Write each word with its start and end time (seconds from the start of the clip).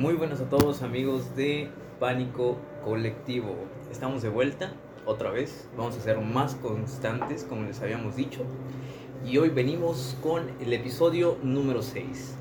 Muy 0.00 0.14
buenas 0.14 0.40
a 0.40 0.48
todos 0.48 0.80
amigos 0.80 1.36
de 1.36 1.68
Pánico 1.98 2.56
Colectivo. 2.82 3.54
Estamos 3.92 4.22
de 4.22 4.30
vuelta 4.30 4.72
otra 5.04 5.30
vez. 5.30 5.68
Vamos 5.76 5.94
a 5.94 6.00
ser 6.00 6.18
más 6.22 6.54
constantes 6.54 7.44
como 7.44 7.64
les 7.64 7.82
habíamos 7.82 8.16
dicho. 8.16 8.40
Y 9.26 9.36
hoy 9.36 9.50
venimos 9.50 10.16
con 10.22 10.52
el 10.58 10.72
episodio 10.72 11.36
número 11.42 11.82
6, 11.82 12.34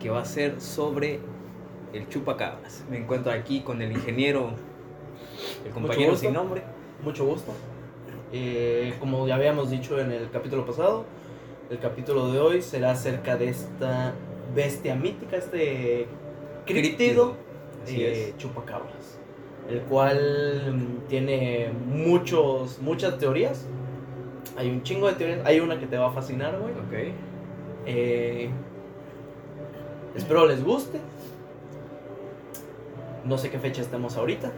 que 0.00 0.10
va 0.10 0.22
a 0.22 0.24
ser 0.24 0.60
sobre 0.60 1.20
el 1.92 2.08
chupacabras. 2.08 2.84
Me 2.90 2.98
encuentro 2.98 3.30
aquí 3.30 3.60
con 3.60 3.82
el 3.82 3.92
ingeniero, 3.92 4.50
el 5.64 5.70
compañero 5.70 6.16
sin 6.16 6.32
nombre. 6.32 6.64
Mucho 7.04 7.24
gusto. 7.24 7.52
Eh, 8.32 8.94
como 8.98 9.28
ya 9.28 9.36
habíamos 9.36 9.70
dicho 9.70 10.00
en 10.00 10.10
el 10.10 10.28
capítulo 10.30 10.66
pasado, 10.66 11.04
el 11.70 11.78
capítulo 11.78 12.32
de 12.32 12.40
hoy 12.40 12.62
será 12.62 12.90
acerca 12.90 13.36
de 13.36 13.50
esta 13.50 14.12
bestia 14.56 14.96
mítica, 14.96 15.36
este 15.36 16.08
críptido 16.66 17.34
Así 17.84 18.02
eh, 18.02 18.34
chupacabras, 18.36 19.18
el 19.70 19.80
cual 19.82 20.74
mm, 20.74 21.08
tiene 21.08 21.70
muchos, 21.86 22.78
muchas 22.80 23.16
teorías. 23.18 23.66
Hay 24.56 24.70
un 24.70 24.82
chingo 24.82 25.06
de 25.08 25.14
teorías. 25.14 25.46
Hay 25.46 25.60
una 25.60 25.78
que 25.78 25.86
te 25.86 25.96
va 25.96 26.08
a 26.08 26.10
fascinar, 26.12 26.58
güey. 26.58 26.72
Ok. 26.72 27.14
Eh, 27.86 28.50
espero 30.14 30.46
les 30.46 30.64
guste. 30.64 30.98
No 33.24 33.38
sé 33.38 33.50
qué 33.50 33.58
fecha 33.58 33.82
estamos 33.82 34.16
ahorita. 34.16 34.52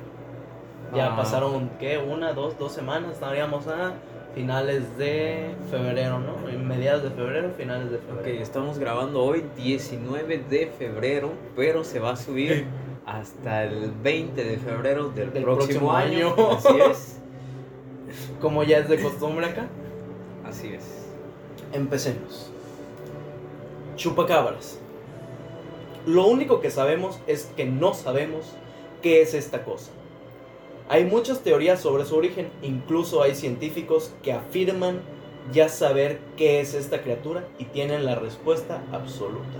Ya 0.94 1.12
Ah. 1.12 1.16
pasaron, 1.16 1.70
¿qué? 1.78 1.98
Una, 1.98 2.32
dos, 2.32 2.58
dos 2.58 2.72
semanas. 2.72 3.12
Estaríamos 3.12 3.66
a 3.66 3.94
finales 4.38 4.96
de 4.96 5.50
febrero, 5.68 6.20
¿no? 6.20 6.48
En 6.48 6.66
mediados 6.68 7.02
de 7.02 7.10
febrero, 7.10 7.50
finales 7.56 7.90
de 7.90 7.96
Ok, 7.96 8.02
febrero. 8.06 8.40
estamos 8.42 8.78
grabando 8.78 9.20
hoy 9.24 9.42
19 9.56 10.38
de 10.48 10.66
febrero, 10.78 11.32
pero 11.56 11.82
se 11.82 11.98
va 11.98 12.12
a 12.12 12.16
subir 12.16 12.66
hasta 13.04 13.64
el 13.64 13.90
20 14.00 14.44
de 14.44 14.56
febrero 14.58 15.08
del, 15.08 15.32
Del 15.32 15.42
próximo, 15.42 15.90
próximo 15.90 15.92
año. 15.92 16.34
año. 16.34 16.50
Así 16.52 16.78
es. 16.88 17.18
Como 18.40 18.62
ya 18.62 18.78
es 18.78 18.88
de 18.88 19.02
costumbre 19.02 19.44
acá, 19.46 19.66
Así 20.44 20.68
es. 20.72 20.84
empecemos. 21.72 22.52
Chupacabras. 23.96 24.78
Lo 26.06 26.28
único 26.28 26.60
que 26.60 26.70
sabemos 26.70 27.18
es 27.26 27.50
que 27.56 27.64
no 27.64 27.92
sabemos 27.92 28.54
qué 29.02 29.20
es 29.20 29.34
esta 29.34 29.64
cosa. 29.64 29.90
Hay 30.90 31.04
muchas 31.04 31.40
teorías 31.40 31.80
sobre 31.80 32.06
su 32.06 32.16
origen, 32.16 32.48
incluso 32.62 33.22
hay 33.22 33.34
científicos 33.34 34.14
que 34.22 34.32
afirman 34.32 35.00
ya 35.52 35.68
saber 35.68 36.18
qué 36.36 36.60
es 36.60 36.72
esta 36.72 37.02
criatura 37.02 37.46
y 37.58 37.64
tienen 37.64 38.06
la 38.06 38.14
respuesta 38.14 38.82
absoluta. 38.90 39.58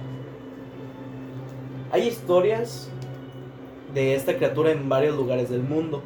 Hay 1.92 2.08
historias 2.08 2.90
de 3.92 4.14
esta 4.14 4.36
criatura 4.36 4.70
en 4.70 4.88
varios 4.88 5.16
lugares 5.16 5.50
del 5.50 5.62
mundo, 5.62 6.02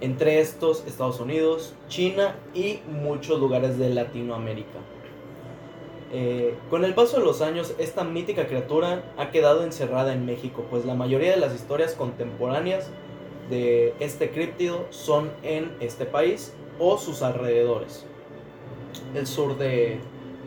entre 0.00 0.40
estos 0.40 0.86
Estados 0.86 1.20
Unidos, 1.20 1.74
China 1.88 2.34
y 2.54 2.80
muchos 2.90 3.38
lugares 3.38 3.78
de 3.78 3.90
Latinoamérica. 3.90 4.78
Eh, 6.12 6.54
con 6.70 6.86
el 6.86 6.94
paso 6.94 7.18
de 7.18 7.24
los 7.24 7.42
años, 7.42 7.74
esta 7.78 8.04
mítica 8.04 8.46
criatura 8.46 9.04
ha 9.18 9.30
quedado 9.30 9.64
encerrada 9.64 10.14
en 10.14 10.24
México, 10.24 10.64
pues 10.70 10.86
la 10.86 10.94
mayoría 10.94 11.30
de 11.30 11.36
las 11.36 11.54
historias 11.54 11.94
contemporáneas 11.94 12.90
de 13.50 13.94
este 14.00 14.30
críptido 14.30 14.86
son 14.90 15.30
en 15.42 15.76
este 15.80 16.06
país 16.06 16.54
o 16.78 16.96
sus 16.96 17.22
alrededores. 17.22 18.06
El 19.14 19.26
sur 19.26 19.58
de, 19.58 19.98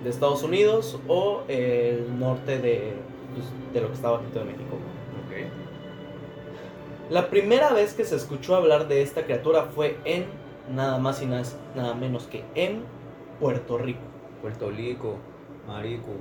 de 0.03 0.09
Estados 0.09 0.41
Unidos 0.43 0.99
o 1.07 1.43
el 1.47 2.17
norte 2.17 2.59
de, 2.59 2.93
pues, 3.33 3.45
de 3.73 3.81
lo 3.81 3.87
que 3.87 3.93
estaba 3.93 4.17
bajito 4.17 4.39
de 4.39 4.45
México. 4.45 4.77
Ok. 5.27 5.51
La 7.11 7.29
primera 7.29 7.71
vez 7.73 7.93
que 7.93 8.05
se 8.05 8.15
escuchó 8.15 8.55
hablar 8.55 8.87
de 8.87 9.01
esta 9.01 9.23
criatura 9.23 9.65
fue 9.65 9.97
en 10.05 10.25
nada 10.73 10.97
más 10.97 11.21
y 11.21 11.25
nada, 11.25 11.43
nada 11.75 11.93
menos 11.93 12.25
que 12.25 12.43
en 12.55 12.83
Puerto 13.39 13.77
Rico. 13.77 14.01
Puerto 14.41 14.69
Rico, 14.71 15.17
Marico. 15.67 16.11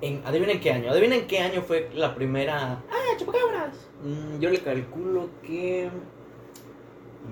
En, 0.00 0.22
adivinen 0.24 0.60
qué 0.60 0.70
año, 0.70 0.90
adivinen 0.90 1.26
qué 1.26 1.40
año 1.40 1.62
fue 1.62 1.90
la 1.94 2.14
primera... 2.14 2.84
¡Ah, 2.90 3.16
chupacabras! 3.16 3.88
Mm, 4.02 4.38
yo 4.38 4.50
le 4.50 4.60
calculo 4.60 5.28
que 5.42 5.90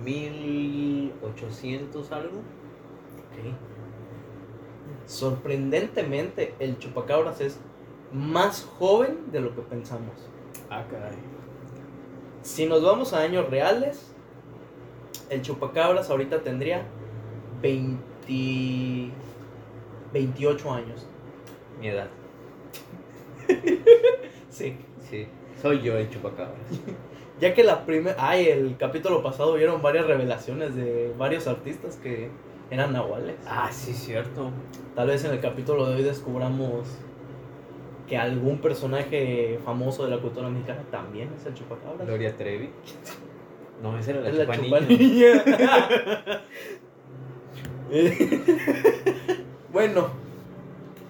1800 0.05 2.13
algo. 2.13 2.43
Sorprendentemente, 5.07 6.55
el 6.59 6.79
chupacabras 6.79 7.41
es 7.41 7.59
más 8.13 8.69
joven 8.79 9.31
de 9.31 9.41
lo 9.41 9.55
que 9.55 9.63
pensamos. 9.63 10.15
Ah, 10.69 10.85
caray. 10.91 11.17
Si 12.43 12.67
nos 12.67 12.83
vamos 12.83 13.13
a 13.13 13.21
años 13.21 13.49
reales, 13.49 14.13
el 15.31 15.43
chupacabras 15.43 16.11
ahorita 16.11 16.43
tendría 16.43 16.85
20... 17.63 19.13
28 20.13 20.73
años. 20.73 21.07
Mi 21.81 21.89
edad. 21.89 22.09
Sí. 24.57 24.75
Sí. 25.11 25.27
Soy 25.61 25.83
yo 25.83 25.97
el 25.97 26.09
chupacabras. 26.11 26.57
Ya 27.39 27.53
que 27.53 27.63
la 27.63 27.85
primera... 27.85 28.17
Ay, 28.19 28.47
el 28.47 28.79
capítulo 28.79 29.23
pasado 29.23 29.53
vieron 29.53 29.83
varias 29.83 30.07
revelaciones 30.07 30.75
de 30.75 31.13
varios 31.19 31.47
artistas 31.47 31.97
que 31.97 32.31
eran 32.71 32.95
nahuales. 32.95 33.37
Ah, 33.47 33.69
sí, 33.71 33.93
cierto. 33.93 34.53
Tal 34.95 35.09
vez 35.09 35.23
en 35.27 35.33
el 35.33 35.41
capítulo 35.41 35.87
de 35.87 35.97
hoy 35.97 36.03
descubramos 36.03 36.87
que 38.09 38.17
algún 38.17 38.63
personaje 38.63 39.61
famoso 39.67 40.05
de 40.05 40.17
la 40.17 40.23
cultura 40.23 40.49
mexicana 40.49 40.83
también 40.91 41.29
es 41.39 41.45
el 41.45 41.53
chupacabras. 41.53 42.07
Gloria 42.07 42.35
Trevi. 42.35 42.71
No, 43.83 43.99
esa 43.99 44.13
era 44.13 44.21
la 44.23 44.31
Es 44.31 44.37
la 44.37 44.57
chupanilla. 44.57 45.45
chupanilla. 45.45 46.43
bueno, 49.75 50.09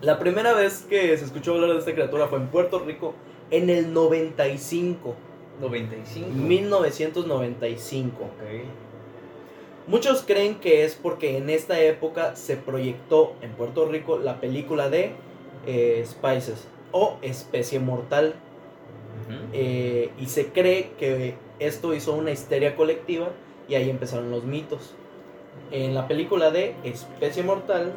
la 0.01 0.19
primera 0.19 0.55
vez 0.55 0.85
que 0.89 1.17
se 1.17 1.25
escuchó 1.25 1.55
hablar 1.55 1.71
de 1.71 1.79
esta 1.79 1.95
criatura 1.95 2.27
fue 2.27 2.39
en 2.39 2.49
Puerto 2.49 2.81
Rico 2.81 3.15
en 3.51 3.71
el 3.71 3.93
95, 3.93 5.15
95. 5.61 6.29
1995. 6.31 8.25
Ok. 8.25 8.31
Muchos 9.87 10.23
creen 10.23 10.57
que 10.57 10.85
es 10.85 10.97
porque 10.97 11.37
en 11.37 11.49
esta 11.49 11.81
época 11.81 12.35
se 12.35 12.57
proyectó 12.57 13.35
en 13.41 13.53
Puerto 13.53 13.87
Rico 13.87 14.19
la 14.19 14.41
película 14.41 14.91
de 14.91 15.13
eh, 15.67 16.05
Spices 16.05 16.67
o 16.91 17.19
Especie 17.23 17.79
Mortal 17.79 18.35
eh, 19.53 20.11
y 20.19 20.27
se 20.27 20.49
cree 20.49 20.91
que 20.99 21.35
esto 21.59 21.95
hizo 21.95 22.15
una 22.15 22.31
histeria 22.31 22.77
colectiva 22.77 23.31
y 23.69 23.75
ahí 23.75 23.89
empezaron 23.91 24.31
los 24.31 24.45
mitos. 24.45 24.95
En 25.71 25.95
la 25.95 26.07
película 26.07 26.51
de 26.51 26.75
Especie 26.85 27.43
Mortal, 27.43 27.93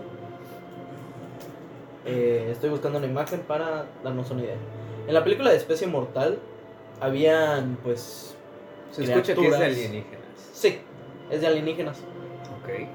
eh, 2.06 2.50
estoy 2.52 2.70
buscando 2.70 2.98
una 2.98 3.08
imagen 3.08 3.42
para 3.42 3.86
darnos 4.04 4.32
una 4.32 4.42
idea. 4.42 4.58
En 5.10 5.16
la 5.16 5.24
película 5.24 5.50
de 5.50 5.58
Especie 5.58 5.88
Mortal, 5.88 6.38
habían 7.02 7.80
pues... 7.82 8.36
Se 8.92 9.04
escucha 9.04 9.34
que 9.34 9.48
es 9.48 9.58
de 9.58 9.66
alienígenas. 9.66 10.22
Sí, 10.54 10.80
es 11.32 11.42
de 11.42 11.48
alienígenas. 11.48 11.98
Ok. 12.62 12.88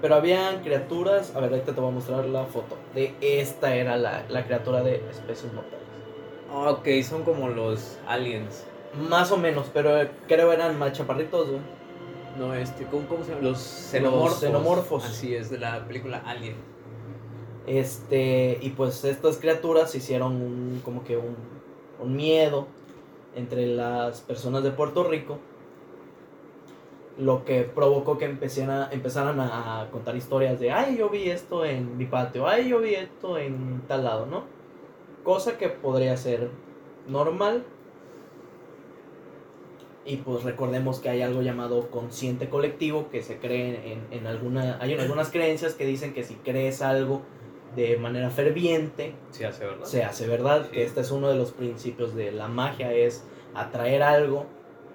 Pero 0.00 0.14
habían 0.14 0.62
criaturas, 0.62 1.36
a 1.36 1.40
ver, 1.40 1.50
ahorita 1.50 1.74
te 1.74 1.80
voy 1.82 1.90
a 1.90 1.92
mostrar 1.92 2.24
la 2.24 2.46
foto. 2.46 2.78
De 2.94 3.14
esta 3.20 3.74
era 3.74 3.98
la, 3.98 4.24
la 4.30 4.46
criatura 4.46 4.82
de 4.82 5.04
especies 5.10 5.52
mortales. 5.52 5.84
Ok, 6.50 6.88
son 7.06 7.24
como 7.24 7.50
los 7.50 7.98
aliens. 8.08 8.64
Más 9.10 9.30
o 9.30 9.36
menos, 9.36 9.66
pero 9.70 10.08
creo 10.26 10.52
eran 10.52 10.78
más 10.78 10.94
chaparritos, 10.94 11.46
güey. 11.46 11.60
No, 12.38 12.54
este, 12.54 12.86
¿cómo, 12.86 13.06
cómo 13.06 13.22
se 13.22 13.32
llama? 13.32 13.42
Los 13.42 13.58
xenomorfos. 13.58 14.40
xenomorfos. 14.40 15.04
Así 15.04 15.34
es, 15.34 15.50
de 15.50 15.58
la 15.58 15.86
película 15.86 16.22
Alien. 16.24 16.56
Este, 17.66 18.58
y 18.60 18.70
pues 18.70 19.04
estas 19.04 19.38
criaturas 19.38 19.94
hicieron 19.94 20.32
un, 20.34 20.80
como 20.84 21.04
que 21.04 21.16
un, 21.16 21.36
un 22.00 22.16
miedo 22.16 22.66
entre 23.36 23.66
las 23.66 24.22
personas 24.22 24.62
de 24.62 24.70
Puerto 24.70 25.04
Rico. 25.04 25.38
Lo 27.18 27.44
que 27.44 27.62
provocó 27.62 28.16
que 28.16 28.24
empezaran, 28.24 28.88
empezaran 28.92 29.38
a, 29.40 29.82
a 29.82 29.90
contar 29.90 30.16
historias 30.16 30.58
de, 30.58 30.72
ay, 30.72 30.96
yo 30.96 31.10
vi 31.10 31.28
esto 31.28 31.64
en 31.66 31.98
mi 31.98 32.06
patio, 32.06 32.48
ay, 32.48 32.68
yo 32.70 32.80
vi 32.80 32.94
esto 32.94 33.36
en 33.36 33.82
tal 33.86 34.04
lado, 34.04 34.26
¿no? 34.26 34.44
Cosa 35.22 35.58
que 35.58 35.68
podría 35.68 36.16
ser 36.16 36.50
normal. 37.06 37.64
Y 40.06 40.16
pues 40.16 40.44
recordemos 40.44 40.98
que 40.98 41.10
hay 41.10 41.20
algo 41.20 41.42
llamado 41.42 41.90
consciente 41.90 42.48
colectivo 42.48 43.10
que 43.10 43.22
se 43.22 43.36
cree 43.36 43.92
en, 43.92 44.06
en 44.10 44.26
alguna... 44.26 44.78
Hay 44.80 44.94
algunas 44.94 45.30
creencias 45.30 45.74
que 45.74 45.84
dicen 45.84 46.14
que 46.14 46.24
si 46.24 46.36
crees 46.36 46.80
algo 46.80 47.20
de 47.76 47.96
manera 47.98 48.30
ferviente, 48.30 49.14
Sí, 49.30 49.44
hace 49.44 49.64
verdad. 49.64 49.84
se 49.84 50.02
hace 50.04 50.26
verdad. 50.26 50.62
Sí. 50.66 50.70
Que 50.72 50.84
este 50.84 51.00
es 51.02 51.10
uno 51.10 51.28
de 51.28 51.36
los 51.36 51.52
principios 51.52 52.14
de 52.14 52.32
la 52.32 52.48
magia, 52.48 52.92
es 52.92 53.24
atraer 53.54 54.02
algo 54.02 54.46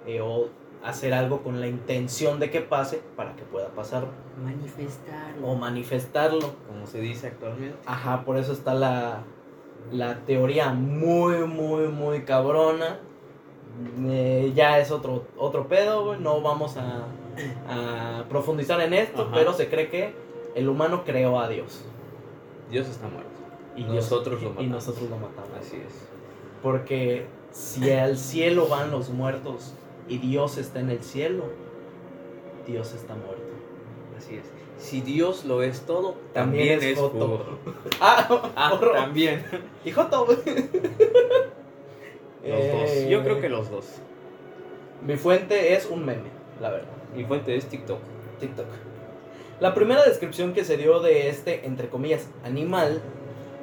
eh, 0.05 0.21
o 0.21 0.49
hacer 0.83 1.13
algo 1.13 1.41
con 1.41 1.59
la 1.61 1.67
intención 1.67 2.39
de 2.39 2.51
que 2.51 2.61
pase 2.61 3.01
para 3.15 3.35
que 3.35 3.43
pueda 3.43 3.69
pasar 3.69 4.05
Manifestarlo. 4.43 5.47
o 5.47 5.55
manifestarlo. 5.55 6.53
Como 6.67 6.85
se 6.85 6.99
dice 6.99 7.27
actualmente. 7.27 7.77
Ajá, 7.85 8.23
por 8.23 8.37
eso 8.37 8.51
está 8.53 8.73
la, 8.75 9.23
la 9.91 10.19
teoría 10.25 10.69
muy, 10.73 11.39
muy, 11.47 11.87
muy 11.87 12.23
cabrona. 12.23 12.99
eh, 14.07 14.51
ya 14.55 14.79
es 14.79 14.91
otro, 14.91 15.23
otro 15.37 15.67
pedo, 15.67 16.05
güey. 16.05 16.19
No 16.19 16.41
vamos 16.41 16.77
a, 16.77 17.07
a 17.67 18.25
profundizar 18.29 18.79
en 18.81 18.93
esto, 18.93 19.23
Ajá. 19.23 19.31
pero 19.33 19.53
se 19.53 19.67
cree 19.69 19.89
que 19.89 20.13
el 20.55 20.69
humano 20.69 21.03
creó 21.03 21.39
a 21.39 21.47
Dios. 21.49 21.83
Dios 22.69 22.87
está 22.87 23.07
muerto. 23.07 23.29
Y 23.75 23.83
Nosotros 23.83 24.39
Dios- 24.39 24.53
lo 24.55 24.61
Y 24.61 24.65
matamos. 24.67 24.85
nosotros 24.87 25.09
lo 25.09 25.17
matamos. 25.17 25.49
Así 25.59 25.75
es. 25.77 26.07
Porque 26.63 27.25
si 27.51 27.91
al 27.91 28.17
cielo 28.17 28.67
van 28.67 28.91
los 28.91 29.09
muertos 29.09 29.73
y 30.07 30.17
Dios 30.17 30.57
está 30.57 30.79
en 30.79 30.89
el 30.89 31.03
cielo, 31.03 31.43
Dios 32.65 32.93
está 32.93 33.13
muerto. 33.15 33.43
Así 34.17 34.35
es. 34.35 34.43
Si 34.77 35.01
Dios 35.01 35.45
lo 35.45 35.61
es 35.63 35.81
todo, 35.81 36.15
También 36.33 36.79
también, 36.79 36.93
es 36.93 36.99
Joto. 36.99 37.59
Ah, 38.01 38.51
Ah, 38.55 38.79
también. 38.93 39.45
Y 39.85 39.91
Joto. 39.91 40.27
Los 42.43 42.71
dos. 42.71 43.09
Yo 43.09 43.23
creo 43.23 43.41
que 43.41 43.49
los 43.49 43.69
dos. 43.69 43.85
Mi 45.05 45.15
fuente 45.17 45.73
es 45.75 45.85
un 45.87 46.05
meme, 46.05 46.29
la 46.61 46.71
verdad. 46.71 46.87
Mi 47.15 47.23
fuente 47.25 47.55
es 47.55 47.65
TikTok. 47.67 47.99
TikTok. 48.39 48.65
La 49.61 49.73
primera 49.73 50.03
descripción 50.03 50.53
que 50.53 50.65
se 50.65 50.75
dio 50.75 50.99
de 50.99 51.29
este, 51.29 51.65
entre 51.65 51.87
comillas, 51.87 52.27
animal, 52.43 53.01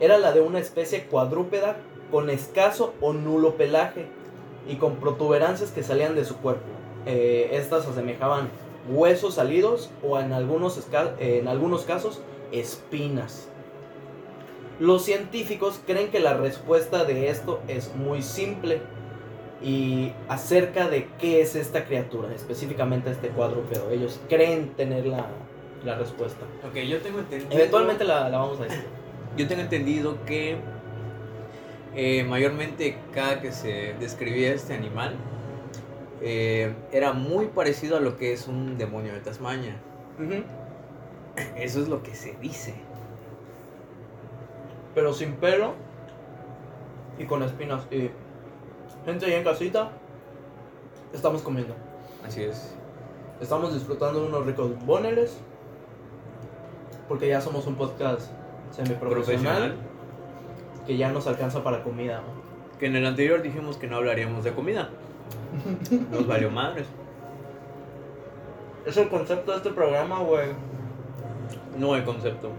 era 0.01 0.17
la 0.17 0.33
de 0.33 0.41
una 0.41 0.59
especie 0.59 1.05
cuadrúpeda 1.05 1.77
con 2.11 2.31
escaso 2.31 2.95
o 3.03 3.13
nulo 3.13 3.57
pelaje 3.57 4.07
y 4.67 4.77
con 4.77 4.97
protuberancias 4.97 5.71
que 5.71 5.83
salían 5.83 6.15
de 6.15 6.25
su 6.25 6.37
cuerpo. 6.39 6.65
Eh, 7.05 7.51
estas 7.53 7.87
asemejaban 7.87 8.49
huesos 8.89 9.35
salidos 9.35 9.91
o 10.03 10.19
en 10.19 10.33
algunos, 10.33 10.79
eh, 10.79 11.39
en 11.41 11.49
algunos 11.49 11.83
casos 11.83 12.23
espinas. 12.53 13.49
Los 14.81 15.05
científicos 15.05 15.79
creen 15.87 16.11
que 16.11 16.21
la 16.21 16.35
respuesta 16.35 17.05
de 17.05 17.29
esto 17.29 17.61
es 17.69 17.95
muy 17.95 18.23
simple 18.23 18.81
y 19.63 20.13
acerca 20.29 20.89
de 20.89 21.09
qué 21.21 21.43
es 21.43 21.55
esta 21.55 21.85
criatura, 21.85 22.35
específicamente 22.35 23.11
este 23.11 23.29
cuadrúpedo. 23.29 23.91
Ellos 23.91 24.21
creen 24.29 24.71
tener 24.75 25.07
la, 25.07 25.27
la 25.85 25.97
respuesta. 25.97 26.45
Ok, 26.67 26.77
yo 26.77 27.01
tengo 27.01 27.19
entendido. 27.21 27.53
Eventualmente 27.53 28.05
la, 28.05 28.29
la 28.29 28.39
vamos 28.39 28.61
a 28.61 28.65
decir. 28.65 28.85
Yo 29.37 29.49
tengo 29.49 29.63
entendido 29.63 30.25
que 30.25 30.59
eh, 31.95 32.25
mayormente 32.25 32.97
cada 33.13 33.41
que 33.41 33.53
se 33.53 33.95
describía 34.01 34.53
este 34.53 34.75
animal 34.75 35.15
eh, 36.21 36.75
era 36.93 37.13
muy 37.13 37.47
parecido 37.47 37.97
a 37.97 38.01
lo 38.01 38.17
que 38.17 38.33
es 38.33 38.47
un 38.47 38.79
demonio 38.79 39.13
de 39.13 39.21
Tasmania. 39.21 39.77
Eso 41.57 41.81
es 41.81 41.89
lo 41.89 42.03
que 42.03 42.15
se 42.15 42.37
dice. 42.37 42.75
Pero 44.95 45.13
sin 45.13 45.35
pelo 45.37 45.75
y 47.19 47.25
con 47.25 47.43
espinas. 47.43 47.87
Y 47.91 48.11
gente 49.05 49.27
ahí 49.27 49.35
en 49.35 49.45
casita, 49.45 49.91
estamos 51.13 51.43
comiendo. 51.43 51.75
Así 52.25 52.43
es. 52.43 52.75
Estamos 53.41 53.75
disfrutando 53.75 54.21
de 54.21 54.27
unos 54.29 54.47
ricos 54.47 54.71
boneles. 54.85 55.39
Porque 57.09 57.29
ya 57.29 57.41
somos 57.41 57.67
un 57.67 57.75
podcast 57.75 58.31
semiprofesional 58.71 59.77
que 60.87 60.97
ya 60.97 61.11
nos 61.11 61.27
alcanza 61.27 61.63
para 61.63 61.83
comida. 61.83 62.19
¿no? 62.19 62.79
Que 62.79 62.87
en 62.87 62.97
el 62.97 63.07
anterior 63.07 63.43
dijimos 63.43 63.77
que 63.77 63.87
no 63.87 63.97
hablaríamos 63.97 64.45
de 64.45 64.53
comida. 64.53 64.91
Nos 66.11 66.27
valió 66.27 66.51
madres. 66.51 66.87
Es 68.85 68.97
el 68.97 69.09
concepto 69.09 69.53
de 69.53 69.59
este 69.59 69.71
programa, 69.71 70.19
güey. 70.19 70.49
No 71.79 71.95
hay 71.95 72.03
concepto. 72.03 72.51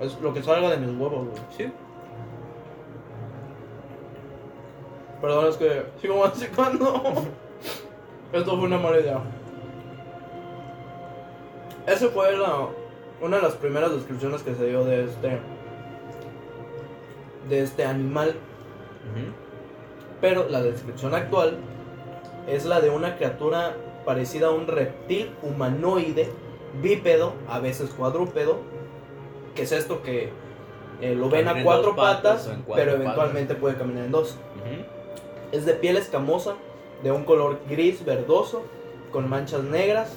Es 0.00 0.20
lo 0.20 0.34
que 0.34 0.42
salga 0.42 0.70
de 0.70 0.78
mis 0.78 0.98
huevos, 0.98 1.28
güey. 1.28 1.42
Sí. 1.56 1.72
Perdón, 5.20 5.46
es 5.48 5.56
que 5.56 5.86
sigo 6.00 6.18
masticando. 6.18 7.02
Esto 8.32 8.56
fue 8.56 8.66
una 8.66 8.78
mala 8.78 9.00
idea. 9.00 9.20
Esa 11.86 12.08
fue 12.08 12.36
la, 12.36 12.68
una 13.20 13.36
de 13.36 13.42
las 13.42 13.54
primeras 13.54 13.92
descripciones 13.92 14.42
que 14.42 14.54
se 14.54 14.66
dio 14.66 14.84
de 14.84 15.04
este 15.04 15.40
de 17.48 17.62
este 17.62 17.84
animal. 17.84 18.34
Pero 20.20 20.48
la 20.48 20.62
descripción 20.62 21.14
actual 21.14 21.58
es 22.48 22.64
la 22.64 22.80
de 22.80 22.90
una 22.90 23.16
criatura 23.16 23.76
parecida 24.04 24.48
a 24.48 24.50
un 24.50 24.66
reptil 24.66 25.30
humanoide, 25.42 26.28
bípedo, 26.82 27.34
a 27.48 27.60
veces 27.60 27.90
cuadrúpedo. 27.90 28.58
Que 29.54 29.62
es 29.62 29.72
esto 29.72 30.02
que 30.02 30.32
eh, 31.00 31.14
lo 31.14 31.28
ven 31.28 31.48
a 31.48 31.62
cuatro 31.62 31.94
patas 31.94 32.50
cuatro 32.66 32.84
pero 32.84 32.92
eventualmente 32.92 33.54
puede 33.54 33.76
caminar 33.76 34.06
en 34.06 34.10
dos. 34.10 34.36
Es 35.52 35.64
de 35.64 35.74
piel 35.74 35.96
escamosa, 35.96 36.56
de 37.02 37.12
un 37.12 37.24
color 37.24 37.60
gris 37.68 38.04
verdoso, 38.04 38.62
con 39.12 39.28
manchas 39.28 39.62
negras, 39.62 40.14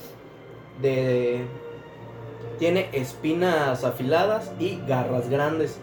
de 0.81 1.45
tiene 2.59 2.89
espinas 2.91 3.85
afiladas 3.85 4.51
y 4.59 4.79
garras 4.85 5.29
grandes. 5.29 5.79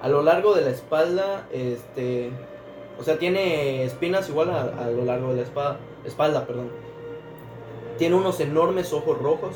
A 0.00 0.08
lo 0.08 0.22
largo 0.22 0.54
de 0.54 0.62
la 0.62 0.70
espalda, 0.70 1.46
este, 1.52 2.30
o 2.98 3.04
sea, 3.04 3.18
tiene 3.18 3.84
espinas 3.84 4.28
igual 4.30 4.50
a, 4.50 4.90
lo 4.90 5.04
largo 5.04 5.30
de 5.30 5.36
la 5.36 5.42
espada, 5.42 5.78
espalda, 6.06 6.46
perdón. 6.46 6.70
Tiene 7.98 8.16
unos 8.16 8.40
enormes 8.40 8.94
ojos 8.94 9.18
rojos. 9.18 9.54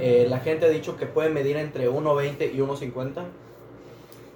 Eh, 0.00 0.26
la 0.28 0.40
gente 0.40 0.64
ha 0.64 0.70
dicho 0.70 0.96
que 0.96 1.04
puede 1.04 1.28
medir 1.28 1.58
entre 1.58 1.90
1,20 1.90 2.54
y 2.54 2.58
1,50. 2.58 3.24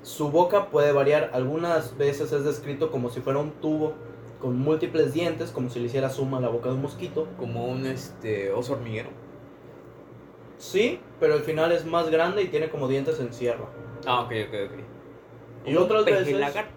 Su 0.02 0.30
boca 0.30 0.66
puede 0.66 0.92
variar, 0.92 1.30
algunas 1.32 1.96
veces 1.96 2.32
es 2.32 2.44
descrito 2.44 2.90
como 2.90 3.08
si 3.08 3.20
fuera 3.20 3.38
un 3.38 3.52
tubo 3.52 3.94
con 4.38 4.58
múltiples 4.58 5.14
dientes, 5.14 5.50
como 5.50 5.70
si 5.70 5.78
le 5.78 5.86
hiciera 5.86 6.10
suma 6.10 6.38
a 6.38 6.40
la 6.40 6.48
boca 6.48 6.68
de 6.68 6.74
un 6.74 6.82
mosquito. 6.82 7.26
Como 7.38 7.64
un 7.64 7.86
este 7.86 8.52
oso 8.52 8.74
hormiguero. 8.74 9.21
Sí, 10.62 11.00
pero 11.18 11.34
al 11.34 11.40
final 11.40 11.72
es 11.72 11.84
más 11.84 12.08
grande 12.08 12.42
y 12.42 12.46
tiene 12.46 12.70
como 12.70 12.86
dientes 12.86 13.18
en 13.18 13.32
sierra. 13.32 13.64
Ah, 14.06 14.20
ok, 14.20 14.32
ok, 14.48 14.54
ok. 14.66 15.66
Y 15.68 15.76
otras 15.76 16.04
veces-. 16.04 16.24
Como 16.24 16.36
un 16.36 16.40
lagarto. 16.40 16.72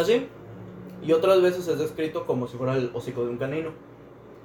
¿Así? 0.00 0.28
Y 1.02 1.12
otras 1.12 1.42
veces 1.42 1.66
es 1.66 1.78
descrito 1.80 2.24
como 2.24 2.46
si 2.46 2.56
fuera 2.56 2.76
el 2.76 2.92
hocico 2.94 3.24
de 3.24 3.30
un 3.30 3.38
canino. 3.38 3.70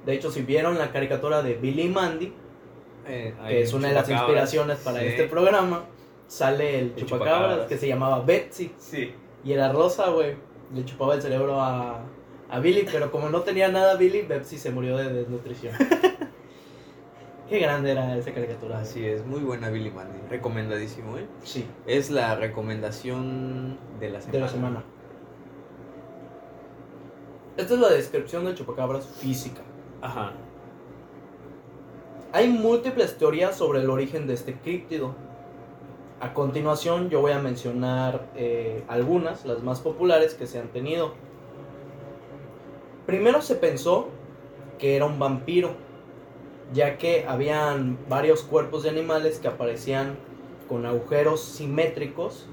De 0.04 0.12
hecho, 0.14 0.32
si 0.32 0.42
vieron 0.42 0.76
la 0.76 0.90
caricatura 0.90 1.40
de 1.42 1.54
Billy 1.54 1.82
y 1.82 1.88
Mandy, 1.88 2.32
Eh, 3.06 3.32
que 3.46 3.62
es 3.62 3.72
una 3.72 3.88
de 3.88 3.94
las 3.94 4.08
inspiraciones 4.08 4.78
para 4.78 4.98
Sí. 5.00 5.06
este 5.06 5.28
programa, 5.28 5.84
sale 6.26 6.80
el 6.80 6.84
El 6.86 6.94
chupacabras 6.96 7.36
chupacabras. 7.36 7.66
que 7.68 7.78
se 7.78 7.86
llamaba 7.88 8.20
Betsy. 8.24 8.72
Sí. 8.76 9.14
Y 9.44 9.52
era 9.52 9.72
rosa, 9.72 10.10
güey. 10.10 10.34
Le 10.74 10.84
chupaba 10.84 11.14
el 11.14 11.22
cerebro 11.22 11.60
a, 11.60 12.00
a 12.50 12.58
Billy, 12.60 12.86
pero 12.90 13.10
como 13.12 13.30
no 13.30 13.42
tenía 13.42 13.68
nada 13.68 13.94
Billy, 13.94 14.22
Betsy 14.22 14.58
se 14.58 14.70
murió 14.72 14.96
de 14.96 15.12
desnutrición. 15.12 15.74
Qué 17.48 17.58
grande 17.60 17.92
era 17.92 18.16
esa 18.16 18.32
caricatura. 18.32 18.80
Así 18.80 19.06
es, 19.06 19.24
muy 19.24 19.40
buena 19.40 19.70
Billy 19.70 19.90
Mandy. 19.90 20.18
Recomendadísimo, 20.28 21.16
¿eh? 21.16 21.26
Sí, 21.42 21.66
Es 21.86 22.10
la 22.10 22.34
recomendación 22.34 23.78
de 23.98 24.10
la 24.10 24.20
semana. 24.20 24.32
de 24.32 24.40
la 24.40 24.48
semana. 24.48 24.84
Esta 27.56 27.74
es 27.74 27.80
la 27.80 27.88
descripción 27.88 28.44
del 28.44 28.54
chupacabras 28.54 29.06
física. 29.06 29.62
Ajá. 30.02 30.32
Hay 32.32 32.48
múltiples 32.48 33.16
teorías 33.16 33.56
sobre 33.56 33.80
el 33.80 33.88
origen 33.88 34.26
de 34.26 34.34
este 34.34 34.54
críptido. 34.54 35.14
A 36.20 36.34
continuación 36.34 37.08
yo 37.08 37.20
voy 37.20 37.32
a 37.32 37.38
mencionar 37.38 38.26
eh, 38.36 38.84
algunas, 38.88 39.46
las 39.46 39.62
más 39.62 39.80
populares 39.80 40.34
que 40.34 40.46
se 40.46 40.58
han 40.60 40.68
tenido. 40.68 41.14
Primero 43.06 43.40
se 43.40 43.54
pensó 43.54 44.08
que 44.78 44.96
era 44.96 45.06
un 45.06 45.18
vampiro, 45.18 45.70
ya 46.72 46.98
que 46.98 47.24
habían 47.26 47.98
varios 48.08 48.42
cuerpos 48.42 48.82
de 48.82 48.90
animales 48.90 49.38
que 49.38 49.48
aparecían 49.48 50.16
con 50.68 50.84
agujeros 50.86 51.42
simétricos 51.42 52.46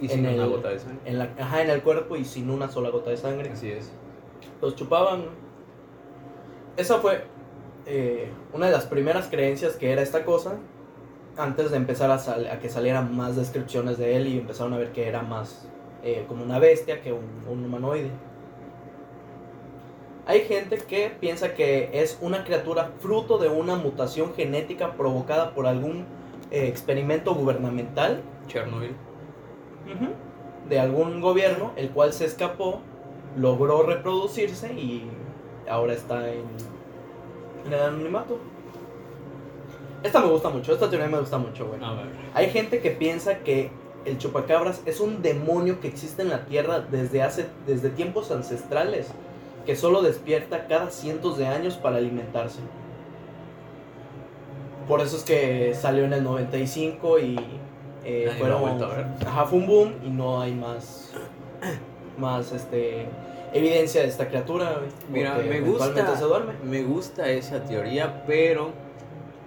Y 0.00 0.08
sin 0.08 0.24
En 0.24 0.34
una 0.34 0.44
el- 0.44 0.50
gota 0.50 0.70
de 0.70 0.78
sangre. 0.78 0.98
en, 1.04 1.18
la, 1.18 1.24
ajá, 1.38 1.62
en 1.62 1.68
el 1.70 1.82
cuerpo 1.82 2.16
y 2.16 2.24
sin 2.24 2.48
una 2.50 2.70
sola 2.70 2.88
gota 2.90 3.10
de 3.10 3.16
sangre. 3.18 3.50
Así 3.50 3.70
es. 3.70 3.92
los 4.62 4.74
chupaban. 4.76 5.24
Esa 6.76 6.98
fue 7.00 7.24
eh, 7.86 8.30
una 8.54 8.66
de 8.66 8.72
las 8.72 8.86
primeras 8.86 9.26
creencias 9.28 9.76
que 9.76 9.92
era 9.92 10.00
esta 10.02 10.24
cosa. 10.24 10.54
Antes 11.36 11.70
de 11.70 11.76
empezar 11.76 12.10
a, 12.10 12.18
sal- 12.18 12.46
a 12.50 12.58
que 12.58 12.68
salieran 12.68 13.14
más 13.16 13.36
descripciones 13.36 13.98
de 13.98 14.16
él 14.16 14.26
y 14.26 14.38
empezaron 14.38 14.72
a 14.72 14.78
ver 14.78 14.92
que 14.92 15.06
era 15.08 15.22
más 15.22 15.66
eh, 16.02 16.24
como 16.28 16.42
una 16.44 16.58
bestia 16.58 17.02
que 17.02 17.12
un, 17.12 17.24
un 17.48 17.64
humanoide. 17.64 18.10
Hay 20.30 20.42
gente 20.42 20.76
que 20.76 21.10
piensa 21.18 21.54
que 21.54 21.90
es 21.92 22.16
una 22.20 22.44
criatura 22.44 22.92
fruto 23.00 23.38
de 23.38 23.48
una 23.48 23.74
mutación 23.74 24.32
genética 24.32 24.92
provocada 24.92 25.56
por 25.56 25.66
algún 25.66 26.06
eh, 26.52 26.68
experimento 26.68 27.34
gubernamental 27.34 28.22
Chernobyl. 28.46 28.94
de 30.68 30.78
algún 30.78 31.20
gobierno, 31.20 31.72
el 31.74 31.90
cual 31.90 32.12
se 32.12 32.26
escapó, 32.26 32.78
logró 33.36 33.82
reproducirse 33.82 34.72
y 34.72 35.10
ahora 35.68 35.94
está 35.94 36.30
en, 36.30 36.44
en 37.66 37.72
el 37.72 37.80
anonimato. 37.80 38.38
Esta 40.04 40.20
me 40.20 40.28
gusta 40.28 40.48
mucho, 40.48 40.72
esta 40.72 40.88
teoría 40.88 41.08
me 41.08 41.18
gusta 41.18 41.38
mucho, 41.38 41.66
güey. 41.66 41.82
A 41.82 41.94
ver. 41.94 42.06
Hay 42.34 42.50
gente 42.50 42.78
que 42.78 42.92
piensa 42.92 43.40
que 43.40 43.72
el 44.04 44.16
chupacabras 44.18 44.80
es 44.86 45.00
un 45.00 45.22
demonio 45.22 45.80
que 45.80 45.88
existe 45.88 46.22
en 46.22 46.28
la 46.28 46.44
tierra 46.44 46.78
desde 46.78 47.20
hace 47.20 47.48
desde 47.66 47.88
tiempos 47.90 48.30
ancestrales, 48.30 49.12
que 49.66 49.76
solo 49.76 50.02
despierta 50.02 50.66
cada 50.66 50.90
cientos 50.90 51.38
de 51.38 51.46
años 51.46 51.76
para 51.76 51.96
alimentarse. 51.98 52.60
Por 54.88 55.00
eso 55.00 55.16
es 55.16 55.22
que 55.22 55.74
salió 55.74 56.04
en 56.04 56.12
el 56.12 56.24
95 56.24 57.18
y 57.20 57.38
eh, 58.04 58.34
fueron-. 58.38 58.80
Ajá, 59.26 59.46
fue 59.46 59.58
un 59.58 59.66
boom 59.66 59.94
y 60.04 60.10
no 60.10 60.40
hay 60.40 60.52
más 60.54 61.12
más 62.18 62.52
este 62.52 63.06
evidencia 63.52 64.02
de 64.02 64.08
esta 64.08 64.28
criatura. 64.28 64.80
Mira, 65.08 65.36
me 65.36 65.60
gusta, 65.60 66.16
se 66.16 66.24
duerme. 66.24 66.52
me 66.64 66.82
gusta 66.82 67.28
esa 67.28 67.64
teoría, 67.64 68.24
pero 68.26 68.70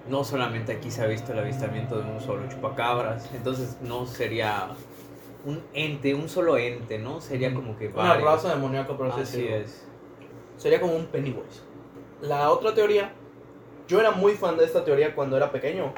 no 0.09 0.23
solamente 0.23 0.73
aquí 0.73 0.91
se 0.91 1.01
ha 1.01 1.07
visto 1.07 1.31
el 1.31 1.39
avistamiento 1.39 2.01
de 2.01 2.09
un 2.09 2.19
solo 2.19 2.47
chupacabras, 2.49 3.29
entonces 3.33 3.77
no 3.81 4.05
sería 4.05 4.69
un 5.45 5.61
ente, 5.73 6.13
un 6.13 6.27
solo 6.27 6.57
ente, 6.57 6.99
¿no? 6.99 7.21
Sería 7.21 7.53
como 7.53 7.77
que 7.77 7.87
Una 7.87 8.09
varios. 8.09 8.25
raza 8.25 8.49
demoníaca, 8.49 8.97
por 8.97 9.07
así 9.07 9.21
Así 9.21 9.47
es. 9.47 9.85
Sería 10.57 10.79
como 10.79 10.95
un 10.95 11.05
Pennywise. 11.05 11.61
La 12.21 12.49
otra 12.51 12.73
teoría, 12.73 13.11
yo 13.87 13.99
era 13.99 14.11
muy 14.11 14.33
fan 14.33 14.57
de 14.57 14.65
esta 14.65 14.85
teoría 14.85 15.15
cuando 15.15 15.37
era 15.37 15.51
pequeño. 15.51 15.93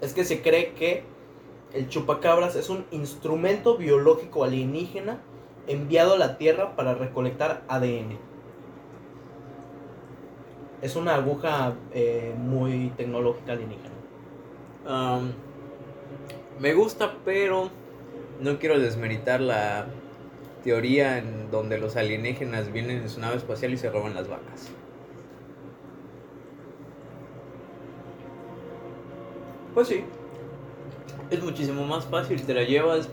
Es 0.00 0.14
que 0.14 0.24
se 0.24 0.42
cree 0.42 0.72
que 0.72 1.04
el 1.74 1.88
chupacabras 1.88 2.56
es 2.56 2.70
un 2.70 2.86
instrumento 2.90 3.76
biológico 3.76 4.44
alienígena 4.44 5.20
enviado 5.66 6.14
a 6.14 6.18
la 6.18 6.38
Tierra 6.38 6.76
para 6.76 6.94
recolectar 6.94 7.62
ADN. 7.68 8.18
Es 10.80 10.96
una 10.96 11.14
aguja 11.14 11.74
eh, 11.92 12.34
muy 12.36 12.92
tecnológica 12.96 13.52
alienígena. 13.52 13.94
Am, 14.86 15.32
me 16.58 16.74
gusta, 16.74 17.14
pero 17.24 17.70
no 18.40 18.58
quiero 18.58 18.78
desmeritar 18.80 19.40
la 19.40 19.86
teoría 20.62 21.18
en 21.18 21.50
donde 21.50 21.78
los 21.78 21.96
alienígenas 21.96 22.72
vienen 22.72 22.98
en 22.98 23.10
su 23.10 23.20
nave 23.20 23.36
espacial 23.36 23.72
y 23.72 23.76
se 23.76 23.90
roban 23.90 24.14
las 24.14 24.28
vacas. 24.28 24.70
Pues 29.74 29.88
sí. 29.88 30.04
Es 31.30 31.42
muchísimo 31.42 31.86
más 31.86 32.04
fácil, 32.04 32.42
te 32.42 32.54
la 32.54 32.62
llevas, 32.62 33.08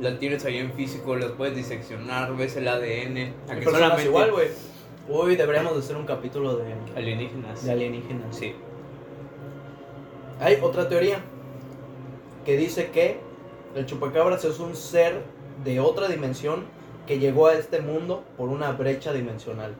la 0.00 0.18
tienes 0.18 0.44
ahí 0.44 0.58
en 0.58 0.72
físico, 0.72 1.14
las 1.16 1.30
puedes 1.32 1.54
diseccionar, 1.54 2.36
ves 2.36 2.56
el 2.56 2.66
ADN. 2.66 2.80
A 2.80 2.82
Hay 2.82 3.04
que 3.08 3.32
personas 3.46 3.72
solamente 3.72 4.04
igual, 4.04 4.32
güey. 4.32 4.48
Hoy 5.08 5.36
deberíamos 5.36 5.74
de 5.74 5.80
hacer 5.80 5.96
un 5.96 6.06
capítulo 6.06 6.56
de, 6.56 6.74
alienígenas. 6.96 7.64
de 7.64 7.72
alienígenas. 7.72 8.36
Sí. 8.36 8.54
Hay 10.40 10.58
otra 10.60 10.88
teoría 10.88 11.20
que 12.44 12.56
dice 12.56 12.90
que 12.90 13.20
el 13.76 13.86
chupacabras 13.86 14.44
es 14.44 14.58
un 14.58 14.74
ser 14.74 15.22
de 15.64 15.78
otra 15.80 16.08
dimensión 16.08 16.64
que 17.12 17.18
llegó 17.18 17.48
a 17.48 17.54
este 17.58 17.82
mundo 17.82 18.24
por 18.38 18.48
una 18.48 18.72
brecha 18.72 19.12
dimensional. 19.12 19.74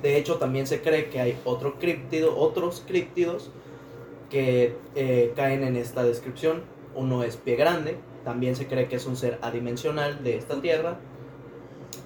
De 0.00 0.16
hecho, 0.16 0.36
también 0.36 0.68
se 0.68 0.80
cree 0.80 1.08
que 1.08 1.20
hay 1.20 1.36
otro 1.44 1.80
críptido, 1.80 2.38
otros 2.38 2.84
críptidos 2.86 3.50
que 4.30 4.76
eh, 4.94 5.32
caen 5.34 5.64
en 5.64 5.74
esta 5.74 6.04
descripción. 6.04 6.62
Uno 6.94 7.24
es 7.24 7.36
pie 7.36 7.56
grande, 7.56 7.96
también 8.24 8.54
se 8.54 8.68
cree 8.68 8.86
que 8.86 8.94
es 8.96 9.06
un 9.06 9.16
ser 9.16 9.40
adimensional 9.42 10.22
de 10.22 10.36
esta 10.36 10.60
tierra. 10.60 11.00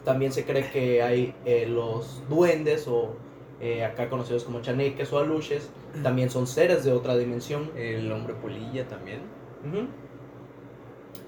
También 0.07 0.33
se 0.33 0.47
cree 0.47 0.71
que 0.71 1.03
hay 1.03 1.35
eh, 1.45 1.67
los 1.67 2.23
duendes 2.31 2.89
o 2.89 3.17
eh, 3.61 3.85
acá 3.85 4.09
conocidos 4.09 4.45
como 4.45 4.63
chaneques 4.63 5.13
o 5.13 5.19
aluches, 5.19 5.69
también 6.03 6.31
son 6.31 6.47
seres 6.47 6.85
de 6.85 6.93
otra 6.93 7.19
dimensión. 7.19 7.71
El 7.77 8.11
hombre 8.11 8.33
polilla 8.33 8.89
también. 8.89 9.21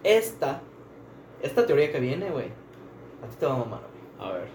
Esta, 0.04 0.62
esta 1.42 1.66
teoría 1.66 1.92
que 1.92 2.00
viene, 2.00 2.30
güey, 2.30 2.46
a 3.22 3.26
ti 3.26 3.36
te 3.38 3.46
va 3.46 3.54
a 3.54 3.58
mamar, 3.58 3.80
güey. 3.80 4.28
A 4.30 4.32
ver. 4.32 4.48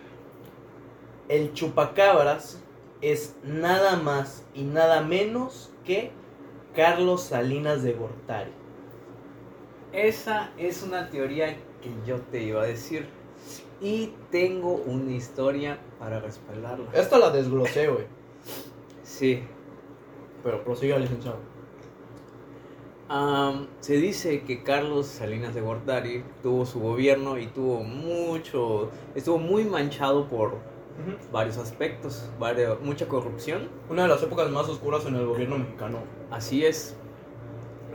El 1.29 1.53
chupacabras 1.53 2.61
es 3.01 3.35
nada 3.43 3.97
más 3.97 4.45
y 4.53 4.63
nada 4.63 5.01
menos 5.01 5.71
que 5.83 6.11
Carlos 6.75 7.23
Salinas 7.23 7.83
de 7.83 7.93
Gortari. 7.93 8.51
Esa 9.91 10.51
es 10.57 10.83
una 10.83 11.09
teoría 11.09 11.55
que 11.81 11.91
yo 12.05 12.19
te 12.19 12.41
iba 12.41 12.63
a 12.63 12.65
decir. 12.65 13.07
Y 13.79 14.13
tengo 14.31 14.75
una 14.75 15.11
historia 15.11 15.77
para 15.99 16.19
respaldarla. 16.19 16.89
Esta 16.93 17.17
la 17.17 17.29
desglosé, 17.29 17.87
güey. 17.87 18.05
Sí. 19.03 19.43
Pero 20.41 20.63
prosiga, 20.63 20.97
licenciado. 20.97 21.37
Se 23.81 23.97
dice 23.97 24.41
que 24.43 24.63
Carlos 24.63 25.07
Salinas 25.07 25.53
de 25.53 25.61
Gortari 25.61 26.23
tuvo 26.41 26.65
su 26.65 26.79
gobierno 26.79 27.37
y 27.37 27.47
tuvo 27.47 27.83
mucho, 27.83 28.89
estuvo 29.13 29.37
muy 29.37 29.65
manchado 29.65 30.27
por 30.27 30.57
varios 31.31 31.57
aspectos, 31.57 32.29
vario- 32.39 32.79
mucha 32.81 33.07
corrupción. 33.07 33.67
Una 33.89 34.03
de 34.03 34.07
las 34.09 34.23
épocas 34.23 34.49
más 34.51 34.69
oscuras 34.69 35.05
en 35.05 35.15
el 35.15 35.25
gobierno 35.25 35.57
mexicano. 35.59 35.99
Así 36.31 36.65
es. 36.65 36.95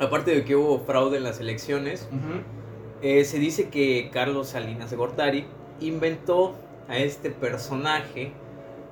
Aparte 0.00 0.32
de 0.34 0.44
que 0.44 0.54
hubo 0.56 0.80
fraude 0.80 1.16
en 1.16 1.24
las 1.24 1.40
elecciones, 1.40 2.08
eh, 3.02 3.24
se 3.24 3.38
dice 3.38 3.68
que 3.70 4.10
Carlos 4.12 4.48
Salinas 4.48 4.90
de 4.90 4.96
Gortari 4.96 5.46
inventó 5.80 6.54
a 6.88 6.98
este 6.98 7.30
personaje 7.30 8.32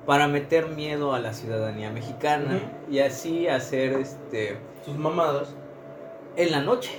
para 0.05 0.27
meter 0.27 0.69
miedo 0.69 1.13
a 1.13 1.19
la 1.19 1.33
ciudadanía 1.33 1.91
mexicana 1.91 2.59
y 2.89 2.99
así 2.99 3.47
hacer 3.47 3.93
este 3.93 4.57
Sus 4.85 4.97
mamadas. 4.97 5.53
En 6.37 6.51
la 6.51 6.61
noche, 6.61 6.91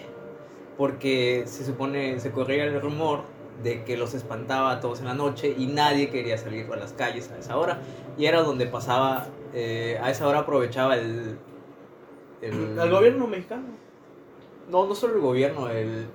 porque 0.77 1.45
se 1.47 1.65
supone, 1.65 2.21
se 2.21 2.31
corría 2.31 2.65
el 2.65 2.79
rumor 2.81 3.23
de 3.63 3.83
que 3.85 3.97
los 3.97 4.15
espantaba 4.15 4.71
a 4.73 4.81
todos 4.81 5.01
en 5.01 5.07
la 5.07 5.15
noche 5.15 5.55
y 5.57 5.67
nadie 5.67 6.11
quería 6.11 6.37
salir 6.37 6.71
a 6.71 6.77
las 6.77 6.93
calles 6.93 7.31
a 7.31 7.39
esa 7.39 7.57
hora. 7.57 7.81
Y 8.17 8.27
era 8.27 8.43
donde 8.43 8.67
pasaba, 8.67 9.29
eh, 9.55 9.99
a 10.03 10.11
esa 10.11 10.29
hora 10.29 10.41
aprovechaba 10.41 10.97
el... 10.97 11.39
El, 12.43 12.79
El 12.79 12.91
gobierno 12.91 13.27
mexicano. 13.27 13.65
No, 14.71 14.87
no 14.87 14.95
solo 14.95 15.15
el 15.15 15.21
gobierno, 15.21 15.69
el... 15.71 16.07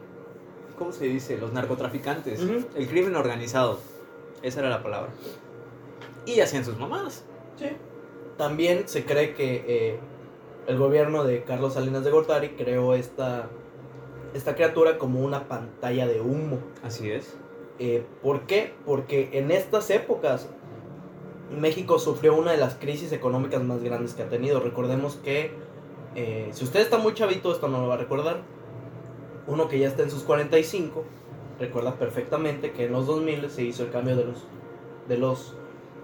¿Cómo 0.77 0.91
se 0.91 1.05
dice? 1.05 1.37
Los 1.37 1.51
narcotraficantes. 1.51 2.39
El 2.39 2.87
crimen 2.87 3.15
organizado. 3.15 3.79
Esa 4.41 4.61
era 4.61 4.69
la 4.69 4.81
palabra. 4.81 5.11
Y 6.25 6.39
hacían 6.39 6.63
sus 6.63 6.77
mamadas. 6.77 7.25
Sí. 7.57 7.67
También 8.37 8.87
se 8.87 9.05
cree 9.05 9.33
que 9.33 9.65
eh, 9.67 9.99
el 10.67 10.77
gobierno 10.77 11.23
de 11.23 11.43
Carlos 11.43 11.73
Salinas 11.73 12.03
de 12.03 12.11
Gortari 12.11 12.49
creó 12.49 12.93
esta, 12.93 13.49
esta 14.33 14.55
criatura 14.55 14.97
como 14.97 15.19
una 15.19 15.47
pantalla 15.47 16.07
de 16.07 16.21
humo. 16.21 16.59
Así 16.83 17.11
es. 17.11 17.37
Eh, 17.79 18.05
¿Por 18.21 18.41
qué? 18.41 18.73
Porque 18.85 19.29
en 19.33 19.51
estas 19.51 19.89
épocas 19.89 20.49
México 21.51 21.99
sufrió 21.99 22.35
una 22.35 22.51
de 22.51 22.57
las 22.57 22.75
crisis 22.75 23.11
económicas 23.11 23.63
más 23.63 23.83
grandes 23.83 24.13
que 24.13 24.23
ha 24.23 24.29
tenido. 24.29 24.59
Recordemos 24.59 25.15
que, 25.17 25.51
eh, 26.15 26.49
si 26.51 26.63
usted 26.63 26.81
está 26.81 26.97
muy 26.97 27.13
chavito, 27.13 27.51
esto 27.51 27.67
no 27.67 27.81
lo 27.81 27.87
va 27.87 27.95
a 27.95 27.97
recordar. 27.97 28.41
Uno 29.47 29.67
que 29.67 29.79
ya 29.79 29.87
está 29.87 30.03
en 30.03 30.11
sus 30.11 30.23
45, 30.23 31.03
recuerda 31.59 31.95
perfectamente 31.95 32.71
que 32.71 32.85
en 32.85 32.93
los 32.93 33.07
2000 33.07 33.49
se 33.49 33.63
hizo 33.63 33.83
el 33.83 33.91
cambio 33.91 34.15
de 34.15 34.25
los, 34.25 34.45
de 35.07 35.17
los, 35.17 35.55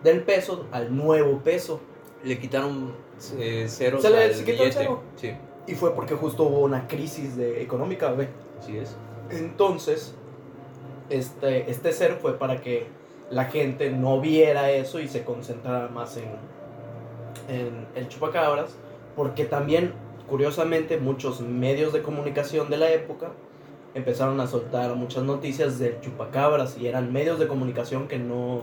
del 0.03 0.23
peso 0.23 0.65
al 0.71 0.95
nuevo 0.95 1.39
peso. 1.39 1.79
Le 2.23 2.37
quitaron 2.39 2.93
eh, 3.37 3.65
ceros 3.69 4.01
Se 4.01 4.09
le- 4.09 4.23
al 4.23 4.29
quitó 4.31 4.43
billete. 4.45 4.71
cero. 4.71 5.03
Sí, 5.15 5.31
Y 5.67 5.75
fue 5.75 5.93
porque 5.95 6.15
justo 6.15 6.43
hubo 6.43 6.59
una 6.61 6.87
crisis 6.87 7.35
de, 7.37 7.61
económica, 7.61 8.11
¿ve? 8.11 8.27
así 8.59 8.77
es. 8.77 8.95
Entonces, 9.29 10.15
este, 11.09 11.69
este 11.69 11.91
ser 11.93 12.15
fue 12.15 12.37
para 12.37 12.61
que 12.61 12.87
la 13.29 13.45
gente 13.45 13.91
no 13.91 14.19
viera 14.19 14.71
eso 14.71 14.99
y 14.99 15.07
se 15.07 15.23
concentrara 15.23 15.87
más 15.87 16.17
en, 16.17 16.25
en 17.47 17.87
el 17.95 18.07
chupacabras, 18.07 18.71
porque 19.15 19.45
también, 19.45 19.93
curiosamente, 20.27 20.97
muchos 20.97 21.41
medios 21.41 21.93
de 21.93 22.01
comunicación 22.01 22.69
de 22.69 22.77
la 22.77 22.91
época 22.91 23.31
empezaron 23.93 24.39
a 24.39 24.47
soltar 24.47 24.95
muchas 24.95 25.23
noticias 25.23 25.79
del 25.79 25.99
chupacabras 26.01 26.77
y 26.77 26.87
eran 26.87 27.11
medios 27.13 27.39
de 27.39 27.47
comunicación 27.47 28.07
que 28.07 28.17
no, 28.19 28.61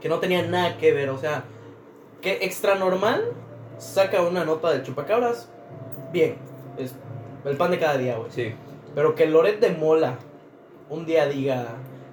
que 0.00 0.08
no 0.08 0.18
tenían 0.18 0.50
nada 0.50 0.76
que 0.78 0.92
ver, 0.92 1.10
o 1.10 1.18
sea, 1.18 1.44
que 2.20 2.38
extra 2.44 2.74
normal 2.74 3.24
saca 3.78 4.22
una 4.22 4.44
nota 4.44 4.70
del 4.72 4.82
chupacabras, 4.82 5.48
bien, 6.12 6.36
es 6.78 6.94
el 7.44 7.56
pan 7.56 7.70
de 7.70 7.78
cada 7.78 7.96
día, 7.98 8.16
güey. 8.16 8.30
Sí. 8.30 8.54
Pero 8.94 9.14
que 9.14 9.26
Loret 9.26 9.60
de 9.60 9.70
Mola 9.70 10.18
un 10.90 11.06
día 11.06 11.26
diga, 11.26 11.66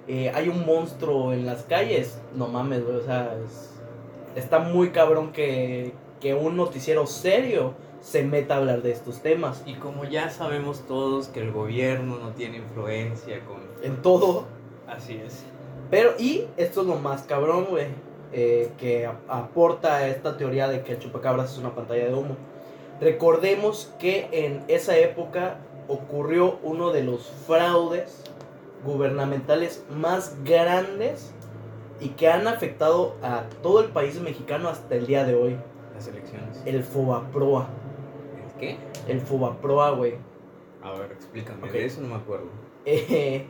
eh, 0.06 0.30
hay 0.34 0.48
un 0.48 0.64
monstruo 0.66 1.32
en 1.32 1.46
las 1.46 1.62
calles, 1.62 2.20
no 2.34 2.46
mames, 2.48 2.84
güey, 2.84 2.96
o 2.96 3.02
sea, 3.02 3.34
es- 3.44 3.72
está 4.36 4.58
muy 4.60 4.90
cabrón 4.90 5.32
que, 5.32 5.94
que 6.20 6.34
un 6.34 6.56
noticiero 6.56 7.06
serio 7.06 7.74
se 8.00 8.22
meta 8.22 8.54
a 8.54 8.58
hablar 8.58 8.82
de 8.82 8.92
estos 8.92 9.20
temas. 9.22 9.62
Y 9.66 9.74
como 9.74 10.04
ya 10.04 10.30
sabemos 10.30 10.86
todos 10.86 11.28
que 11.28 11.40
el 11.40 11.50
gobierno 11.50 12.18
no 12.18 12.30
tiene 12.30 12.58
influencia 12.58 13.40
con... 13.44 13.56
En 13.82 14.00
todo. 14.02 14.44
Así 14.86 15.14
es. 15.16 15.42
Pero, 15.90 16.10
y 16.18 16.44
esto 16.56 16.82
es 16.82 16.86
lo 16.86 16.96
más 16.96 17.22
cabrón, 17.22 17.66
güey, 17.68 17.86
eh, 18.32 18.70
que 18.78 19.08
aporta 19.28 20.06
esta 20.08 20.36
teoría 20.36 20.68
de 20.68 20.82
que 20.82 20.92
el 20.92 20.98
chupacabras 20.98 21.52
es 21.52 21.58
una 21.58 21.74
pantalla 21.74 22.06
de 22.06 22.14
humo. 22.14 22.36
Recordemos 23.00 23.92
que 23.98 24.28
en 24.32 24.64
esa 24.68 24.96
época 24.96 25.58
ocurrió 25.88 26.58
uno 26.62 26.92
de 26.92 27.02
los 27.02 27.30
fraudes 27.46 28.24
gubernamentales 28.84 29.84
más 29.90 30.36
grandes 30.44 31.32
y 32.00 32.10
que 32.10 32.28
han 32.28 32.46
afectado 32.46 33.14
a 33.22 33.44
todo 33.62 33.80
el 33.80 33.90
país 33.90 34.20
mexicano 34.20 34.68
hasta 34.68 34.94
el 34.94 35.06
día 35.06 35.24
de 35.24 35.34
hoy. 35.34 35.56
Las 35.94 36.08
elecciones. 36.08 36.62
El 36.64 36.84
Fobaproa. 36.84 37.68
¿El 38.44 38.60
qué? 38.60 38.78
El 39.08 39.20
Fobaproa, 39.20 39.90
güey. 39.90 40.14
A 40.82 40.92
ver, 40.92 41.12
explícame. 41.12 41.66
Ok. 41.66 41.72
De 41.72 41.86
eso 41.86 42.00
no 42.00 42.08
me 42.08 42.14
acuerdo. 42.16 42.46
Eh, 42.88 43.48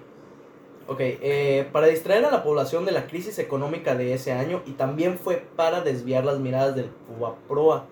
ok, 0.89 1.01
eh, 1.01 1.69
para 1.73 1.87
distraer 1.87 2.25
a 2.25 2.31
la 2.31 2.43
población 2.43 2.85
de 2.85 2.93
la 2.93 3.07
crisis 3.07 3.39
económica 3.39 3.95
de 3.95 4.15
ese 4.15 4.33
año 4.33 4.63
y 4.67 4.73
también 4.73 5.19
fue 5.19 5.37
para 5.57 5.81
desviar 5.81 6.25
las 6.25 6.39
miradas 6.39 6.77
del 6.77 6.91
Fobaproa. 7.07 7.87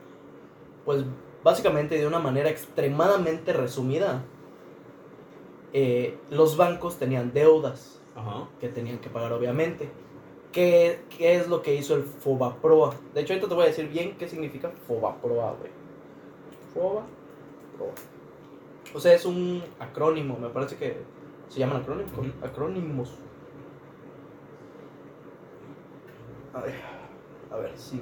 Pues 0.85 1.05
básicamente 1.43 1.99
de 1.99 2.07
una 2.07 2.19
manera 2.19 2.51
extremadamente 2.51 3.53
resumida, 3.53 4.23
eh, 5.73 6.17
los 6.31 6.57
bancos 6.57 6.99
tenían 6.99 7.33
deudas 7.33 8.01
Ajá. 8.15 8.49
que 8.61 8.69
tenían 8.69 8.99
que 8.99 9.11
pagar 9.11 9.33
obviamente. 9.33 9.91
¿Qué, 10.53 11.01
¿Qué 11.17 11.35
es 11.35 11.49
lo 11.49 11.63
que 11.63 11.75
hizo 11.75 11.97
el 11.97 12.05
Fobaproa? 12.05 12.95
De 13.13 13.23
hecho, 13.23 13.33
ahorita 13.33 13.49
te 13.49 13.55
voy 13.55 13.65
a 13.65 13.67
decir 13.67 13.89
bien 13.89 14.17
qué 14.17 14.29
significa 14.29 14.71
Fobaproa, 14.87 15.57
güey. 15.59 15.73
Fobaproa. 16.73 17.95
O 18.95 19.01
sea, 19.01 19.15
es 19.15 19.25
un 19.25 19.65
acrónimo, 19.81 20.39
me 20.39 20.49
parece 20.51 20.77
que 20.77 20.97
se 21.49 21.61
llaman 21.61 21.83
acrónimos. 21.83 22.13
Acrónimos. 22.43 23.19
A 26.53 26.61
ver, 26.61 26.75
a 27.51 27.57
ver, 27.57 27.73
sí. 27.77 28.01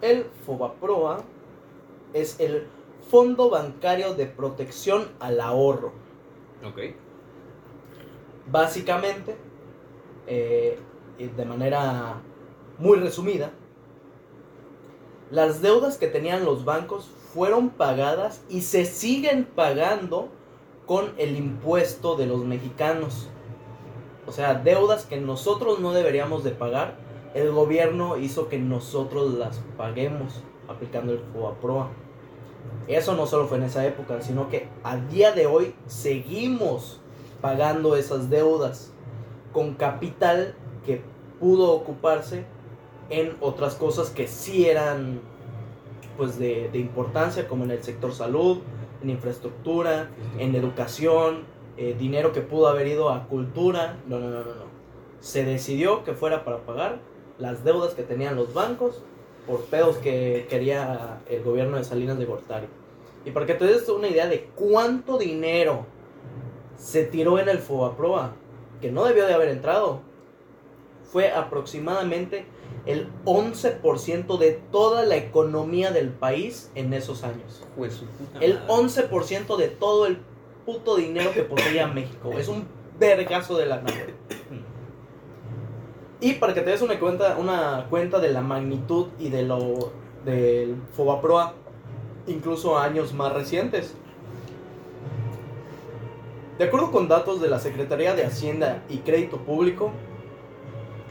El 0.00 0.24
Fobaproa 0.46 1.22
es 2.12 2.38
el 2.40 2.66
Fondo 3.10 3.50
Bancario 3.50 4.14
de 4.14 4.26
Protección 4.26 5.08
al 5.18 5.40
Ahorro. 5.40 5.92
Ok. 6.64 6.94
Básicamente, 8.50 9.36
eh, 10.26 10.78
de 11.18 11.44
manera 11.44 12.20
muy 12.78 12.98
resumida, 12.98 13.50
las 15.30 15.60
deudas 15.60 15.98
que 15.98 16.06
tenían 16.06 16.44
los 16.44 16.64
bancos 16.64 17.10
fueron 17.34 17.70
pagadas 17.70 18.42
y 18.48 18.62
se 18.62 18.86
siguen 18.86 19.44
pagando 19.44 20.28
con 20.88 21.12
el 21.18 21.36
impuesto 21.36 22.16
de 22.16 22.26
los 22.26 22.44
mexicanos. 22.46 23.28
O 24.26 24.32
sea, 24.32 24.54
deudas 24.54 25.04
que 25.04 25.18
nosotros 25.18 25.80
no 25.80 25.92
deberíamos 25.92 26.44
de 26.44 26.50
pagar, 26.50 26.96
el 27.34 27.52
gobierno 27.52 28.16
hizo 28.16 28.48
que 28.48 28.58
nosotros 28.58 29.34
las 29.34 29.60
paguemos 29.76 30.42
aplicando 30.66 31.12
el 31.12 31.20
FOBAPROA. 31.20 31.90
Eso 32.88 33.14
no 33.14 33.26
solo 33.26 33.46
fue 33.46 33.58
en 33.58 33.64
esa 33.64 33.86
época, 33.86 34.22
sino 34.22 34.48
que 34.48 34.66
a 34.82 34.96
día 34.96 35.32
de 35.32 35.46
hoy 35.46 35.74
seguimos 35.86 37.00
pagando 37.42 37.94
esas 37.94 38.30
deudas 38.30 38.90
con 39.52 39.74
capital 39.74 40.54
que 40.86 41.02
pudo 41.38 41.72
ocuparse 41.72 42.46
en 43.10 43.36
otras 43.40 43.74
cosas 43.74 44.08
que 44.08 44.26
sí 44.26 44.66
eran 44.66 45.20
pues 46.16 46.38
de 46.38 46.70
importancia 46.72 47.46
como 47.46 47.64
en 47.64 47.72
el 47.72 47.82
sector 47.82 48.12
salud, 48.12 48.60
en 49.02 49.10
infraestructura, 49.10 50.10
en 50.38 50.54
educación, 50.54 51.44
eh, 51.76 51.94
dinero 51.98 52.32
que 52.32 52.40
pudo 52.40 52.68
haber 52.68 52.86
ido 52.86 53.10
a 53.10 53.26
cultura. 53.26 53.98
No, 54.06 54.18
no, 54.18 54.30
no, 54.30 54.40
no, 54.40 54.54
no. 54.54 54.78
Se 55.20 55.44
decidió 55.44 56.04
que 56.04 56.12
fuera 56.12 56.44
para 56.44 56.58
pagar 56.58 56.98
las 57.38 57.64
deudas 57.64 57.94
que 57.94 58.02
tenían 58.02 58.36
los 58.36 58.52
bancos 58.54 59.02
por 59.46 59.64
pedos 59.64 59.96
que 59.96 60.46
quería 60.50 61.20
el 61.28 61.42
gobierno 61.42 61.76
de 61.76 61.84
Salinas 61.84 62.18
de 62.18 62.26
Gortari. 62.26 62.66
Y 63.24 63.30
para 63.30 63.46
que 63.46 63.54
te 63.54 63.64
des 63.64 63.88
una 63.88 64.08
idea 64.08 64.26
de 64.26 64.50
cuánto 64.54 65.18
dinero 65.18 65.86
se 66.76 67.04
tiró 67.04 67.38
en 67.38 67.48
el 67.48 67.58
Fobaproa, 67.58 68.34
que 68.80 68.92
no 68.92 69.04
debió 69.04 69.26
de 69.26 69.34
haber 69.34 69.48
entrado, 69.48 70.00
fue 71.10 71.32
aproximadamente 71.32 72.44
el 72.88 73.06
11% 73.26 74.38
de 74.38 74.52
toda 74.72 75.04
la 75.04 75.16
economía 75.16 75.92
del 75.92 76.08
país 76.08 76.70
en 76.74 76.94
esos 76.94 77.22
años. 77.22 77.62
Pues 77.76 78.02
El 78.40 78.54
madre. 78.54 78.66
11% 78.66 79.56
de 79.58 79.68
todo 79.68 80.06
el 80.06 80.18
puto 80.64 80.96
dinero 80.96 81.32
que 81.32 81.42
poseía 81.42 81.86
México. 81.86 82.32
Es 82.32 82.48
un 82.48 82.66
vergazo 82.98 83.58
de 83.58 83.66
la 83.66 83.82
nave. 83.82 84.14
Y 86.20 86.32
para 86.34 86.54
que 86.54 86.62
te 86.62 86.70
des 86.70 86.80
una 86.80 86.98
cuenta, 86.98 87.36
una 87.38 87.86
cuenta 87.90 88.20
de 88.20 88.30
la 88.30 88.40
magnitud 88.40 89.08
y 89.18 89.28
de 89.28 89.42
lo 89.42 89.92
del 90.24 90.76
Fobaproa, 90.96 91.52
incluso 92.26 92.78
años 92.78 93.12
más 93.12 93.34
recientes. 93.34 93.94
De 96.56 96.64
acuerdo 96.64 96.90
con 96.90 97.06
datos 97.06 97.40
de 97.40 97.48
la 97.48 97.60
Secretaría 97.60 98.14
de 98.14 98.24
Hacienda 98.24 98.82
y 98.88 98.98
Crédito 98.98 99.36
Público, 99.36 99.92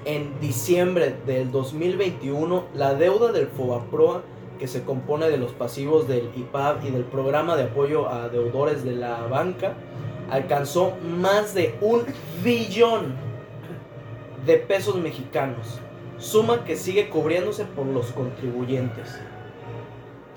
en 0.05 0.39
diciembre 0.39 1.15
del 1.25 1.51
2021, 1.51 2.65
la 2.73 2.93
deuda 2.93 3.31
del 3.31 3.47
Fobaproa, 3.47 4.23
que 4.59 4.67
se 4.67 4.83
compone 4.83 5.29
de 5.29 5.37
los 5.37 5.51
pasivos 5.51 6.07
del 6.07 6.31
IPAB 6.35 6.85
y 6.85 6.91
del 6.91 7.03
programa 7.03 7.55
de 7.55 7.63
apoyo 7.63 8.09
a 8.09 8.29
deudores 8.29 8.83
de 8.83 8.95
la 8.95 9.27
banca, 9.27 9.75
alcanzó 10.29 10.93
más 11.19 11.53
de 11.53 11.75
un 11.81 12.03
billón 12.43 13.15
de 14.45 14.57
pesos 14.57 14.95
mexicanos, 14.95 15.79
suma 16.17 16.63
que 16.63 16.75
sigue 16.75 17.09
cubriéndose 17.09 17.65
por 17.65 17.85
los 17.85 18.11
contribuyentes. 18.11 19.19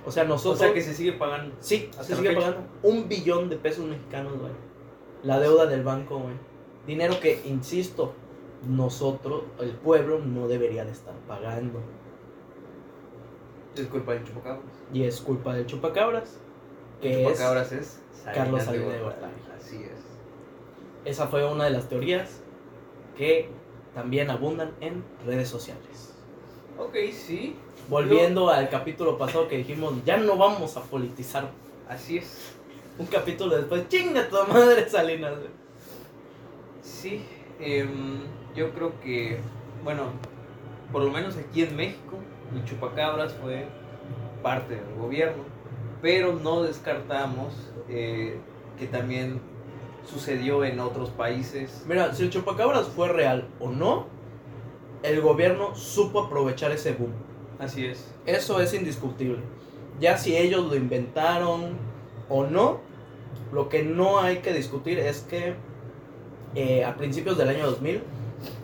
O 0.04 0.10
sea, 0.10 0.24
O 0.24 0.28
nosotros... 0.28 0.58
sea 0.58 0.72
que 0.72 0.82
se 0.82 0.94
sigue 0.94 1.12
pagando. 1.12 1.54
Sí, 1.60 1.88
se 2.00 2.16
sigue 2.16 2.32
pagando 2.34 2.58
un 2.82 3.08
billón 3.08 3.48
de 3.48 3.56
pesos 3.56 3.84
mexicanos, 3.84 4.38
güey. 4.38 4.52
La 5.22 5.38
deuda 5.38 5.66
del 5.66 5.82
banco, 5.82 6.18
güey. 6.18 6.34
Dinero 6.86 7.20
que, 7.20 7.42
insisto, 7.44 8.14
nosotros, 8.66 9.44
el 9.60 9.70
pueblo, 9.70 10.18
no 10.18 10.48
debería 10.48 10.84
de 10.84 10.92
estar 10.92 11.14
pagando. 11.26 11.80
Es 13.76 13.86
culpa 13.86 14.12
del 14.12 14.24
chupacabras. 14.24 14.64
Y 14.92 15.04
es 15.04 15.20
culpa 15.20 15.54
del 15.54 15.66
chupacabras. 15.66 16.38
Que 17.00 17.12
El 17.14 17.20
es, 17.20 17.32
chupacabras 17.32 17.72
es 17.72 18.00
Carlos 18.34 18.62
Salinas 18.64 18.92
de 18.92 19.00
Gortari. 19.00 19.32
Así 19.56 19.76
es. 19.82 21.10
esa 21.10 21.28
fue 21.28 21.50
una 21.50 21.64
de 21.64 21.70
las 21.70 21.88
teorías 21.88 22.40
que 23.16 23.48
también 23.94 24.30
abundan 24.30 24.72
en 24.80 25.04
redes 25.26 25.48
sociales. 25.48 26.14
Ok, 26.78 26.94
sí. 27.12 27.56
Volviendo 27.88 28.50
al 28.50 28.68
capítulo 28.68 29.18
pasado 29.18 29.48
que 29.48 29.56
dijimos, 29.58 29.94
ya 30.04 30.16
no 30.16 30.36
vamos 30.36 30.76
a 30.76 30.82
politizar. 30.82 31.50
Así 31.88 32.18
es. 32.18 32.54
Un 32.98 33.06
capítulo 33.06 33.56
después, 33.56 33.88
chinga 33.88 34.28
tu 34.28 34.36
madre, 34.52 34.88
Salinas. 34.88 35.34
Sí. 36.82 37.24
em, 37.58 38.20
yo 38.54 38.72
creo 38.72 38.98
que, 39.00 39.38
bueno, 39.84 40.04
por 40.92 41.02
lo 41.02 41.10
menos 41.10 41.36
aquí 41.36 41.62
en 41.62 41.76
México, 41.76 42.16
el 42.54 42.64
chupacabras 42.64 43.34
fue 43.34 43.66
parte 44.42 44.76
del 44.76 44.94
gobierno, 44.96 45.44
pero 46.02 46.34
no 46.34 46.62
descartamos 46.62 47.54
eh, 47.88 48.38
que 48.78 48.86
también 48.86 49.40
sucedió 50.04 50.64
en 50.64 50.80
otros 50.80 51.10
países. 51.10 51.84
Mira, 51.86 52.12
si 52.14 52.24
el 52.24 52.30
chupacabras 52.30 52.88
fue 52.88 53.08
real 53.08 53.48
o 53.60 53.70
no, 53.70 54.06
el 55.02 55.20
gobierno 55.20 55.74
supo 55.74 56.24
aprovechar 56.24 56.72
ese 56.72 56.92
boom. 56.92 57.12
Así 57.58 57.86
es. 57.86 58.12
Eso 58.26 58.60
es 58.60 58.74
indiscutible. 58.74 59.38
Ya 60.00 60.16
si 60.16 60.36
ellos 60.36 60.66
lo 60.66 60.76
inventaron 60.76 61.76
o 62.28 62.44
no, 62.46 62.80
lo 63.52 63.68
que 63.68 63.82
no 63.82 64.20
hay 64.20 64.38
que 64.38 64.52
discutir 64.52 64.98
es 64.98 65.20
que 65.20 65.54
eh, 66.54 66.84
a 66.84 66.96
principios 66.96 67.36
del 67.36 67.48
año 67.48 67.66
2000 67.66 68.02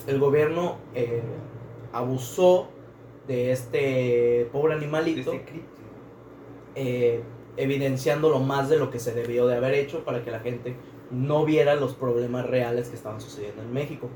el 0.06 0.18
gobierno 0.20 0.76
eh, 0.94 1.22
abusó 1.92 2.68
de 3.26 3.50
este 3.52 4.48
pobre 4.52 4.74
animalito, 4.74 5.30
cripto. 5.30 5.52
eh, 6.74 7.22
evidenciándolo 7.56 8.38
más 8.40 8.68
de 8.68 8.76
lo 8.78 8.90
que 8.90 8.98
se 9.00 9.12
debió 9.14 9.46
de 9.46 9.56
haber 9.56 9.74
hecho 9.74 10.04
para 10.04 10.22
que 10.22 10.30
la 10.30 10.40
gente 10.40 10.76
no 11.10 11.44
viera 11.44 11.74
los 11.74 11.94
problemas 11.94 12.46
reales 12.46 12.88
que 12.88 12.96
estaban 12.96 13.20
sucediendo 13.20 13.62
en 13.62 13.72
México. 13.72 14.08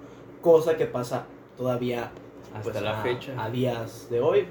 Cosa 0.43 0.77
que 0.77 0.87
pasa 0.87 1.27
todavía 1.57 2.11
Hasta 2.55 2.63
pues, 2.73 2.83
la 2.83 3.01
a- 3.01 3.03
fecha. 3.03 3.33
A 3.43 3.51
días 3.51 4.09
de 4.11 4.21
hoy. 4.21 4.47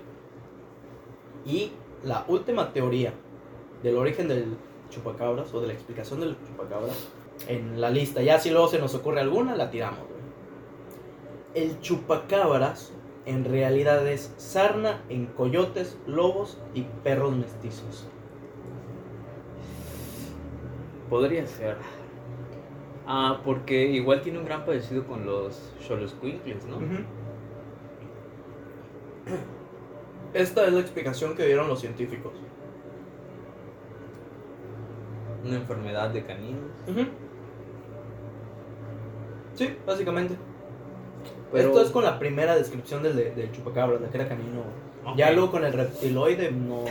Y 1.45 1.71
la 2.03 2.25
última 2.27 2.73
teoría 2.73 3.13
del 3.83 3.97
origen 3.97 4.27
del 4.27 4.55
chupacabras 4.89 5.53
o 5.53 5.61
de 5.61 5.67
la 5.67 5.73
explicación 5.73 6.19
del 6.19 6.35
chupacabras 6.47 6.97
en 7.47 7.79
la 7.79 7.89
lista. 7.89 8.21
Ya 8.21 8.39
si 8.39 8.49
luego 8.49 8.67
se 8.67 8.79
nos 8.79 8.93
ocurre 8.95 9.21
alguna, 9.21 9.55
la 9.55 9.69
tiramos. 9.69 9.99
El 11.53 11.79
chupacabras 11.81 12.93
en 13.25 13.45
realidad 13.45 14.07
es 14.07 14.33
sarna 14.37 15.01
en 15.09 15.27
coyotes, 15.27 15.97
lobos 16.07 16.59
y 16.73 16.83
perros 17.03 17.35
mestizos. 17.35 18.07
Podría 21.09 21.45
ser. 21.47 21.77
Ah, 23.07 23.41
porque 23.43 23.87
igual 23.87 24.21
tiene 24.21 24.39
un 24.39 24.45
gran 24.45 24.65
parecido 24.65 25.05
con 25.05 25.25
los 25.25 25.73
Xoloscuincles, 25.87 26.65
¿no? 26.65 26.77
Esta 30.33 30.67
es 30.67 30.73
la 30.73 30.79
explicación 30.79 31.35
que 31.35 31.45
dieron 31.45 31.67
los 31.67 31.81
científicos. 31.81 32.33
una 35.43 35.55
enfermedad 35.55 36.09
de 36.09 36.23
caninos. 36.23 36.71
Ujú. 36.87 37.05
Sí, 39.55 39.77
básicamente. 39.85 40.35
Pero- 41.51 41.67
Esto 41.69 41.81
es 41.81 41.89
con 41.91 42.03
la 42.03 42.19
primera 42.19 42.55
descripción 42.55 43.01
del, 43.03 43.15
de- 43.15 43.31
del 43.31 43.51
chupacabra, 43.51 43.99
la 43.99 44.09
que 44.09 44.17
era 44.17 44.27
canino. 44.27 44.63
Ya 45.15 45.31
luego 45.31 45.51
con 45.51 45.65
el 45.65 45.73
reptiloide 45.73 46.51
no. 46.51 46.85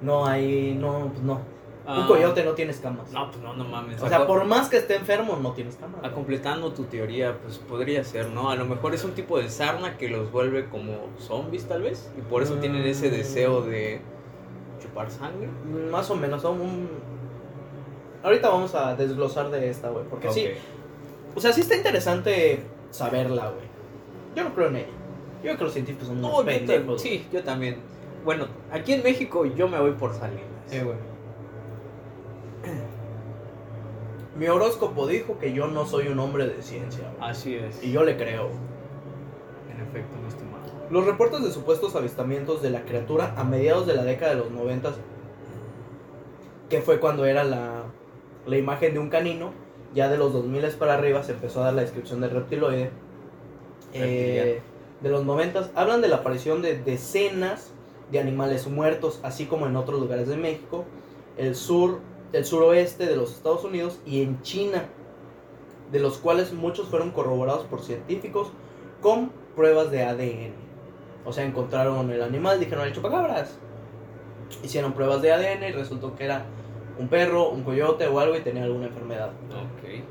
No 0.00 0.26
hay. 0.26 0.74
No, 0.78 1.10
pues 1.12 1.22
no. 1.22 1.40
Ah, 1.86 2.00
Un 2.00 2.06
coyote 2.06 2.44
no 2.44 2.52
tiene 2.52 2.70
escamas. 2.70 3.10
No, 3.12 3.28
pues 3.30 3.42
no, 3.42 3.54
no 3.54 3.64
mames. 3.64 4.00
O 4.02 4.08
sea, 4.08 4.24
por 4.26 4.44
más 4.44 4.68
que 4.68 4.76
esté 4.76 4.94
enfermo, 4.96 5.36
no 5.40 5.52
tiene 5.52 5.70
escamas. 5.70 6.04
a 6.04 6.12
completando 6.12 6.72
tu 6.72 6.84
teoría, 6.84 7.38
pues 7.42 7.58
podría 7.58 8.04
ser, 8.04 8.28
¿no? 8.30 8.50
A 8.50 8.56
lo 8.56 8.64
mejor 8.66 8.94
es 8.94 9.02
un 9.04 9.12
tipo 9.12 9.38
de 9.38 9.48
sarna 9.48 9.96
que 9.98 10.08
los 10.08 10.30
vuelve 10.30 10.68
como 10.68 10.92
zombies, 11.18 11.64
tal 11.66 11.82
vez. 11.82 12.10
Y 12.16 12.20
por 12.22 12.42
eso 12.42 12.54
tienen 12.56 12.84
ese 12.84 13.08
Mm. 13.08 13.12
deseo 13.12 13.62
de 13.62 14.00
chupar 14.80 15.10
sangre. 15.10 15.48
Más 15.90 16.08
o 16.10 16.14
menos, 16.16 16.42
son 16.42 16.60
un. 16.60 16.88
Ahorita 18.22 18.48
vamos 18.48 18.74
a 18.76 18.94
desglosar 18.94 19.50
de 19.50 19.68
esta, 19.68 19.88
güey. 19.90 20.04
Porque 20.08 20.30
sí, 20.32 20.46
o 21.34 21.40
sea, 21.40 21.52
sí 21.52 21.62
está 21.62 21.76
interesante 21.76 22.62
saberla, 22.92 23.48
güey. 23.50 23.66
Yo 24.36 24.44
no 24.44 24.54
creo 24.54 24.68
en 24.68 24.76
ella. 24.76 24.86
Yo 25.38 25.42
creo 25.42 25.56
que 25.58 25.64
los 25.64 25.72
científicos 25.72 26.06
son 26.08 26.18
unos 26.18 26.30
No, 26.30 26.38
yo 26.40 26.46
pendejos. 26.46 27.02
sí, 27.02 27.26
yo 27.32 27.42
también. 27.42 27.78
Bueno, 28.24 28.46
aquí 28.70 28.92
en 28.92 29.02
México 29.02 29.44
yo 29.44 29.66
me 29.66 29.80
voy 29.80 29.90
por 29.92 30.14
Salinas. 30.14 30.44
Sí, 30.66 30.78
güey. 30.78 30.96
Mi 34.38 34.46
horóscopo 34.46 35.06
dijo 35.06 35.38
que 35.38 35.52
yo 35.52 35.66
no 35.66 35.84
soy 35.86 36.08
un 36.08 36.18
hombre 36.18 36.46
de 36.46 36.62
ciencia, 36.62 37.12
güey. 37.18 37.30
Así 37.30 37.54
es. 37.56 37.82
Y 37.82 37.92
yo 37.92 38.02
le 38.04 38.16
creo. 38.16 38.48
En 39.70 39.80
efecto, 39.80 40.16
mi 40.22 40.28
estimado. 40.28 40.62
Los 40.90 41.04
reportes 41.06 41.42
de 41.42 41.50
supuestos 41.50 41.94
avistamientos 41.96 42.62
de 42.62 42.70
la 42.70 42.82
criatura 42.82 43.34
a 43.36 43.44
mediados 43.44 43.86
de 43.86 43.94
la 43.94 44.04
década 44.04 44.32
de 44.34 44.38
los 44.38 44.50
90, 44.50 44.92
que 46.68 46.80
fue 46.80 47.00
cuando 47.00 47.26
era 47.26 47.44
la, 47.44 47.82
la 48.46 48.56
imagen 48.56 48.94
de 48.94 49.00
un 49.00 49.08
canino, 49.10 49.52
ya 49.94 50.08
de 50.08 50.16
los 50.16 50.32
2000 50.32 50.64
para 50.78 50.94
arriba 50.94 51.22
se 51.22 51.32
empezó 51.32 51.60
a 51.60 51.66
dar 51.66 51.74
la 51.74 51.82
descripción 51.82 52.20
del 52.20 52.30
reptiloide. 52.30 52.90
Eh, 53.94 54.60
de 55.02 55.08
los 55.10 55.24
90 55.24 55.70
hablan 55.74 56.00
de 56.00 56.08
la 56.08 56.16
aparición 56.16 56.62
de 56.62 56.78
decenas 56.78 57.72
de 58.10 58.20
animales 58.20 58.66
muertos, 58.66 59.20
así 59.22 59.46
como 59.46 59.66
en 59.66 59.76
otros 59.76 60.00
lugares 60.00 60.28
de 60.28 60.36
México, 60.36 60.84
el 61.36 61.54
sur, 61.54 62.00
el 62.32 62.44
suroeste 62.44 63.06
de 63.06 63.16
los 63.16 63.32
Estados 63.32 63.64
Unidos 63.64 63.98
y 64.06 64.22
en 64.22 64.40
China, 64.42 64.84
de 65.90 65.98
los 65.98 66.18
cuales 66.18 66.52
muchos 66.52 66.88
fueron 66.88 67.10
corroborados 67.10 67.66
por 67.66 67.82
científicos 67.82 68.52
con 69.00 69.30
pruebas 69.56 69.90
de 69.90 70.04
ADN. 70.04 70.52
O 71.24 71.32
sea, 71.32 71.44
encontraron 71.44 72.10
el 72.10 72.22
animal, 72.22 72.60
dijeron 72.60 72.86
el 72.86 72.92
chupacabras. 72.92 73.58
Hicieron 74.62 74.92
pruebas 74.92 75.22
de 75.22 75.32
ADN 75.32 75.64
y 75.68 75.72
resultó 75.72 76.14
que 76.14 76.24
era 76.24 76.44
un 76.98 77.08
perro, 77.08 77.50
un 77.50 77.62
coyote 77.62 78.06
o 78.06 78.18
algo 78.20 78.36
y 78.36 78.40
tenía 78.40 78.64
alguna 78.64 78.86
enfermedad. 78.86 79.30
Ok. 79.50 80.04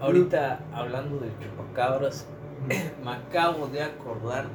Ahorita, 0.00 0.60
hablando 0.74 1.18
del 1.18 1.30
chupacabras, 1.38 2.26
me 3.04 3.10
acabo 3.10 3.66
de 3.68 3.82
acordar 3.82 4.46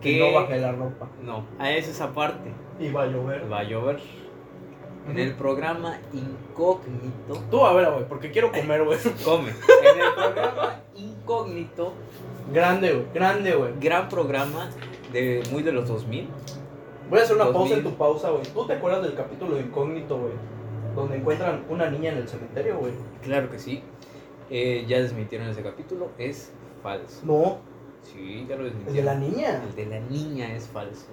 que... 0.00 0.18
Que 0.18 0.18
no 0.18 0.32
bajé 0.32 0.60
la 0.60 0.72
ropa. 0.72 1.08
No, 1.22 1.46
a 1.58 1.70
esa 1.70 1.90
esa 1.90 2.12
parte. 2.12 2.52
Y 2.78 2.90
va 2.90 3.04
a 3.04 3.06
llover. 3.06 3.50
Va 3.50 3.60
a 3.60 3.64
llover. 3.64 4.00
En 5.08 5.18
el 5.18 5.34
programa 5.34 5.98
Incógnito. 6.12 7.42
Tú, 7.50 7.64
a 7.64 7.74
ver, 7.74 7.90
güey, 7.90 8.08
porque 8.08 8.30
quiero 8.30 8.50
comer, 8.50 8.84
güey. 8.84 8.98
Come. 9.24 9.50
En 9.84 10.00
el 10.00 10.14
programa 10.14 10.80
Incógnito, 10.96 11.92
grande, 12.52 12.92
güey, 12.92 13.06
grande, 13.12 13.54
güey. 13.54 13.72
gran 13.80 14.08
programa 14.08 14.70
de 15.12 15.42
muy 15.50 15.62
de 15.62 15.72
los 15.72 15.88
2000. 15.88 16.28
Voy 17.10 17.18
a 17.18 17.22
hacer 17.22 17.36
una 17.36 17.44
2000. 17.46 17.60
pausa 17.60 17.74
en 17.76 17.82
tu 17.84 17.94
pausa, 17.96 18.30
güey. 18.30 18.42
¿Tú 18.52 18.66
te 18.66 18.72
acuerdas 18.74 19.02
del 19.02 19.14
capítulo 19.14 19.54
de 19.56 19.62
Incógnito, 19.62 20.18
güey? 20.18 20.32
Donde 20.94 21.16
encuentran 21.16 21.64
una 21.68 21.90
niña 21.90 22.12
en 22.12 22.18
el 22.18 22.28
cementerio, 22.28 22.78
güey. 22.78 22.92
Claro 23.22 23.50
que 23.50 23.58
sí. 23.58 23.82
Eh, 24.50 24.84
ya 24.88 25.00
desmintieron 25.00 25.48
ese 25.48 25.62
capítulo. 25.62 26.10
Es 26.18 26.50
falso. 26.82 27.20
No, 27.24 27.58
Sí, 28.02 28.44
ya 28.48 28.56
lo 28.56 28.62
el 28.66 28.72
desmintieron. 28.74 28.94
de 28.96 29.02
la 29.02 29.14
niña. 29.14 29.62
El 29.68 29.74
de 29.74 29.86
la 29.86 30.00
niña 30.00 30.54
es 30.54 30.66
falso. 30.68 31.06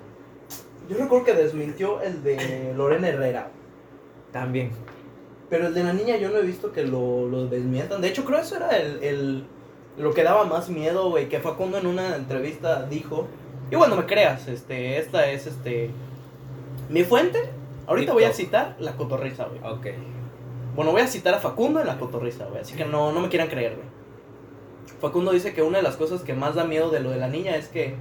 Yo 0.90 0.98
recuerdo 0.98 1.26
que 1.26 1.34
desmintió 1.34 2.02
el 2.02 2.22
de 2.24 2.74
Lorena 2.76 3.08
Herrera. 3.08 3.50
También. 4.34 4.72
Pero 5.50 5.68
el 5.68 5.74
de 5.74 5.84
la 5.84 5.94
niña 5.94 6.18
yo 6.18 6.30
no 6.30 6.38
he 6.38 6.42
visto 6.44 6.72
que 6.74 6.84
lo, 6.84 7.28
lo 7.28 7.48
desmientan. 7.48 8.02
De 8.02 8.10
hecho, 8.10 8.24
creo 8.26 8.40
eso 8.40 8.58
era 8.58 8.78
el, 8.78 9.02
el- 9.04 9.46
lo 9.98 10.14
que 10.14 10.24
daba 10.24 10.46
más 10.46 10.70
miedo, 10.70 11.10
güey. 11.10 11.28
Que 11.30 11.40
Facundo 11.40 11.78
en 11.78 11.88
una 11.88 12.16
entrevista 12.16 12.84
dijo. 12.86 13.28
Y 13.72 13.76
bueno, 13.76 13.96
me 13.96 14.06
creas, 14.06 14.48
este, 14.48 14.98
esta 15.00 15.32
es 15.32 15.48
este. 15.48 15.90
Mi 16.90 17.04
fuente. 17.04 17.40
Ahorita 17.88 18.14
voy 18.14 18.26
a 18.26 18.34
citar 18.34 18.76
la 18.80 18.96
cotorriza, 18.96 19.46
güey. 19.46 19.60
Ok. 19.64 19.88
Bueno, 20.76 20.92
voy 20.92 21.02
a 21.02 21.08
citar 21.08 21.34
a 21.34 21.40
Facundo 21.40 21.80
en 21.80 21.88
la 21.88 21.98
cotorriza, 21.98 22.46
güey. 22.46 22.62
Así 22.62 22.76
que 22.76 22.86
no, 22.86 23.12
no 23.12 23.20
me 23.22 23.30
quieran 23.30 23.48
creer, 23.48 23.76
güey. 23.76 23.88
Facundo 25.00 25.32
dice 25.32 25.54
que 25.54 25.62
una 25.62 25.80
de 25.80 25.84
las 25.84 25.96
cosas 25.96 26.22
que 26.22 26.34
más 26.34 26.56
da 26.56 26.64
miedo 26.64 26.92
de 26.92 27.00
lo 27.00 27.10
de 27.10 27.18
la 27.18 27.28
niña 27.28 27.56
es 27.56 27.68
que 27.70 27.96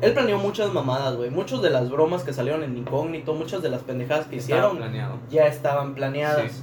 él 0.00 0.12
planeó 0.12 0.38
muchas 0.38 0.72
mamadas, 0.72 1.16
güey. 1.16 1.30
Muchas 1.30 1.62
de 1.62 1.70
las 1.70 1.90
bromas 1.90 2.22
que 2.22 2.32
salieron 2.32 2.62
en 2.62 2.76
incógnito, 2.76 3.34
muchas 3.34 3.62
de 3.62 3.70
las 3.70 3.82
pendejadas 3.82 4.26
que 4.26 4.36
hicieron 4.36 4.76
planeado. 4.76 5.18
ya 5.30 5.46
estaban 5.46 5.94
planeadas. 5.94 6.52
Sí. 6.52 6.62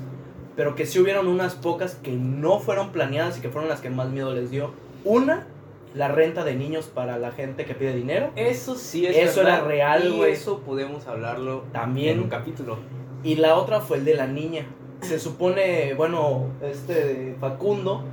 Pero 0.56 0.76
que 0.76 0.86
sí 0.86 1.00
hubieron 1.00 1.28
unas 1.28 1.56
pocas 1.56 1.96
que 1.96 2.12
no 2.12 2.60
fueron 2.60 2.92
planeadas 2.92 3.38
y 3.38 3.42
que 3.42 3.50
fueron 3.50 3.70
las 3.70 3.80
que 3.82 3.90
más 3.90 4.10
miedo 4.10 4.34
les 4.34 4.52
dio. 4.52 4.72
Una, 5.04 5.48
la 5.94 6.08
renta 6.08 6.44
de 6.44 6.56
niños 6.56 6.86
para 6.88 7.18
la 7.18 7.32
gente 7.32 7.66
que 7.66 7.74
pide 7.76 7.96
dinero. 7.96 8.30
Eso 8.36 8.76
sí 8.76 9.06
es 9.06 9.18
Eso 9.18 9.42
era 9.42 9.62
real, 9.62 10.06
y 10.08 10.18
güey. 10.18 10.32
eso 10.34 10.60
podemos 10.60 11.08
hablarlo 11.08 11.64
También. 11.72 12.18
en 12.18 12.24
un 12.24 12.30
capítulo. 12.30 12.78
Y 13.24 13.36
la 13.36 13.56
otra 13.56 13.82
fue 13.82 13.98
el 13.98 14.06
de 14.06 14.14
la 14.14 14.28
niña. 14.28 14.66
Se 15.02 15.20
supone, 15.20 15.94
bueno, 15.96 16.48
este 16.62 17.36
Facundo 17.40 18.04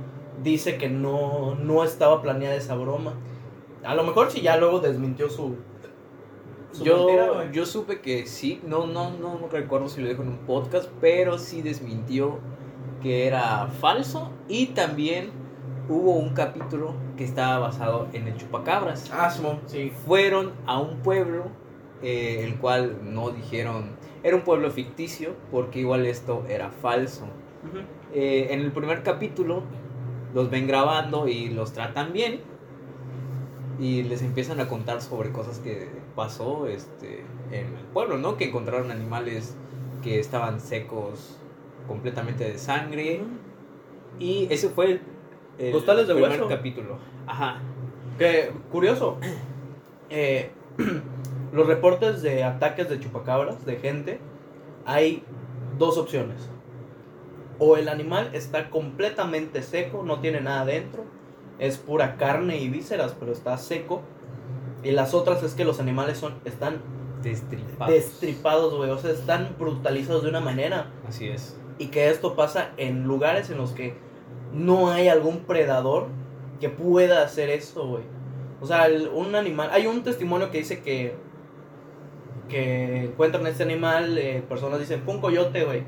dice 0.43 0.77
que 0.77 0.89
no, 0.89 1.55
no 1.55 1.83
estaba 1.83 2.21
planeada 2.21 2.55
esa 2.55 2.75
broma. 2.75 3.13
A 3.83 3.93
lo 3.95 4.03
mejor 4.03 4.31
si 4.31 4.41
ya 4.41 4.57
luego 4.57 4.79
desmintió 4.79 5.29
su... 5.29 5.55
mentira, 6.79 6.83
Yo, 6.83 7.51
yo 7.51 7.65
supe 7.65 8.01
que 8.01 8.25
sí, 8.25 8.61
no, 8.65 8.87
no, 8.87 9.11
no 9.11 9.39
recuerdo 9.51 9.87
si 9.87 10.01
lo 10.01 10.07
dijo 10.09 10.23
en 10.23 10.29
un 10.29 10.37
podcast, 10.39 10.89
pero 10.99 11.37
sí 11.37 11.61
desmintió 11.61 12.39
que 13.01 13.27
era 13.27 13.67
falso 13.79 14.31
y 14.47 14.67
también 14.67 15.29
hubo 15.89 16.13
un 16.13 16.33
capítulo 16.33 16.93
que 17.15 17.23
estaba 17.23 17.59
basado 17.59 18.07
en 18.13 18.27
el 18.27 18.37
chupacabras. 18.37 19.09
Ah, 19.13 19.29
Simón, 19.29 19.59
sí. 19.65 19.91
Fueron 20.05 20.53
a 20.65 20.79
un 20.79 20.97
pueblo, 20.97 21.45
eh, 22.01 22.43
el 22.43 22.57
cual 22.57 22.99
no 23.03 23.31
dijeron, 23.31 23.91
era 24.23 24.35
un 24.35 24.43
pueblo 24.43 24.69
ficticio, 24.71 25.35
porque 25.51 25.79
igual 25.79 26.05
esto 26.05 26.45
era 26.49 26.69
falso. 26.69 27.25
Ujú. 27.67 27.79
Eh, 28.13 28.47
en 28.51 28.61
el 28.61 28.71
primer 28.71 29.03
capítulo 29.03 29.63
los 30.33 30.49
ven 30.49 30.67
grabando 30.67 31.27
y 31.27 31.49
los 31.49 31.73
tratan 31.73 32.13
bien 32.13 32.41
y 33.79 34.03
les 34.03 34.21
empiezan 34.21 34.59
a 34.59 34.67
contar 34.67 35.01
sobre 35.01 35.31
cosas 35.31 35.59
que 35.59 35.87
pasó 36.15 36.67
este, 36.67 37.23
en 37.51 37.65
el 37.77 37.85
pueblo, 37.93 38.17
¿no? 38.17 38.37
Que 38.37 38.45
encontraron 38.45 38.91
animales 38.91 39.55
que 40.03 40.19
estaban 40.19 40.59
secos 40.59 41.37
completamente 41.87 42.43
de 42.43 42.57
sangre 42.57 43.21
y 44.19 44.47
ese 44.49 44.69
fue 44.69 44.91
el, 44.91 45.01
el 45.59 45.71
Costales 45.71 46.07
de 46.07 46.13
primer 46.13 46.31
hueso. 46.31 46.47
capítulo. 46.47 46.97
Ajá. 47.25 47.59
Que, 48.17 48.51
curioso, 48.71 49.17
eh, 50.09 50.51
los 51.53 51.67
reportes 51.67 52.21
de 52.21 52.43
ataques 52.43 52.89
de 52.89 52.99
chupacabras, 52.99 53.65
de 53.65 53.77
gente, 53.77 54.19
hay 54.85 55.23
dos 55.77 55.97
opciones. 55.97 56.49
O 57.59 57.75
el 57.77 57.89
animal 57.89 58.29
está 58.33 58.69
completamente 58.69 59.63
seco, 59.63 60.03
no 60.03 60.19
tiene 60.19 60.41
nada 60.41 60.63
dentro, 60.65 61.05
es 61.59 61.77
pura 61.77 62.17
carne 62.17 62.59
y 62.59 62.69
vísceras, 62.69 63.15
pero 63.19 63.31
está 63.31 63.57
seco. 63.57 64.01
Y 64.83 64.91
las 64.91 65.13
otras 65.15 65.41
es 65.41 65.55
que 65.55 65.65
los 65.65 65.79
animales 65.79 66.19
son, 66.19 66.35
están 66.45 66.81
Destripados. 67.23 67.91
destripados, 67.93 68.75
güey, 68.75 68.91
o 68.91 68.97
sea, 68.99 69.09
están 69.11 69.55
brutalizados 69.57 70.21
de 70.23 70.29
una 70.29 70.39
manera. 70.39 70.91
Así 71.07 71.27
es. 71.27 71.57
Y 71.79 71.87
que 71.87 72.09
esto 72.11 72.35
pasa 72.35 72.69
en 72.77 73.05
lugares 73.05 73.49
en 73.49 73.57
los 73.57 73.71
que 73.71 73.95
no 74.57 74.89
hay 74.91 75.07
algún 75.07 75.39
predador 75.39 76.07
que 76.59 76.69
pueda 76.69 77.23
hacer 77.23 77.49
eso, 77.49 77.87
güey. 77.87 78.03
O 78.59 78.65
sea, 78.65 78.87
el- 78.87 79.07
un 79.09 79.35
animal. 79.35 79.69
Hay 79.71 79.85
un 79.87 80.03
testimonio 80.03 80.49
que 80.51 80.57
dice 80.59 80.81
que. 80.81 81.15
Que 82.49 83.03
encuentran 83.05 83.45
este 83.45 83.63
animal, 83.63 84.17
eh, 84.17 84.41
personas 84.47 84.79
dicen, 84.79 85.01
fue 85.03 85.15
un 85.15 85.21
coyote, 85.21 85.65
güey. 85.65 85.83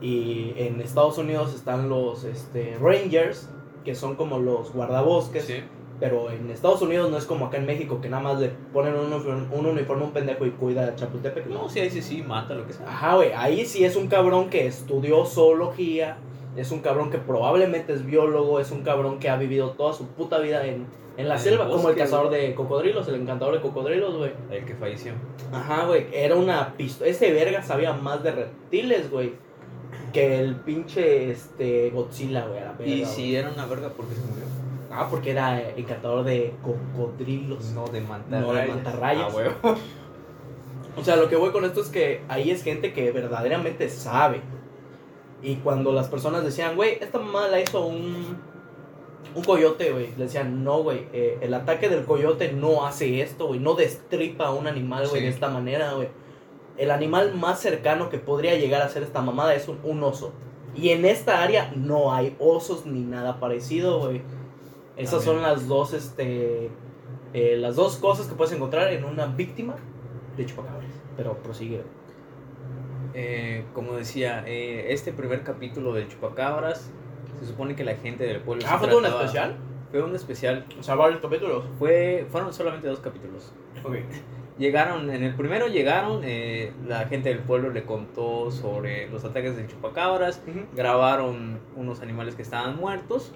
Y 0.00 0.52
en 0.56 0.80
Estados 0.80 1.18
Unidos 1.18 1.54
están 1.54 1.88
los 1.88 2.22
este, 2.22 2.76
Rangers, 2.80 3.50
que 3.84 3.96
son 3.96 4.14
como 4.14 4.38
los 4.38 4.72
guardabosques. 4.72 5.44
Sí. 5.44 5.62
Pero 5.98 6.30
en 6.30 6.48
Estados 6.50 6.80
Unidos 6.82 7.10
no 7.10 7.16
es 7.18 7.24
como 7.24 7.46
acá 7.46 7.56
en 7.56 7.66
México, 7.66 8.00
que 8.00 8.08
nada 8.08 8.22
más 8.22 8.38
le 8.38 8.50
ponen 8.72 8.94
un 8.94 9.12
uniforme, 9.12 9.48
un 9.52 9.66
uniforme 9.66 10.04
a 10.04 10.06
un 10.06 10.12
pendejo 10.12 10.46
y 10.46 10.50
cuida 10.52 10.86
a 10.86 10.94
Chapultepec. 10.94 11.46
No, 11.48 11.68
sí, 11.68 11.80
ahí 11.80 11.90
sí, 11.90 12.00
sí, 12.00 12.22
mata 12.22 12.54
lo 12.54 12.64
que 12.64 12.72
sea. 12.74 12.86
Ajá, 12.86 13.16
güey, 13.16 13.32
ahí 13.32 13.66
sí 13.66 13.84
es 13.84 13.96
un 13.96 14.06
cabrón 14.06 14.48
que 14.48 14.68
estudió 14.68 15.24
zoología, 15.24 16.18
es 16.56 16.70
un 16.72 16.80
cabrón 16.80 17.10
que 17.10 17.18
probablemente 17.18 17.92
es 17.92 18.04
biólogo, 18.04 18.60
es 18.60 18.70
un 18.70 18.82
cabrón 18.82 19.18
que 19.18 19.28
ha 19.28 19.36
vivido 19.36 19.70
toda 19.70 19.92
su 19.92 20.06
puta 20.06 20.38
vida 20.38 20.66
en, 20.66 20.86
en 21.16 21.28
la 21.28 21.34
En 21.34 21.38
el 21.38 21.38
selva, 21.38 21.68
como 21.68 21.88
el 21.90 21.96
cazador 21.96 22.30
de 22.30 22.54
cocodrilos, 22.54 23.06
el 23.08 23.16
encantador 23.16 23.54
de 23.54 23.60
cocodrilos, 23.60 24.16
güey. 24.16 24.32
El 24.50 24.64
que 24.64 24.74
falleció. 24.74 25.12
Ajá, 25.52 25.86
güey, 25.86 26.06
era 26.12 26.34
una 26.34 26.74
pistola, 26.76 27.10
ese 27.10 27.32
verga 27.32 27.62
sabía 27.62 27.92
más 27.92 28.22
de 28.22 28.32
reptiles, 28.32 29.10
güey. 29.10 29.34
que 30.12 30.40
el 30.40 30.56
pinche 30.56 31.30
este, 31.30 31.90
Godzilla, 31.90 32.46
güey, 32.46 32.92
Y 32.92 33.04
si 33.04 33.36
era 33.36 33.50
una 33.50 33.66
verga, 33.66 33.90
¿por 33.90 34.06
qué 34.06 34.14
se 34.14 34.20
murió? 34.22 34.44
Ah, 34.90 35.06
porque 35.10 35.30
era 35.32 35.60
eh, 35.60 35.74
encantador 35.76 36.24
de 36.24 36.54
cocodrilos. 36.62 37.66
No, 37.72 37.86
de 37.86 38.00
mantarrayas. 38.00 38.46
No, 38.46 38.52
de 38.54 38.66
mantarrayas. 38.66 39.34
Ah. 39.62 39.76
O 40.96 41.04
sea, 41.04 41.16
lo 41.16 41.28
que 41.28 41.36
voy 41.36 41.50
con 41.50 41.64
esto 41.64 41.80
es 41.80 41.88
que 41.88 42.22
ahí 42.28 42.50
es 42.50 42.64
gente 42.64 42.92
que 42.92 43.12
verdaderamente 43.12 43.88
sabe. 43.88 44.40
Y 45.42 45.56
cuando 45.56 45.92
las 45.92 46.08
personas 46.08 46.44
decían, 46.44 46.74
güey, 46.76 46.98
esta 47.00 47.18
mamá 47.18 47.46
la 47.48 47.60
hizo 47.60 47.86
un, 47.86 48.36
un 49.34 49.44
coyote, 49.44 49.92
güey. 49.92 50.08
Le 50.16 50.24
decían, 50.24 50.64
no, 50.64 50.82
güey, 50.82 51.06
eh, 51.12 51.38
el 51.40 51.54
ataque 51.54 51.88
del 51.88 52.04
coyote 52.04 52.52
no 52.52 52.84
hace 52.86 53.20
esto, 53.20 53.46
güey. 53.46 53.60
No 53.60 53.74
destripa 53.74 54.46
a 54.46 54.50
un 54.52 54.66
animal, 54.66 55.06
güey, 55.08 55.20
Sí. 55.20 55.26
de 55.26 55.32
esta 55.32 55.48
manera, 55.48 55.92
güey. 55.92 56.08
El 56.76 56.90
animal 56.90 57.34
más 57.34 57.60
cercano 57.60 58.08
que 58.10 58.18
podría 58.18 58.56
llegar 58.56 58.82
a 58.82 58.86
hacer 58.86 59.02
esta 59.02 59.20
mamada 59.20 59.54
es 59.54 59.68
un, 59.68 59.78
un 59.84 60.02
oso. 60.02 60.32
Y 60.74 60.90
en 60.90 61.04
esta 61.04 61.42
área 61.42 61.72
no 61.76 62.12
hay 62.12 62.36
osos 62.38 62.86
ni 62.86 63.00
nada 63.00 63.40
parecido, 63.40 63.98
güey. 64.00 64.22
Esas 64.96 65.22
son 65.24 65.42
las 65.42 65.68
dos, 65.68 65.92
este... 65.92 66.70
eh, 67.32 67.56
las 67.58 67.76
dos 67.76 67.96
cosas 67.96 68.26
que 68.26 68.34
puedes 68.34 68.52
encontrar 68.52 68.92
en 68.92 69.04
una 69.04 69.26
víctima 69.26 69.76
de 70.36 70.46
chupacabras. 70.46 70.90
Pero 71.16 71.34
prosigue. 71.42 71.82
Eh, 73.14 73.64
como 73.74 73.94
decía, 73.94 74.44
eh, 74.46 74.86
este 74.92 75.12
primer 75.12 75.42
capítulo 75.42 75.92
del 75.92 76.08
Chupacabras, 76.08 76.90
se 77.38 77.46
supone 77.46 77.74
que 77.74 77.84
la 77.84 77.94
gente 77.96 78.24
del 78.24 78.40
pueblo... 78.40 78.64
Ah, 78.68 78.78
¿fue 78.78 78.88
todo 78.88 78.98
un 78.98 79.06
especial? 79.06 79.56
Fue 79.90 80.02
un 80.02 80.14
especial. 80.14 80.66
O 80.78 80.82
sea, 80.82 80.94
varios 80.94 81.20
capítulos. 81.20 81.64
Fue, 81.78 82.26
fueron 82.30 82.52
solamente 82.52 82.88
dos 82.88 83.00
capítulos. 83.00 83.52
Ok. 83.84 83.96
Llegaron, 84.58 85.08
en 85.10 85.22
el 85.22 85.36
primero 85.36 85.68
llegaron, 85.68 86.22
eh, 86.24 86.72
la 86.84 87.06
gente 87.06 87.28
del 87.28 87.38
pueblo 87.38 87.70
le 87.70 87.84
contó 87.84 88.50
sobre 88.50 89.08
los 89.08 89.24
ataques 89.24 89.56
del 89.56 89.68
chupacabras, 89.68 90.42
grabaron 90.74 91.60
unos 91.76 92.02
animales 92.02 92.34
que 92.34 92.42
estaban 92.42 92.76
muertos 92.76 93.32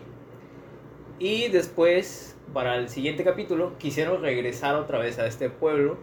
y 1.21 1.47
después, 1.47 2.37
para 2.53 2.75
el 2.75 2.89
siguiente 2.89 3.23
capítulo, 3.23 3.79
quisieron 3.79 4.23
regresar 4.23 4.75
otra 4.75 4.99
vez 4.99 5.21
a 5.21 5.27
este 5.27 5.49
pueblo 5.49 5.97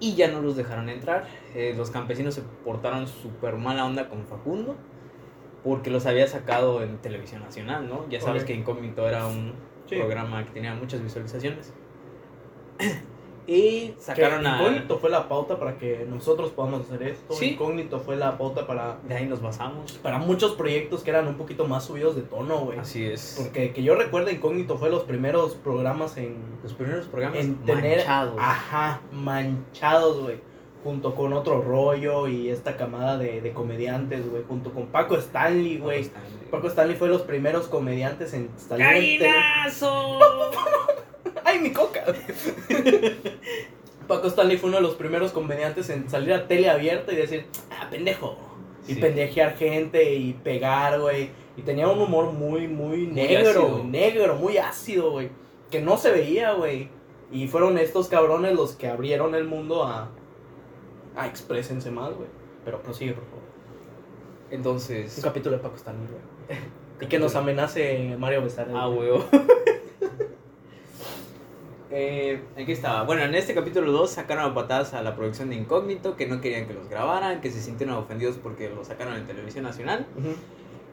y 0.00 0.14
ya 0.14 0.28
no 0.28 0.40
los 0.40 0.56
dejaron 0.56 0.88
entrar. 0.88 1.26
Eh, 1.54 1.74
los 1.76 1.90
campesinos 1.90 2.34
se 2.34 2.42
portaron 2.64 3.06
súper 3.08 3.56
mala 3.56 3.84
onda 3.84 4.08
con 4.08 4.24
Facundo 4.26 4.76
porque 5.64 5.90
los 5.90 6.06
había 6.06 6.26
sacado 6.26 6.82
en 6.82 6.98
televisión 6.98 7.42
nacional, 7.42 7.88
¿no? 7.88 8.08
Ya 8.08 8.20
sabes 8.20 8.44
que 8.44 8.54
Incógnito 8.54 9.08
era 9.08 9.26
un 9.26 9.52
Sí. 9.86 9.96
programa 9.96 10.44
que 10.44 10.50
tenía 10.52 10.74
muchas 10.74 11.02
visualizaciones. 11.02 11.72
Y 13.48 13.94
sacaron 13.98 14.42
que 14.42 14.48
a... 14.48 14.56
Incógnito 14.60 14.98
fue 14.98 15.08
la 15.08 15.26
pauta 15.26 15.58
para 15.58 15.78
que 15.78 16.04
nosotros 16.06 16.50
podamos 16.50 16.82
hacer 16.82 17.02
esto. 17.02 17.32
Sí. 17.34 17.52
Incógnito 17.54 17.98
fue 17.98 18.16
la 18.16 18.36
pauta 18.36 18.66
para, 18.66 18.98
De 19.08 19.14
ahí 19.14 19.24
nos 19.24 19.40
basamos. 19.40 19.92
para 20.02 20.18
muchos 20.18 20.52
proyectos 20.52 21.02
que 21.02 21.08
eran 21.10 21.26
un 21.26 21.36
poquito 21.36 21.66
más 21.66 21.84
subidos 21.86 22.14
de 22.14 22.22
tono, 22.22 22.58
güey. 22.66 22.78
Así 22.78 23.06
es. 23.06 23.36
Porque 23.42 23.72
que 23.72 23.82
yo 23.82 23.94
recuerdo, 23.94 24.30
Incógnito 24.30 24.76
fue 24.76 24.90
los 24.90 25.04
primeros 25.04 25.54
programas 25.54 26.18
en, 26.18 26.36
Los 26.62 26.74
primeros 26.74 27.06
programas 27.06 27.38
en 27.38 27.56
tener. 27.64 27.96
manchados. 27.96 28.36
Ajá, 28.38 29.00
manchados, 29.12 30.20
güey. 30.20 30.40
Junto 30.84 31.14
con 31.14 31.32
otro 31.32 31.62
rollo 31.62 32.28
y 32.28 32.50
esta 32.50 32.76
camada 32.76 33.16
de, 33.16 33.40
de 33.40 33.52
comediantes, 33.54 34.28
güey. 34.30 34.42
Junto 34.46 34.72
con 34.72 34.88
Paco 34.88 35.16
Stanley, 35.16 35.78
güey. 35.78 36.10
Paco 36.50 36.68
Stanley 36.68 36.96
fue 36.96 37.08
los 37.08 37.22
primeros 37.22 37.66
comediantes 37.66 38.34
en 38.34 38.50
¡Gallinazo! 38.70 40.18
¡Ay, 41.44 41.58
mi 41.60 41.72
coca! 41.72 42.04
Paco 44.06 44.26
Stanley 44.28 44.56
fue 44.56 44.68
uno 44.68 44.78
de 44.78 44.82
los 44.82 44.94
primeros 44.94 45.32
comediantes 45.32 45.90
en 45.90 46.08
salir 46.08 46.32
a 46.32 46.46
tele 46.48 46.70
abierta 46.70 47.12
y 47.12 47.16
decir, 47.16 47.46
ah, 47.70 47.88
pendejo. 47.90 48.36
Y 48.86 48.94
Sí. 48.94 49.00
pendejear 49.00 49.56
gente 49.56 50.14
y 50.14 50.32
pegar, 50.32 50.98
güey. 51.00 51.30
Y 51.56 51.62
tenía 51.62 51.88
un 51.88 52.00
humor 52.00 52.32
muy, 52.32 52.68
muy 52.68 53.06
negro, 53.06 53.48
ácido. 53.66 53.84
negro, 53.84 54.34
muy 54.36 54.56
ácido, 54.56 55.10
güey. 55.10 55.28
Que 55.70 55.80
no 55.82 55.98
se 55.98 56.10
veía, 56.10 56.52
güey. 56.52 56.88
Y 57.30 57.48
fueron 57.48 57.76
estos 57.76 58.08
cabrones 58.08 58.54
los 58.54 58.72
que 58.76 58.86
abrieron 58.88 59.34
el 59.34 59.44
mundo 59.44 59.84
a. 59.84 60.08
a 61.16 61.26
exprésense 61.26 61.90
más, 61.90 62.14
güey. 62.14 62.28
Pero 62.64 62.80
prosigue, 62.82 63.12
por 63.12 63.24
favor. 63.24 63.42
Un 64.48 64.54
Entonces. 64.54 65.20
capítulo 65.22 65.56
de 65.56 65.62
Paco 65.62 65.76
Stanley, 65.76 66.06
güey. 66.06 66.58
Y 67.00 67.06
que 67.06 67.18
nos 67.20 67.36
amenace 67.36 68.16
Mario 68.18 68.42
Besares. 68.42 68.74
Ah, 68.76 68.86
güey. 68.86 69.10
eh, 71.90 72.42
aquí 72.60 72.72
estaba. 72.72 73.04
Bueno, 73.04 73.22
en 73.22 73.34
este 73.34 73.54
capítulo 73.54 73.90
2 73.92 74.10
sacaron 74.10 74.50
a 74.50 74.54
patadas 74.54 74.92
a 74.92 75.02
la 75.02 75.16
producción 75.16 75.48
de 75.48 75.56
Incógnito, 75.56 76.16
que 76.16 76.26
no 76.26 76.40
querían 76.40 76.66
que 76.66 76.74
los 76.74 76.88
grabaran, 76.88 77.40
que 77.40 77.50
se 77.50 77.60
sintieron 77.60 77.96
ofendidos 77.96 78.36
porque 78.36 78.68
los 78.68 78.88
sacaron 78.88 79.16
en 79.16 79.26
televisión 79.26 79.64
nacional. 79.64 80.06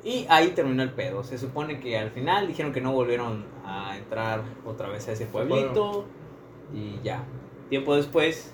Y 0.05 0.25
ahí 0.29 0.49
terminó 0.49 0.84
el 0.84 0.91
pedo. 0.91 1.23
Se 1.23 1.38
supone 1.38 1.79
que 1.79 1.97
al 1.97 2.12
final 2.12 2.47
dijeron 2.47 2.71
que 2.71 2.79
no 2.79 2.93
volvieron 2.93 3.43
a 3.65 3.97
entrar 3.97 4.43
otra 4.65 4.88
vez 4.88 5.08
a 5.10 5.13
ese 5.13 5.25
pueblito. 5.25 6.05
Y 6.73 6.99
ya. 7.03 7.23
Tiempo 7.69 7.95
después, 7.95 8.53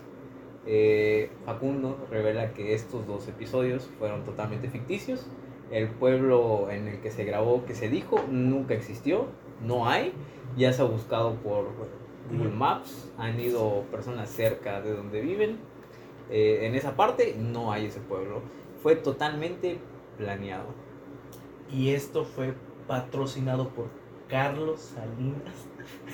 eh, 0.66 1.30
Facundo 1.46 2.08
revela 2.10 2.54
que 2.54 2.74
estos 2.74 3.06
dos 3.06 3.28
episodios 3.28 3.90
fueron 4.00 4.24
totalmente 4.24 4.70
ficticios. 4.70 5.28
El 5.72 5.90
pueblo 5.90 6.70
en 6.72 6.88
el 6.88 7.02
que 7.02 7.12
se 7.12 7.24
grabó, 7.24 7.66
que 7.66 7.76
se 7.76 7.90
dijo, 7.90 8.24
nunca 8.30 8.74
existió. 8.74 9.28
No 9.62 9.88
hay. 9.88 10.14
Ya 10.58 10.74
se 10.74 10.82
ha 10.82 10.86
buscado 10.86 11.36
por 11.36 11.68
Google. 12.38 12.50
Maps. 12.50 13.10
Han 13.18 13.40
ido 13.40 13.84
personas 13.92 14.30
cerca 14.30 14.82
de 14.82 14.94
donde 14.94 15.22
viven. 15.22 15.60
Eh, 16.30 16.66
en 16.66 16.76
esa 16.76 16.96
parte 16.96 17.36
no 17.38 17.72
hay 17.72 17.88
ese 17.88 18.00
pueblo. 18.00 18.42
Fue 18.82 18.96
totalmente 18.96 19.80
planeado. 20.18 20.68
Y 21.72 21.90
esto 21.94 22.26
fue 22.26 22.54
patrocinado 22.88 23.70
por 23.70 23.88
Carlos 24.30 24.80
Salinas. 24.82 25.68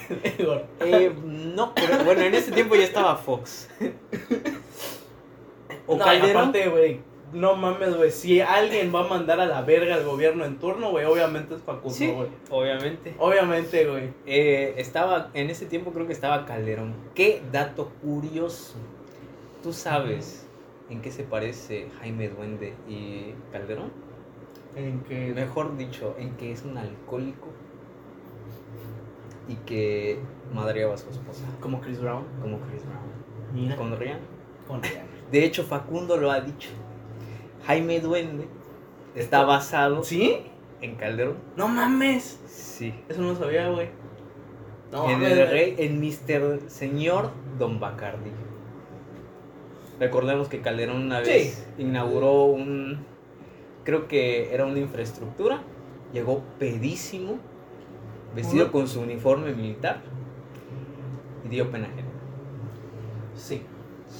Eh, 0.79 1.13
no, 1.25 1.73
pero 1.75 2.03
bueno, 2.05 2.21
en 2.21 2.33
ese 2.33 2.51
tiempo 2.53 2.75
ya 2.75 2.83
estaba 2.85 3.15
Fox. 3.17 3.69
O 5.87 5.95
No, 5.97 6.03
Calderón. 6.05 6.37
aparte, 6.49 6.67
güey, 6.69 6.99
no 7.33 7.55
mames, 7.55 7.95
güey. 7.97 8.11
Si 8.11 8.39
alguien 8.41 8.93
va 8.93 9.01
a 9.05 9.07
mandar 9.07 9.39
a 9.39 9.45
la 9.45 9.61
verga 9.61 9.95
al 9.95 10.05
gobierno 10.05 10.45
en 10.45 10.57
turno, 10.59 10.91
güey, 10.91 11.05
obviamente 11.05 11.55
es 11.55 11.61
Facundo, 11.61 11.89
Sí, 11.95 12.11
güey. 12.11 12.29
obviamente. 12.49 13.15
Obviamente, 13.19 13.85
güey. 13.85 14.09
Eh, 14.25 14.75
estaba, 14.77 15.29
en 15.33 15.49
ese 15.49 15.65
tiempo 15.65 15.91
creo 15.91 16.07
que 16.07 16.13
estaba 16.13 16.45
Calderón. 16.45 16.93
Qué 17.15 17.41
dato 17.51 17.89
curioso. 18.01 18.75
¿Tú 19.63 19.73
sabes 19.73 20.47
en 20.89 21.01
qué 21.01 21.11
se 21.11 21.23
parece 21.23 21.89
Jaime 21.99 22.29
Duende 22.29 22.73
y 22.87 23.33
Calderón? 23.51 23.91
En 24.75 25.01
que. 25.01 25.33
Mejor 25.33 25.75
dicho, 25.75 26.15
en 26.19 26.37
que 26.37 26.51
es 26.51 26.63
un 26.63 26.77
alcohólico 26.77 27.47
y 29.49 29.55
que 29.65 30.19
madreaba 30.53 30.93
a 30.93 30.97
su 30.97 31.09
esposa, 31.09 31.43
Como 31.61 31.79
Chris 31.81 31.99
Brown. 32.01 32.25
como 32.41 32.59
Chris 32.61 32.83
Brown. 32.85 33.77
¿Con 33.77 33.97
Rihanna? 33.97 34.19
Con 34.67 34.83
Rihanna. 34.83 35.05
De 35.31 35.43
hecho, 35.45 35.63
Facundo 35.63 36.17
lo 36.17 36.31
ha 36.31 36.41
dicho. 36.41 36.69
Jaime 37.67 37.99
Duende 37.99 38.47
está 39.13 39.43
basado 39.43 40.03
¿Sí? 40.03 40.37
en 40.81 40.95
Calderón. 40.95 41.35
No 41.55 41.67
mames. 41.67 42.39
Sí. 42.47 42.93
Eso 43.09 43.21
no 43.21 43.33
lo 43.33 43.35
sabía, 43.35 43.69
güey. 43.69 43.89
No 44.91 45.09
en 45.09 45.21
el 45.21 45.49
rey, 45.49 45.75
en 45.77 45.99
Mr. 45.99 46.69
Señor 46.69 47.31
Don 47.59 47.79
Bacardi. 47.79 48.31
Recordemos 49.99 50.47
que 50.47 50.61
Calderón 50.61 51.01
una 51.01 51.23
Sí. 51.25 51.29
vez 51.31 51.67
inauguró 51.77 52.45
un. 52.45 53.05
Creo 53.83 54.07
que 54.07 54.53
era 54.53 54.65
una 54.65 54.79
infraestructura. 54.79 55.61
Llegó 56.13 56.41
pedísimo, 56.59 57.37
vestido 58.33 58.71
con 58.71 58.87
su 58.87 59.01
uniforme 59.01 59.53
militar 59.53 60.01
y 61.43 61.49
dio 61.49 61.69
pena 61.69 61.87
ajena. 61.87 62.07
Sí. 63.35 63.61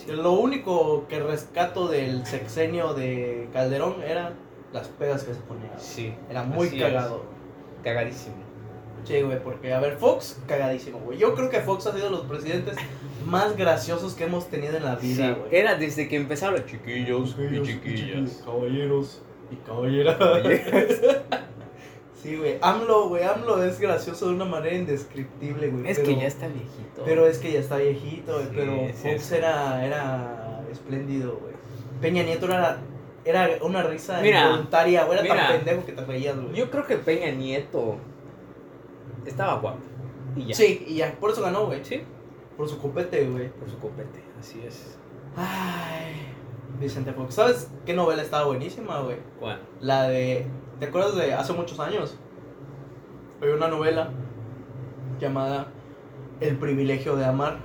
Lo 0.08 0.34
único 0.34 1.08
que 1.08 1.20
rescato 1.20 1.88
del 1.88 2.26
sexenio 2.26 2.94
de 2.94 3.50
Calderón 3.54 4.02
era 4.04 4.34
las 4.74 4.88
pedas 4.90 5.24
que 5.24 5.34
se 5.34 5.40
ponía. 5.42 5.72
Sí. 5.78 6.14
Era 6.30 6.44
muy 6.44 6.70
cagado. 6.78 7.24
es. 7.78 7.84
Cagadísimo. 7.84 8.36
Sí, 9.06 9.22
güey, 9.22 9.42
porque, 9.42 9.74
a 9.74 9.80
ver, 9.80 9.96
Fox, 9.98 10.38
cagadísimo, 10.48 11.00
güey. 11.00 11.18
Yo 11.18 11.34
creo 11.34 11.50
que 11.50 11.62
Fox 11.62 11.88
ha 11.88 11.94
sido 11.94 12.06
de 12.06 12.12
los 12.12 12.22
presidentes 12.26 12.76
más 13.26 13.56
graciosos 13.56 14.14
que 14.16 14.26
hemos 14.26 14.48
tenido 14.48 14.76
en 14.76 14.84
la 14.84 15.00
Sí, 15.00 15.08
vida, 15.14 15.32
güey. 15.34 15.56
era 15.56 15.76
desde 15.76 16.10
que 16.10 16.18
empezaron 16.18 16.56
los 16.56 16.66
chiquillos 16.66 17.38
y 17.40 17.62
chiquillas. 17.64 18.42
Caballeros 18.44 19.22
y 19.52 19.56
caballeras. 19.58 20.18
sí, 22.28 22.36
güey. 22.38 22.58
AMLO, 22.62 23.08
güey, 23.10 23.24
AMLO 23.24 23.64
es 23.64 23.80
gracioso 23.80 24.28
de 24.28 24.36
una 24.36 24.46
manera 24.46 24.76
indescriptible, 24.76 25.70
güey. 25.70 25.88
Es 25.90 25.98
pero- 26.00 26.10
que 26.10 26.16
ya 26.22 26.28
está 26.28 26.48
viejito. 26.48 27.04
Pero 27.06 27.28
es 27.28 27.38
que 27.40 27.52
ya 27.54 27.60
está 27.60 27.78
viejito, 27.78 28.34
güey. 28.34 28.46
Sí, 28.46 28.52
pero 28.56 28.94
Fox 28.94 29.32
era, 29.32 29.86
era 29.86 30.62
espléndido, 30.72 31.38
güey. 31.38 31.54
Peña 32.02 32.24
Nieto 32.24 32.46
era, 32.46 32.80
era 33.24 33.50
una 33.62 33.84
risa 33.84 34.20
Mira, 34.22 34.44
involuntaria, 34.46 35.06
güey. 35.06 35.20
Era 35.20 35.24
mira. 35.24 35.48
tan 35.48 35.56
pendejo 35.58 35.86
que 35.86 35.92
te 35.94 36.06
reías, 36.06 36.40
güey. 36.40 36.54
Yo 36.56 36.70
creo 36.70 36.86
que 36.86 36.98
Peña 36.98 37.32
Nieto 37.32 37.96
estaba 39.26 39.56
guapo. 39.60 39.80
Y 40.36 40.48
ya. 40.48 40.56
Sí, 40.56 40.86
y 40.88 40.96
ya, 40.96 41.16
por 41.20 41.32
eso 41.32 41.42
ganó, 41.42 41.66
güey. 41.66 41.84
Sí. 41.84 42.02
Por 42.56 42.68
su 42.68 42.78
copete, 42.80 43.26
güey. 43.28 43.50
Por 43.50 43.70
su 43.70 43.78
copete, 43.80 44.24
así 44.40 44.62
es. 44.66 44.98
Ay. 45.36 46.34
Vicente 46.80 47.12
Fox. 47.14 47.34
¿Sabes 47.36 47.72
qué 47.86 47.94
novela 47.94 48.22
estaba 48.22 48.46
buenísima, 48.46 49.00
güey? 49.00 49.18
¿Cuál? 49.40 49.62
La 49.80 50.08
de. 50.10 50.46
¿Te 50.80 50.86
acuerdas 50.86 51.16
de 51.16 51.34
hace 51.34 51.54
muchos 51.54 51.80
años? 51.80 52.16
Había 53.42 53.56
una 53.56 53.68
novela 53.68 54.10
llamada 55.20 55.68
El 56.40 56.58
privilegio 56.58 57.16
de 57.16 57.26
amar. 57.26 57.58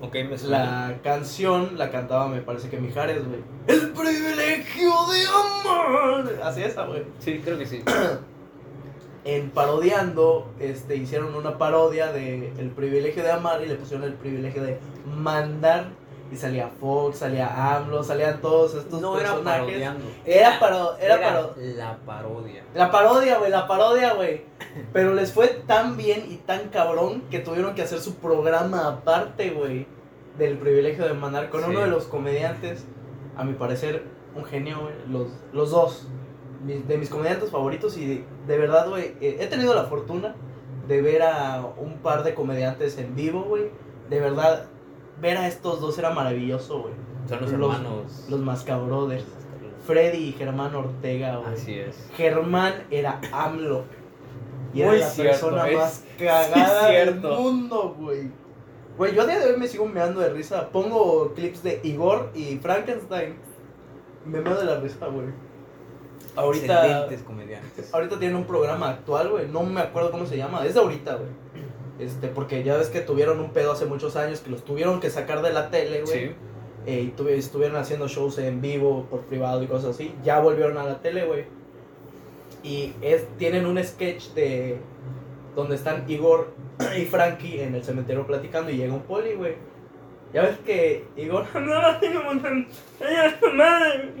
Ok, 0.00 0.14
me 0.28 0.38
suena. 0.38 0.88
La 0.88 1.02
canción 1.02 1.76
la 1.76 1.90
cantaba, 1.90 2.28
me 2.28 2.40
parece 2.40 2.70
que 2.70 2.78
Mijares, 2.78 3.26
güey. 3.26 3.40
El 3.66 3.90
privilegio 3.90 4.90
de 5.10 5.26
amar. 5.26 6.42
Así 6.44 6.62
esa, 6.62 6.86
güey. 6.86 7.02
Sí, 7.18 7.40
creo 7.44 7.58
que 7.58 7.66
sí. 7.66 7.82
En 9.24 9.50
parodiando, 9.50 10.54
este, 10.58 10.96
hicieron 10.96 11.34
una 11.34 11.58
parodia 11.58 12.12
de 12.12 12.50
El 12.58 12.70
privilegio 12.70 13.22
de 13.22 13.32
amar 13.32 13.62
y 13.62 13.66
le 13.66 13.74
pusieron 13.74 14.06
el 14.06 14.14
privilegio 14.14 14.62
de 14.62 14.78
mandar. 15.04 15.88
Y 16.30 16.36
salía 16.36 16.68
Fox, 16.68 17.18
salía 17.18 17.76
AMLO, 17.76 18.02
salían 18.02 18.40
todos 18.42 18.74
estos 18.74 19.00
no 19.00 19.18
era 19.18 19.30
personajes. 19.30 19.60
parodiando. 19.62 20.04
Era 20.26 20.60
paro- 20.60 20.96
era 21.00 21.20
paro- 21.20 21.54
la 21.56 21.96
parodia. 22.04 22.64
La 22.74 22.90
parodia, 22.90 23.38
güey, 23.38 23.50
la 23.50 23.66
parodia, 23.66 24.12
güey. 24.14 24.42
Pero 24.92 25.14
les 25.14 25.32
fue 25.32 25.48
tan 25.48 25.96
bien 25.96 26.26
y 26.30 26.36
tan 26.36 26.68
cabrón 26.68 27.22
que 27.30 27.38
tuvieron 27.38 27.74
que 27.74 27.82
hacer 27.82 28.00
su 28.00 28.16
programa 28.16 28.88
aparte, 28.88 29.50
güey. 29.50 29.86
Del 30.36 30.58
privilegio 30.58 31.06
de 31.06 31.14
mandar 31.14 31.48
con 31.48 31.62
Sí. 31.64 31.70
uno 31.70 31.80
de 31.80 31.86
los 31.88 32.04
comediantes, 32.04 32.84
a 33.36 33.44
mi 33.44 33.54
parecer, 33.54 34.04
un 34.36 34.44
genio, 34.44 34.80
güey. 34.82 34.94
Los, 35.08 35.28
los 35.52 35.70
dos. 35.70 36.08
De 36.62 36.98
mis 36.98 37.08
comediantes 37.08 37.50
favoritos 37.50 37.96
y 37.96 38.04
de, 38.06 38.24
de 38.46 38.58
verdad, 38.58 38.88
güey, 38.90 39.14
eh, 39.20 39.38
he 39.40 39.46
tenido 39.46 39.74
la 39.74 39.84
fortuna 39.84 40.34
de 40.88 41.00
ver 41.02 41.22
a 41.22 41.64
un 41.78 41.98
par 41.98 42.22
de 42.24 42.34
comediantes 42.34 42.98
en 42.98 43.14
vivo, 43.16 43.44
güey. 43.44 43.70
De 44.10 44.20
verdad, 44.20 44.66
ver 45.20 45.36
a 45.36 45.46
estos 45.48 45.80
dos 45.80 45.98
era 45.98 46.10
maravilloso, 46.10 46.82
güey. 46.82 46.94
Son 47.28 47.40
los, 47.40 47.52
Los- 47.52 47.74
hermanos. 47.74 48.26
Los 48.28 48.40
Mascabrothers. 48.40 49.24
Freddy 49.86 50.18
y 50.28 50.32
Germán 50.32 50.74
Ortega, 50.74 51.36
güey. 51.36 51.52
Así 51.54 51.74
es. 51.78 51.96
Germán 52.14 52.84
era 52.90 53.20
AMLO. 53.32 53.84
Y 54.74 54.82
era 54.82 54.90
Muy 54.90 54.98
la 55.00 55.08
cierto, 55.08 55.48
persona 55.48 55.66
más 55.78 56.04
cagada 56.18 56.88
sí, 56.88 56.94
del 56.94 57.14
mundo, 57.20 57.96
güey. 57.98 58.30
Güey, 58.98 59.14
yo 59.14 59.22
a 59.22 59.26
día 59.26 59.38
de 59.38 59.52
hoy 59.52 59.58
me 59.58 59.66
sigo 59.68 59.86
meando 59.86 60.20
de 60.20 60.28
risa. 60.30 60.68
Pongo 60.70 61.32
clips 61.34 61.62
de 61.62 61.80
Igor 61.84 62.30
y 62.34 62.58
Frankenstein. 62.58 63.36
Me 64.26 64.40
meo 64.40 64.56
de 64.56 64.64
la 64.66 64.78
risa, 64.80 65.06
güey. 65.06 65.28
Ahorita, 66.36 66.84
Excelentes 66.86 67.22
comediantes. 67.22 67.94
ahorita 67.94 68.18
tienen 68.18 68.36
un 68.36 68.44
programa 68.44 68.90
actual, 68.90 69.30
güey. 69.30 69.48
No 69.48 69.62
me 69.62 69.80
acuerdo 69.80 70.10
cómo 70.10 70.26
se 70.26 70.36
llama. 70.36 70.64
Es 70.66 70.74
de 70.74 70.80
ahorita, 70.80 71.14
güey. 71.14 71.30
Este, 71.98 72.28
porque 72.28 72.62
ya 72.62 72.76
ves 72.76 72.88
que 72.88 73.00
tuvieron 73.00 73.40
un 73.40 73.50
pedo 73.50 73.72
hace 73.72 73.86
muchos 73.86 74.14
años 74.16 74.40
que 74.40 74.50
los 74.50 74.64
tuvieron 74.64 75.00
que 75.00 75.10
sacar 75.10 75.42
de 75.42 75.52
la 75.52 75.70
tele, 75.70 76.02
güey. 76.02 76.26
Sí. 76.28 76.30
Eh, 76.86 77.00
y 77.02 77.08
tuve- 77.16 77.34
estuvieron 77.36 77.76
haciendo 77.76 78.06
shows 78.08 78.38
en 78.38 78.60
vivo, 78.60 79.06
por 79.10 79.20
privado 79.22 79.62
y 79.62 79.66
cosas 79.66 79.90
así. 79.96 80.14
Ya 80.22 80.38
volvieron 80.40 80.78
a 80.78 80.84
la 80.84 81.00
tele, 81.02 81.24
güey. 81.26 81.44
Y 82.62 82.94
es, 83.02 83.26
tienen 83.36 83.66
un 83.66 83.82
sketch 83.82 84.28
de 84.34 84.78
donde 85.56 85.74
están 85.74 86.04
Igor 86.08 86.52
y 86.96 87.04
Frankie 87.04 87.60
en 87.60 87.74
el 87.74 87.82
cementerio 87.84 88.26
platicando 88.26 88.70
y 88.70 88.76
llega 88.76 88.94
un 88.94 89.02
poli, 89.02 89.34
güey. 89.34 89.54
Ya 90.32 90.42
ves 90.42 90.58
que 90.58 91.04
Igor 91.16 91.46
así 91.54 92.06
como 92.12 92.40
tan... 92.42 92.68
"Ella 93.00 93.26
es 93.26 93.40
tu 93.40 93.50
madre". 93.50 94.12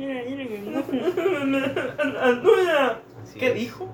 Duna. 2.42 3.00
Así 3.22 3.38
¿Qué 3.38 3.48
es. 3.48 3.54
dijo? 3.54 3.88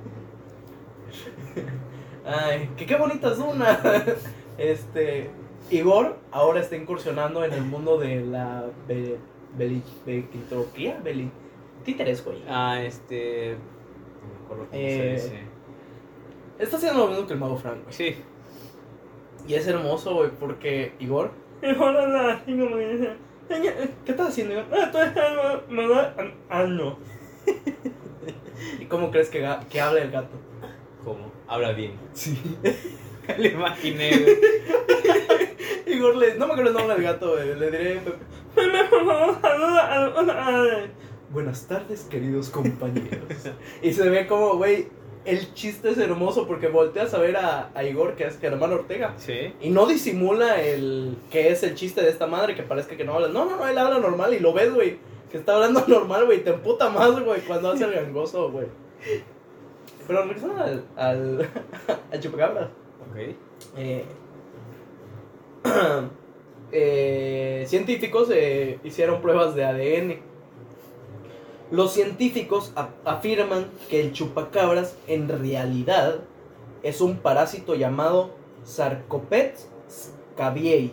Ay, 2.24 2.70
que 2.76 2.86
qué 2.86 2.96
bonita 2.96 3.32
es 3.32 3.38
una. 3.38 3.80
Este, 4.56 5.30
Igor 5.68 6.16
ahora 6.30 6.60
está 6.60 6.76
incursionando 6.76 7.44
en 7.44 7.52
el 7.52 7.62
mundo 7.62 7.98
de 7.98 8.20
la 8.20 8.66
be, 8.86 9.18
beli, 9.58 9.82
bequitropía, 10.06 11.00
beli, 11.02 11.28
títeres, 11.84 12.24
güey. 12.24 12.44
Ah, 12.48 12.80
este. 12.80 13.56
No 14.48 14.56
me 14.70 14.78
Eh, 14.78 15.18
se 15.18 15.24
dice. 15.24 15.42
Está 16.60 16.76
haciendo 16.76 17.00
lo 17.00 17.08
mismo 17.08 17.26
que 17.26 17.32
el 17.32 17.40
mago 17.40 17.56
Frank, 17.56 17.82
güey. 17.82 17.92
Sí. 17.92 18.16
Y 19.48 19.54
es 19.54 19.66
hermoso, 19.66 20.14
güey, 20.14 20.30
porque 20.38 20.92
Igor. 21.00 21.32
Igor 21.62 21.96
¿Qué 23.48 24.10
estás 24.12 24.28
haciendo, 24.28 24.54
Igor? 24.54 24.66
Ah, 24.72 24.90
haciendo 24.92 25.64
mamá 25.68 26.14
ano. 26.48 26.98
¿Y 28.80 28.84
cómo 28.86 29.10
crees 29.10 29.28
que, 29.28 29.46
que 29.68 29.80
habla 29.80 30.00
el 30.00 30.10
gato? 30.10 30.36
¿Cómo? 31.04 31.33
Habla 31.46 31.72
bien. 31.72 31.92
Sí. 32.12 32.38
Le 33.38 33.48
imaginé, 33.48 34.10
güey. 34.18 34.36
Igor 35.96 36.16
le. 36.16 36.34
No 36.34 36.46
me 36.46 36.52
acuerdo 36.52 36.70
el 36.70 36.76
nombre 36.76 36.94
del 36.94 37.04
gato, 37.04 37.32
güey. 37.32 37.58
Le 37.58 37.70
diré. 37.70 38.00
Buenas 41.30 41.66
tardes, 41.66 42.02
queridos 42.10 42.50
compañeros. 42.50 43.28
y 43.82 43.92
se 43.92 44.08
ve 44.08 44.26
como, 44.26 44.56
güey, 44.56 44.88
el 45.24 45.54
chiste 45.54 45.90
es 45.90 45.98
hermoso 45.98 46.46
porque 46.46 46.68
volteas 46.68 47.14
a 47.14 47.18
ver 47.18 47.36
a, 47.36 47.70
a 47.74 47.84
Igor, 47.84 48.14
que 48.14 48.24
es 48.24 48.38
Germán 48.38 48.72
Ortega. 48.72 49.14
Sí. 49.16 49.54
Y 49.60 49.70
no 49.70 49.86
disimula 49.86 50.60
el 50.62 51.16
que 51.30 51.50
es 51.50 51.62
el 51.62 51.74
chiste 51.74 52.02
de 52.02 52.10
esta 52.10 52.26
madre 52.26 52.54
que 52.54 52.62
parezca 52.62 52.96
que 52.96 53.04
no 53.04 53.14
habla. 53.14 53.28
No, 53.28 53.44
no, 53.44 53.56
no, 53.56 53.66
él 53.66 53.78
habla 53.78 53.98
normal 53.98 54.34
y 54.34 54.40
lo 54.40 54.52
ves, 54.52 54.72
güey. 54.72 54.98
Que 55.30 55.38
está 55.38 55.54
hablando 55.54 55.84
normal, 55.88 56.26
güey. 56.26 56.44
Te 56.44 56.50
emputa 56.50 56.90
más, 56.90 57.18
güey, 57.20 57.40
cuando 57.42 57.72
hace 57.72 57.84
el 57.84 57.92
gangoso, 57.92 58.50
güey. 58.50 58.66
Pero 60.06 60.22
regresando 60.22 60.62
al, 60.62 60.84
al, 60.96 61.48
al 62.12 62.20
chupacabras. 62.20 62.68
Ok. 63.10 63.16
Eh, 63.76 64.04
eh, 66.72 67.64
científicos 67.66 68.28
eh, 68.32 68.78
hicieron 68.84 69.20
pruebas 69.22 69.54
de 69.54 69.64
ADN. 69.64 70.18
Los 71.70 71.92
científicos 71.92 72.72
a- 72.76 72.90
afirman 73.04 73.66
que 73.88 74.00
el 74.00 74.12
chupacabras 74.12 74.96
en 75.06 75.28
realidad 75.28 76.20
es 76.82 77.00
un 77.00 77.16
parásito 77.18 77.74
llamado 77.74 78.30
Sarcoptes 78.64 79.68
scabiei. 79.90 80.92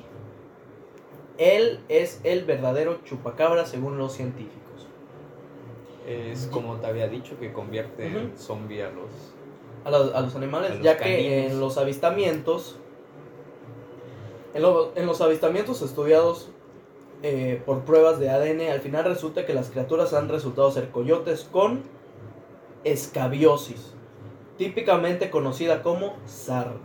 Él 1.37 1.79
es 1.89 2.21
el 2.23 2.45
verdadero 2.45 2.99
chupacabra 3.03 3.65
según 3.65 3.97
los 3.97 4.13
científicos. 4.13 4.60
Es 6.31 6.47
como 6.51 6.75
te 6.77 6.87
había 6.87 7.07
dicho 7.07 7.37
que 7.39 7.51
convierte 7.53 8.07
en 8.07 8.37
zombie 8.37 8.83
a 8.83 8.89
los. 8.91 9.09
a 9.85 9.89
los, 9.91 10.13
a 10.15 10.21
los 10.21 10.35
animales, 10.35 10.71
A 10.71 10.75
los 10.75 10.83
ya 10.83 10.97
que 10.97 11.45
en 11.47 11.59
los 11.59 11.77
avistamientos, 11.77 12.77
en, 14.53 14.61
lo- 14.61 14.91
en 14.95 15.05
los 15.05 15.21
avistamientos 15.21 15.81
estudiados 15.81 16.49
eh, 17.23 17.61
por 17.65 17.81
pruebas 17.81 18.19
de 18.19 18.29
ADN, 18.29 18.71
al 18.71 18.81
final 18.81 19.05
resulta 19.05 19.45
que 19.45 19.53
las 19.53 19.69
criaturas 19.69 20.13
han 20.13 20.27
resultado 20.29 20.71
ser 20.71 20.89
coyotes 20.89 21.47
con 21.51 21.83
escabiosis, 22.83 23.93
típicamente 24.57 25.29
conocida 25.29 25.83
como 25.83 26.15
sarna. 26.25 26.79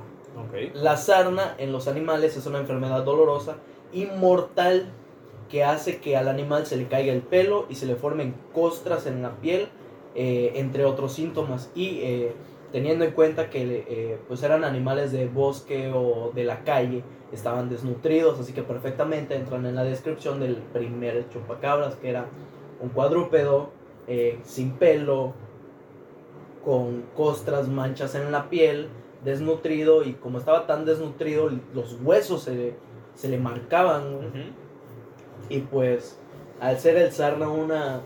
La 0.75 0.97
sarna 0.99 1.55
en 1.59 1.73
los 1.73 1.89
animales 1.89 2.37
es 2.37 2.47
una 2.47 2.59
enfermedad 2.59 3.03
dolorosa 3.05 3.57
y 3.93 4.05
mortal 4.07 4.93
que 5.49 5.65
hace 5.65 5.99
que 5.99 6.17
al 6.17 6.29
animal 6.29 6.67
se 6.67 6.77
le 6.77 6.87
caiga 6.87 7.13
el 7.13 7.23
pelo 7.23 7.67
y 7.69 7.75
se 7.75 7.87
le 7.87 7.97
formen 7.97 8.35
costras 8.53 9.07
en 9.07 9.23
la 9.23 9.37
piel, 9.37 9.69
eh, 10.15 10.53
entre 10.57 10.85
otros 10.85 11.13
síntomas. 11.13 11.71
Y 11.75 12.01
eh, 12.03 12.33
teniendo 12.73 13.05
en 13.05 13.13
cuenta 13.13 13.51
que 13.51 13.85
eh, 13.89 14.19
pues 14.29 14.43
eran 14.43 14.65
animales 14.65 15.13
de 15.13 15.27
bosque 15.27 15.93
o 15.95 16.33
de 16.35 16.45
la 16.45 16.65
calle, 16.65 17.03
estaban 17.33 17.69
desnutridos, 17.69 18.39
así 18.39 18.53
que 18.53 18.63
perfectamente 18.63 19.35
entran 19.35 19.67
en 19.67 19.75
la 19.75 19.85
descripción 19.85 20.41
del 20.41 20.57
primer 20.57 21.29
chupacabras, 21.29 21.97
que 21.97 22.11
era 22.11 22.27
un 22.81 22.89
cuadrúpedo 22.91 23.71
sin 24.45 24.73
pelo, 24.75 25.35
con 26.65 27.03
costras, 27.17 27.69
manchas 27.69 28.15
en 28.15 28.31
la 28.33 28.49
piel, 28.49 28.89
desnutrido 29.25 30.05
y 30.05 30.15
como 30.15 30.39
estaba 30.39 30.67
tan 30.67 30.85
desnutrido, 30.85 31.51
los 31.75 31.99
huesos 32.03 32.43
se, 32.43 32.75
se 33.15 33.29
le 33.29 33.39
marcaban. 33.39 34.55
Y 35.49 35.61
pues, 35.61 36.17
al 36.61 36.79
ser 36.79 36.97
el 36.97 37.13
sarna 37.13 37.49
una, 37.49 38.01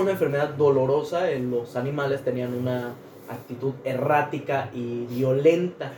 una 0.00 0.10
enfermedad 0.10 0.50
dolorosa, 0.50 1.30
eh, 1.30 1.38
los 1.38 1.76
animales 1.76 2.22
tenían 2.22 2.54
una 2.54 2.94
actitud 3.28 3.74
errática 3.84 4.70
y 4.74 5.06
violenta. 5.06 5.92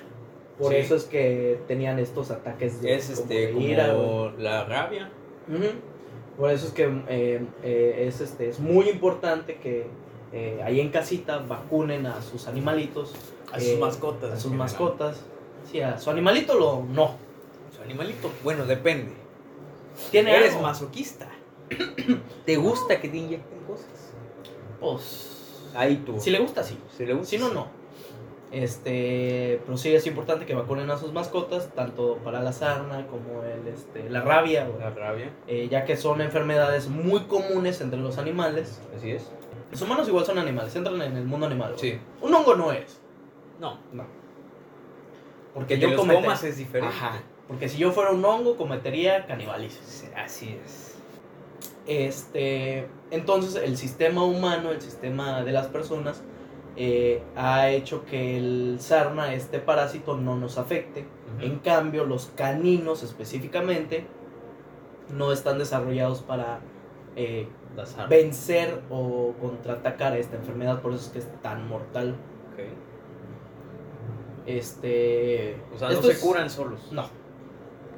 Por 0.59 0.73
Sí. 0.73 0.79
eso 0.79 0.97
es 0.97 1.05
que 1.05 1.61
tenían 1.69 1.99
estos 2.01 2.31
ataques 2.33 2.83
de, 2.83 2.95
Es 2.97 3.07
como 3.11 3.21
este 3.21 3.35
de 3.35 3.53
ira, 3.61 3.93
como 3.95 4.31
la 4.39 4.65
rabia. 4.65 5.09
Por 6.37 6.51
eso 6.51 6.67
es 6.67 6.73
que 6.73 6.85
eh, 7.09 7.45
eh, 7.63 8.05
es, 8.09 8.21
este, 8.21 8.49
es 8.49 8.59
muy 8.61 8.89
importante 8.89 9.57
que 9.57 9.87
eh, 10.33 10.61
ahí 10.65 10.81
en 10.81 10.91
casita 10.91 11.39
vacunen 11.39 12.07
a 12.07 12.21
sus 12.23 12.47
animalitos, 12.49 13.15
A 13.53 13.59
sus 13.61 13.79
mascotas. 13.79 14.31
a 14.33 14.35
sus 14.37 14.45
general. 14.51 14.59
mascotas. 14.59 15.25
Sí, 15.71 15.81
a 15.81 15.99
su 15.99 16.11
animalito 16.11 16.55
lo 16.55 16.83
no. 16.85 17.15
Su 17.75 17.83
animalito, 17.83 18.31
bueno, 18.45 18.67
depende. 18.67 19.13
Tiene 20.11 20.35
Eres 20.37 20.53
algo? 20.53 20.63
masoquista. 20.63 21.29
¿Te 22.47 22.57
gusta 22.57 23.01
que 23.01 23.09
te 23.09 23.17
inyecten 23.17 23.59
cosas? 23.61 24.13
Pues, 24.81 25.71
Ahí 25.75 25.97
tú. 25.99 26.19
si 26.21 26.31
le 26.31 26.39
gusta, 26.39 26.63
sí. 26.63 26.79
Si 26.97 27.05
le 27.05 27.13
gusta. 27.15 27.29
Si 27.31 27.39
no, 27.39 27.51
no. 27.51 27.67
Este, 28.51 29.61
pero 29.67 29.77
sí 29.77 29.95
es 29.95 30.07
importante 30.07 30.47
que 30.47 30.55
vacunen 30.55 30.91
a 30.91 30.97
sus 30.97 31.13
mascotas, 31.13 31.69
tanto 31.75 32.17
para 32.25 32.41
la 32.43 32.53
sarna 32.53 33.07
como 33.07 33.43
el, 33.43 33.69
este, 33.69 34.09
la 34.09 34.23
rabia. 34.23 34.67
La 34.79 34.89
rabia. 34.91 35.31
Eh, 35.47 35.69
ya 35.71 35.85
que 35.85 35.97
son 35.97 36.23
enfermedades 36.23 36.89
muy 36.89 37.25
comunes 37.25 37.81
entre 37.83 37.99
los 37.99 38.17
animales. 38.17 38.81
Así 38.97 39.11
es. 39.11 39.31
Los 39.71 39.83
humanos 39.83 40.09
igual 40.09 40.25
son 40.25 40.39
animales, 40.39 40.75
entran 40.77 41.01
en 41.03 41.17
el 41.17 41.25
mundo 41.27 41.45
animal. 41.47 41.75
güey. 41.77 41.93
Sí. 41.93 42.01
Un 42.23 42.33
hongo 42.35 42.55
no 42.55 42.73
es. 42.73 42.99
No. 43.61 43.79
No. 43.93 44.05
Porque 45.53 45.75
Porque 45.77 45.79
yo 45.79 45.91
los 45.91 46.07
comas 46.07 46.43
es 46.45 46.57
diferente. 46.57 46.95
Ajá. 46.97 47.21
Porque 47.49 47.69
si 47.69 47.79
yo 47.79 47.91
fuera 47.93 48.11
un 48.11 48.25
hongo, 48.25 48.57
cometería 48.57 49.27
canibalismo. 49.27 49.81
Así 50.17 50.59
es. 50.65 50.95
Este, 51.87 52.87
entonces 53.11 53.55
el 53.63 53.79
sistema 53.79 54.23
humano, 54.23 54.71
el 54.71 54.81
sistema 54.83 55.43
de 55.43 55.53
las 55.53 55.69
personas, 55.69 56.23
eh, 56.77 57.23
ha 57.35 57.71
hecho 57.71 58.05
que 58.05 58.37
el 58.37 58.77
sarna, 58.81 59.33
este 59.33 59.59
parásito, 59.59 60.17
no 60.17 60.37
nos 60.37 60.59
afecte. 60.59 61.07
En 61.41 61.59
cambio, 61.61 62.05
los 62.05 62.27
caninos 62.37 63.03
específicamente 63.03 64.07
no 65.17 65.33
están 65.33 65.59
desarrollados 65.59 66.21
para 66.23 66.61
eh, 67.17 67.49
vencer 68.09 68.83
o 68.91 69.33
contraatacar 69.41 70.17
esta 70.17 70.37
enfermedad, 70.37 70.83
por 70.83 70.93
eso 70.93 71.07
es 71.07 71.09
que 71.11 71.19
es 71.21 71.43
tan 71.43 71.67
mortal. 71.69 72.15
Ok. 72.53 72.65
Este, 74.47 75.57
O 75.75 75.79
sea, 75.79 75.91
no 75.91 76.03
se 76.03 76.13
es- 76.13 76.19
curan 76.19 76.49
solos. 76.51 76.89
No, 76.93 77.09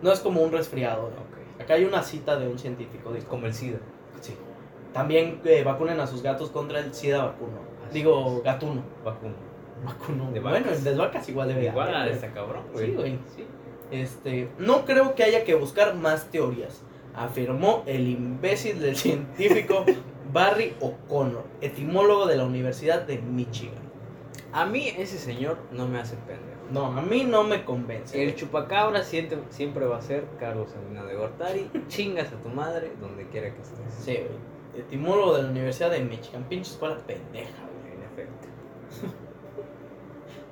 no 0.02 0.12
es 0.12 0.20
como 0.20 0.40
un 0.42 0.52
resfriado. 0.52 1.10
Acá 1.60 1.74
hay 1.74 1.84
una 1.84 2.02
cita 2.02 2.38
de 2.38 2.48
un 2.48 2.58
científico. 2.58 3.12
Dijo, 3.12 3.28
como 3.28 3.46
el 3.46 3.54
SIDA. 3.54 3.78
sí. 4.20 4.34
También 4.92 5.40
eh, 5.44 5.62
vacunen 5.62 6.00
a 6.00 6.06
sus 6.08 6.20
gatos 6.22 6.50
contra 6.50 6.80
el 6.80 6.92
SIDA 6.92 7.24
vacuno. 7.24 7.58
Así 7.84 7.94
Digo, 7.94 8.38
es. 8.38 8.42
gatuno. 8.42 8.82
Vacuno. 9.04 9.34
Vacuno. 9.84 10.32
De 10.32 10.40
bueno, 10.40 10.66
el 10.70 10.82
de 10.82 10.94
vacas 10.96 11.28
igual 11.28 11.46
debe 11.48 11.66
Igual 11.66 11.92
güey. 11.92 12.10
está 12.12 12.32
cabrón, 12.32 12.64
güey. 12.72 12.86
Sí, 12.86 12.92
güey. 12.92 13.18
Sí. 13.36 13.44
Este, 13.92 14.50
no 14.58 14.84
creo 14.84 15.14
que 15.14 15.22
haya 15.24 15.44
que 15.44 15.54
buscar 15.54 15.94
más 15.94 16.26
teorías, 16.30 16.82
afirmó 17.14 17.82
el 17.86 18.08
imbécil 18.08 18.80
del 18.80 18.96
científico 18.96 19.84
Barry 20.32 20.74
O'Connor, 20.80 21.44
etimólogo 21.60 22.26
de 22.26 22.36
la 22.36 22.44
Universidad 22.44 23.02
de 23.02 23.18
Michigan. 23.18 23.89
A 24.52 24.66
mí 24.66 24.88
ese 24.96 25.18
señor 25.18 25.58
no 25.70 25.86
me 25.86 26.00
hace 26.00 26.16
pendejo. 26.16 26.60
No, 26.70 26.86
a 26.86 27.02
mí 27.02 27.24
no 27.24 27.44
me 27.44 27.64
convence. 27.64 28.20
El 28.20 28.34
chupacabra 28.34 29.04
siempre, 29.04 29.38
siempre 29.50 29.86
va 29.86 29.98
a 29.98 30.02
ser 30.02 30.24
Carlos 30.38 30.70
Salinas 30.70 31.06
de 31.06 31.14
Gortari. 31.14 31.70
Chingas 31.88 32.32
a 32.32 32.36
tu 32.36 32.48
madre 32.48 32.92
donde 33.00 33.26
quiera 33.28 33.52
que 33.54 33.60
estés. 33.60 33.94
Sí, 34.00 34.14
güey. 34.14 34.82
Etimólogo 34.84 35.36
de 35.36 35.42
la 35.44 35.50
Universidad 35.50 35.90
de 35.90 36.00
Michigan. 36.00 36.44
Pinche 36.48 36.72
escuela 36.72 36.96
pendeja, 36.98 37.62
güey. 37.82 37.94
En 37.94 38.02
efecto. 38.02 38.48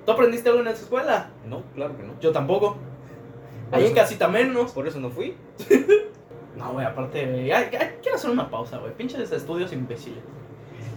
¿Tú 0.07 0.13
aprendiste 0.13 0.49
algo 0.49 0.61
en 0.63 0.69
esa 0.69 0.83
escuela? 0.83 1.31
No, 1.47 1.63
claro 1.75 1.97
que 1.97 2.03
no. 2.03 2.19
Yo 2.21 2.33
tampoco. 2.33 2.77
Ahí 3.73 3.87
en 3.87 3.95
casita 3.95 4.29
menos. 4.29 4.73
Por 4.73 4.87
eso 4.87 5.01
no 5.01 5.11
fui. 5.11 5.37
No, 6.59 6.73
güey, 6.73 6.85
aparte, 6.85 7.25
güey, 7.25 7.53
ay, 7.53 7.71
ay, 7.79 7.99
quiero 8.03 8.17
hacer 8.17 8.31
una 8.31 8.51
pausa, 8.51 8.79
güey. 8.79 8.93
Pinches 8.93 9.31
estudios 9.31 9.73
imbéciles. 9.73 10.19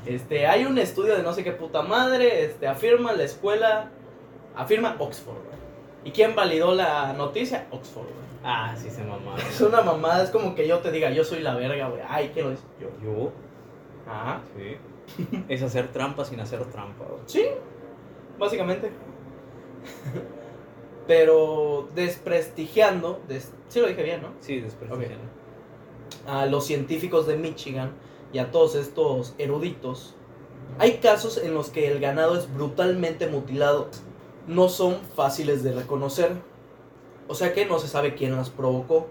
Este, 0.06 0.48
hay 0.48 0.66
un 0.66 0.78
estudio 0.78 1.16
de 1.16 1.24
no 1.24 1.34
sé 1.34 1.44
qué 1.44 1.52
puta 1.52 1.82
madre, 1.84 2.46
este, 2.46 2.68
afirma 2.68 3.14
la 3.14 3.24
escuela, 3.24 3.92
afirma 4.56 4.96
Oxford, 5.00 5.36
güey. 5.36 5.62
¿Y 6.04 6.12
quién 6.12 6.36
validó 6.36 6.74
la 6.74 7.14
noticia? 7.14 7.68
Oxford, 7.72 8.06
güey. 8.06 8.22
Ah, 8.44 8.76
sí 8.76 8.90
se 8.90 9.04
mamá. 9.04 9.36
Es 9.48 9.62
una 9.62 9.82
mamada, 9.82 10.24
es 10.24 10.32
como 10.32 10.56
que 10.56 10.68
yo 10.68 10.80
te 10.80 10.92
diga, 10.92 11.12
yo 11.12 11.24
soy 11.24 11.42
la 11.42 11.54
verga, 11.56 11.90
güey. 11.90 12.02
Ay, 12.08 12.32
¿quién 12.34 12.46
lo 12.46 12.52
dice? 12.52 12.64
Yo. 12.80 12.88
Yo, 13.04 13.32
Ajá. 14.12 14.42
sí. 14.58 14.78
es 15.48 15.62
hacer 15.62 15.90
trampa 15.92 16.26
sin 16.26 16.40
hacer 16.40 16.64
trampa. 16.66 17.06
güey. 17.06 17.22
Sí, 17.28 17.46
básicamente. 18.40 18.92
Pero 21.08 21.90
desprestigiando, 21.96 23.22
des- 23.28 23.54
sí 23.68 23.80
lo 23.80 23.88
dije 23.88 24.04
bien, 24.04 24.22
¿no? 24.22 24.30
Sí. 24.40 24.64
Ok. 24.90 25.02
a 26.28 26.46
los 26.46 26.66
científicos 26.66 27.26
de 27.28 27.36
Michigan 27.38 27.92
y 28.34 28.40
a 28.40 28.52
todos 28.52 28.76
estos 28.76 29.34
eruditos, 29.38 30.16
hay 30.80 30.98
casos 30.98 31.38
en 31.38 31.54
los 31.54 31.70
que 31.70 31.92
el 31.92 32.00
ganado 32.00 32.38
es 32.38 32.52
brutalmente 32.54 33.28
mutilado. 33.28 33.90
No 34.48 34.70
son 34.70 34.98
fáciles 35.16 35.64
de 35.64 35.74
reconocer. 35.74 36.32
O 37.28 37.36
sea 37.36 37.54
que 37.54 37.66
no 37.66 37.80
se 37.80 37.88
sabe 37.88 38.16
quién 38.16 38.36
las 38.36 38.50
provocó. 38.50 39.08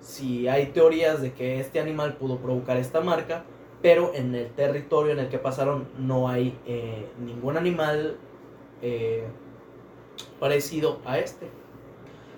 Si 0.00 0.48
hay 0.48 0.66
teorías 0.66 1.22
de 1.22 1.32
que 1.32 1.60
este 1.60 1.80
animal 1.80 2.16
pudo 2.16 2.38
provocar 2.38 2.76
esta 2.76 3.00
marca, 3.00 3.44
pero 3.80 4.12
en 4.14 4.34
el 4.34 4.50
territorio 4.52 5.12
en 5.12 5.18
el 5.18 5.28
que 5.28 5.38
pasaron 5.38 5.88
no 5.98 6.28
hay 6.28 6.58
eh, 6.66 7.06
ningún 7.18 7.56
animal 7.56 8.18
eh, 8.82 9.26
parecido 10.38 11.00
a 11.04 11.18
este. 11.18 11.50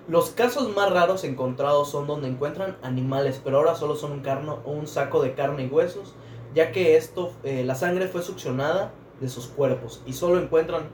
Los 0.09 0.31
casos 0.31 0.75
más 0.77 0.93
raros 0.93 1.25
encontrados 1.25 1.91
son 1.91 2.07
donde 2.07 2.29
encuentran 2.29 2.77
animales, 2.83 3.41
pero 3.43 3.59
ahora 3.59 3.75
solo 3.75 3.97
son 3.97 4.13
un, 4.13 4.21
carno, 4.21 4.61
un 4.65 4.87
saco 4.87 5.21
de 5.21 5.35
carne 5.35 5.65
y 5.65 5.69
huesos, 5.69 6.15
ya 6.57 6.73
que 6.73 6.97
esto, 6.97 7.35
eh, 7.45 7.65
la 7.65 7.75
sangre 7.75 8.09
fue 8.09 8.23
succionada 8.23 8.91
de 9.21 9.29
sus 9.29 9.47
cuerpos 9.47 10.03
y 10.07 10.15
solo 10.15 10.41
encuentran 10.41 10.85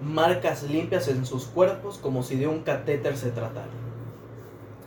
marcas 0.00 0.62
limpias 0.62 1.08
en 1.08 1.26
sus 1.26 1.46
cuerpos 1.46 1.98
como 1.98 2.22
si 2.22 2.36
de 2.36 2.46
un 2.46 2.60
catéter 2.60 3.16
se 3.16 3.32
tratara. 3.32 3.66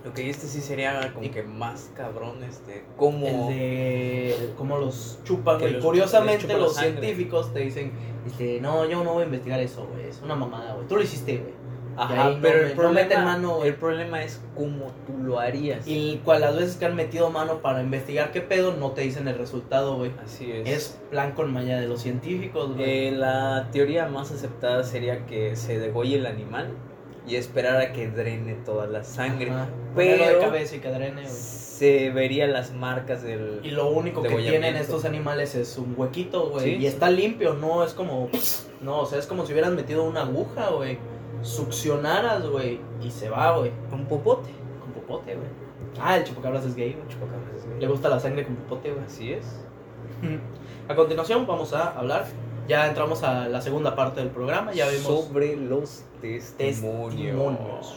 Lo 0.06 0.14
que 0.14 0.30
este 0.30 0.48
sí 0.48 0.62
sería 0.62 1.12
como 1.14 1.30
que 1.30 1.44
más 1.44 1.92
cabrón, 1.94 2.42
este, 2.44 2.86
como... 2.96 3.50
El 3.50 3.56
de 3.56 4.54
cómo 4.58 4.78
los 4.78 5.20
chupan, 5.26 5.60
güey. 5.60 5.80
Curiosamente 5.82 6.44
chupan 6.44 6.60
los 6.62 6.76
científicos 6.78 7.54
te 7.54 7.60
dicen, 7.60 7.92
este, 8.26 8.62
no, 8.62 8.86
yo 8.86 9.04
no 9.04 9.14
voy 9.14 9.24
a 9.24 9.26
investigar 9.26 9.60
eso, 9.60 9.86
güey, 9.92 10.08
es 10.08 10.22
una 10.24 10.36
mamada, 10.36 10.74
güey. 10.74 10.88
Tú 10.88 10.96
lo 10.96 11.04
hiciste, 11.04 11.38
güey. 11.38 11.54
Ajá, 11.98 12.28
ahí 12.28 12.36
no 12.36 12.42
pero 12.42 12.56
me- 12.58 12.64
el 12.64 12.70
no 12.70 12.76
problema, 12.76 13.24
mano, 13.24 13.64
el 13.64 13.76
problema 13.76 14.24
es 14.24 14.42
cómo 14.56 14.92
tú 15.06 15.18
lo 15.24 15.40
harías. 15.40 15.88
Y 15.88 16.22
cual 16.26 16.42
las 16.42 16.56
veces 16.56 16.76
que 16.78 16.86
han 16.86 16.96
metido 16.96 17.30
mano 17.30 17.60
para 17.62 17.82
investigar 17.82 18.32
qué 18.32 18.42
pedo, 18.42 18.74
no 18.76 18.92
te 18.92 19.02
dicen 19.02 19.28
el 19.28 19.38
resultado, 19.38 19.96
güey. 19.98 20.12
Así 20.24 20.52
es. 20.52 20.68
Es 20.70 21.00
plan 21.12 21.34
con 21.34 21.52
malla 21.54 21.80
de 21.80 21.88
los 21.88 22.02
científicos, 22.02 22.76
güey. 22.76 23.08
Eh, 23.08 23.12
la 23.12 23.68
teoría 23.72 24.08
más 24.08 24.32
aceptada 24.32 24.84
sería 24.84 25.26
que 25.26 25.56
se 25.56 25.80
degolle 25.80 26.16
el 26.18 26.26
animal 26.26 26.70
y 27.28 27.36
esperar 27.36 27.78
a 27.80 27.94
que 27.94 28.08
drene 28.10 28.56
toda 28.66 28.86
la 28.88 29.04
sangre. 29.04 29.50
Ajá. 29.52 29.68
Ponerlo 29.94 30.26
de 30.26 30.30
Pero 30.34 30.40
cabeza 30.42 30.76
y 30.76 30.80
que 30.80 30.90
drene, 30.90 31.22
güey. 31.22 31.34
se 31.34 32.10
verían 32.10 32.52
las 32.52 32.74
marcas 32.74 33.22
del... 33.24 33.60
Y 33.64 33.72
lo 33.72 33.90
único 33.90 34.22
que 34.24 34.30
tienen 34.36 34.76
estos 34.76 35.06
animales 35.06 35.56
es 35.56 35.78
un 35.78 35.94
huequito, 35.96 36.50
güey. 36.50 36.66
Sí, 36.66 36.78
y 36.82 36.86
está 36.88 37.10
limpio, 37.10 37.54
no 37.54 37.84
es 37.86 37.94
como. 37.94 38.30
No, 38.82 39.00
o 39.02 39.06
sea, 39.06 39.20
es 39.20 39.28
como 39.28 39.46
si 39.46 39.54
hubieran 39.54 39.76
metido 39.76 40.04
una 40.04 40.22
aguja, 40.24 40.70
güey. 40.72 40.98
Succionaras, 41.44 42.48
güey. 42.48 42.80
Y 43.02 43.12
se 43.12 43.30
va, 43.30 43.58
güey. 43.58 43.72
Un 43.92 44.06
popote. 44.06 44.50
Con 44.82 44.92
popote, 44.94 45.36
güey. 45.36 45.48
Ah, 46.02 46.18
el 46.18 46.24
chupacabras 46.24 46.66
es 46.66 46.76
gay, 46.76 46.94
güey. 46.94 47.08
Chupacabras 47.08 47.56
es 47.58 47.66
gay. 47.68 47.80
Le 47.80 47.88
gusta 47.88 48.10
la 48.10 48.20
sangre 48.20 48.46
con 48.46 48.56
popote, 48.56 48.92
güey. 48.92 49.06
Así 49.06 49.34
es. 49.34 49.46
A 50.88 50.96
continuación 50.96 51.46
vamos 51.46 51.74
a 51.74 51.92
hablar. 51.92 52.26
Ya 52.68 52.88
entramos 52.88 53.24
a 53.24 53.50
la 53.50 53.62
segunda 53.62 53.94
parte 53.94 54.22
del 54.22 54.30
programa. 54.30 54.72
Ya 54.72 54.88
vimos 54.88 55.26
Sobre 55.26 55.58
los 55.58 56.06
testimonios. 56.22 57.14
Testimonios. 57.14 57.96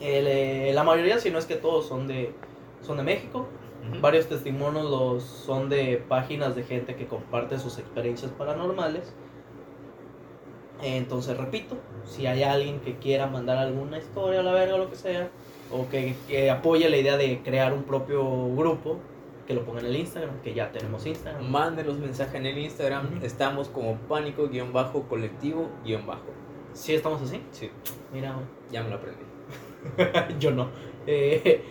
el, 0.00 0.26
eh, 0.26 0.72
la 0.74 0.82
mayoría, 0.82 1.20
si 1.20 1.30
no 1.30 1.38
es 1.38 1.46
que 1.46 1.54
todos, 1.54 1.86
son 1.86 2.08
de, 2.08 2.34
son 2.80 2.96
de 2.96 3.04
México. 3.04 3.46
Varios 4.00 4.26
testimonios 4.26 4.90
los 4.90 5.22
son 5.22 5.68
de 5.68 6.04
páginas 6.08 6.54
de 6.56 6.64
gente 6.64 6.96
que 6.96 7.06
comparte 7.06 7.58
sus 7.58 7.78
experiencias 7.78 8.30
paranormales. 8.32 9.12
Entonces, 10.82 11.36
repito, 11.36 11.76
si 12.04 12.26
hay 12.26 12.42
alguien 12.42 12.80
que 12.80 12.96
quiera 12.96 13.26
mandar 13.26 13.58
alguna 13.58 13.98
historia 13.98 14.40
a 14.40 14.42
la 14.42 14.52
verga 14.52 14.74
o 14.74 14.78
lo 14.78 14.90
que 14.90 14.96
sea, 14.96 15.30
o 15.70 15.88
que, 15.88 16.16
que 16.28 16.50
apoye 16.50 16.88
la 16.88 16.96
idea 16.96 17.16
de 17.16 17.42
crear 17.42 17.72
un 17.72 17.84
propio 17.84 18.22
grupo, 18.54 18.98
que 19.46 19.54
lo 19.54 19.64
ponga 19.64 19.80
en 19.80 19.86
el 19.86 19.96
Instagram, 19.96 20.40
que 20.42 20.54
ya 20.54 20.70
tenemos 20.70 21.04
Instagram. 21.06 21.50
Mándenos 21.50 21.98
mensaje 21.98 22.36
en 22.36 22.46
el 22.46 22.58
Instagram. 22.58 23.20
Estamos 23.22 23.68
como 23.68 23.96
pánico-colectivo-bajo. 24.08 26.20
¿Sí 26.74 26.94
estamos 26.94 27.22
así? 27.22 27.42
Sí, 27.50 27.70
Mira, 28.12 28.36
ya 28.70 28.82
me 28.82 28.90
lo 28.90 28.96
aprendí. 28.96 29.22
Yo 30.38 30.52
no. 30.52 30.68
Eh, 31.06 31.64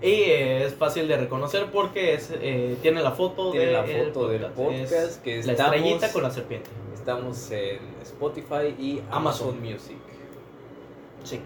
y 0.00 0.06
eh, 0.06 0.64
es 0.64 0.74
fácil 0.74 1.08
de 1.08 1.16
reconocer 1.16 1.66
porque 1.72 2.14
es, 2.14 2.30
eh, 2.32 2.76
tiene 2.82 3.02
la 3.02 3.10
foto, 3.12 3.50
Tiene 3.50 3.66
de 3.66 3.72
la 3.72 3.84
el 3.84 4.06
foto 4.12 4.28
del 4.28 4.44
Es 4.72 5.16
que 5.18 5.42
la 5.42 5.52
estrellita 5.52 6.12
con 6.12 6.22
la 6.22 6.30
serpiente. 6.30 6.70
estamos 6.94 7.50
en 7.50 7.78
Spotify 8.02 8.74
y 8.78 9.00
Amazon. 9.10 9.48
Amazon 9.48 9.60
Music. 9.62 9.96
Sí. 11.24 11.40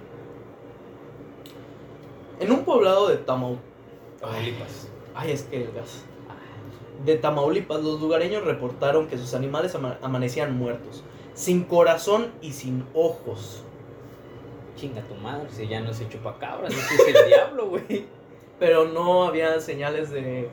En 2.40 2.50
un 2.50 2.64
poblado 2.64 3.08
de 3.08 3.16
Tamaulipas. 3.16 3.62
Tamaulipas. 4.20 4.88
Ay, 5.14 5.32
es 5.32 5.42
que 5.42 5.62
el 5.62 5.72
gas. 5.72 6.04
De 7.04 7.16
Tamaulipas, 7.16 7.82
los 7.82 8.00
lugareños 8.00 8.44
reportaron 8.44 9.08
que 9.08 9.18
sus 9.18 9.34
animales 9.34 9.74
ama- 9.74 9.98
amanecían 10.02 10.56
muertos, 10.56 11.02
sin 11.34 11.64
corazón 11.64 12.30
y 12.40 12.52
sin 12.52 12.84
ojos. 12.94 13.62
Chinga 14.76 15.02
tu 15.02 15.14
madre, 15.14 15.48
si 15.50 15.66
ya 15.68 15.80
no 15.80 15.92
se 15.92 16.08
chupacabras, 16.08 16.72
ese 16.72 16.94
es 17.10 17.16
el 17.16 17.26
diablo, 17.28 17.68
güey. 17.70 18.06
Pero 18.62 18.84
no 18.86 19.24
había 19.24 19.58
señales 19.60 20.10
de, 20.10 20.48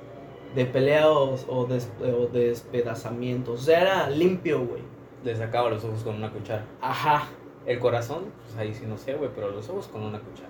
de 0.55 0.65
pelea 0.65 1.11
o, 1.11 1.35
o 1.47 1.65
des- 1.65 1.91
o 2.01 2.25
despedazamientos. 2.27 3.61
O 3.61 3.63
sea, 3.63 3.81
era 3.81 4.09
limpio, 4.09 4.65
güey. 4.65 4.81
Le 5.23 5.35
sacaba 5.35 5.69
los 5.69 5.83
ojos 5.83 6.01
con 6.01 6.15
una 6.15 6.31
cuchara. 6.31 6.65
Ajá. 6.81 7.27
El 7.67 7.77
corazón, 7.79 8.25
pues 8.43 8.57
ahí 8.57 8.73
sí 8.73 8.85
no 8.87 8.97
sé, 8.97 9.13
güey, 9.13 9.29
pero 9.35 9.51
los 9.51 9.69
ojos 9.69 9.87
con 9.89 10.01
una 10.01 10.19
cuchara. 10.19 10.49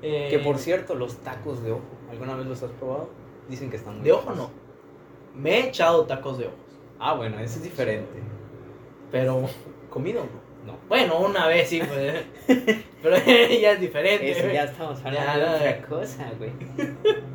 Eh, 0.00 0.28
Que 0.30 0.38
por 0.38 0.56
cierto, 0.56 0.94
los 0.94 1.18
tacos 1.18 1.62
de 1.62 1.72
ojo, 1.72 1.82
¿alguna 2.10 2.34
vez 2.36 2.46
los 2.46 2.62
has 2.62 2.70
probado? 2.70 3.10
Dicen 3.50 3.68
que 3.68 3.76
están 3.76 3.96
muy 3.96 4.04
De 4.04 4.12
ojo 4.12 4.32
no. 4.34 4.48
Me 5.34 5.58
he 5.60 5.68
echado 5.68 6.06
tacos 6.06 6.38
de 6.38 6.46
ojos. 6.46 6.56
Ah, 6.98 7.14
bueno, 7.14 7.38
ese 7.38 7.58
es 7.58 7.64
diferente. 7.64 8.18
Pero 9.10 9.42
comido 9.90 10.22
no. 10.66 10.72
No. 10.72 10.78
Bueno, 10.88 11.18
una 11.20 11.46
vez 11.46 11.68
sí, 11.68 11.80
pues. 11.80 12.24
pero 13.02 13.16
ya 13.60 13.72
es 13.72 13.80
diferente. 13.80 14.30
Eso 14.30 14.48
ya 14.52 14.64
estamos 14.64 14.98
hablando 15.04 15.18
Ya, 15.32 15.38
de 15.38 15.56
otra 15.56 15.82
cosa, 15.88 16.32
güey. 16.38 16.52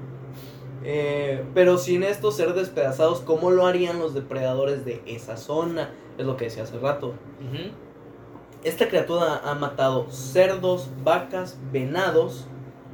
Eh, 0.87 1.43
pero 1.55 1.79
sin 1.79 2.03
esto 2.03 2.31
ser 2.31 2.53
despedazados, 2.53 3.21
¿cómo 3.21 3.49
lo 3.49 3.65
harían 3.65 3.97
los 3.97 4.13
depredadores 4.13 4.85
de 4.85 5.01
esa 5.07 5.35
zona? 5.35 5.89
Es 6.19 6.27
lo 6.27 6.37
que 6.37 6.45
decía 6.45 6.61
hace 6.61 6.77
rato. 6.77 7.15
Esta 8.63 8.87
criatura 8.87 9.41
ha 9.43 9.55
matado 9.55 10.11
cerdos, 10.11 10.91
vacas, 11.03 11.57
venados. 11.71 12.47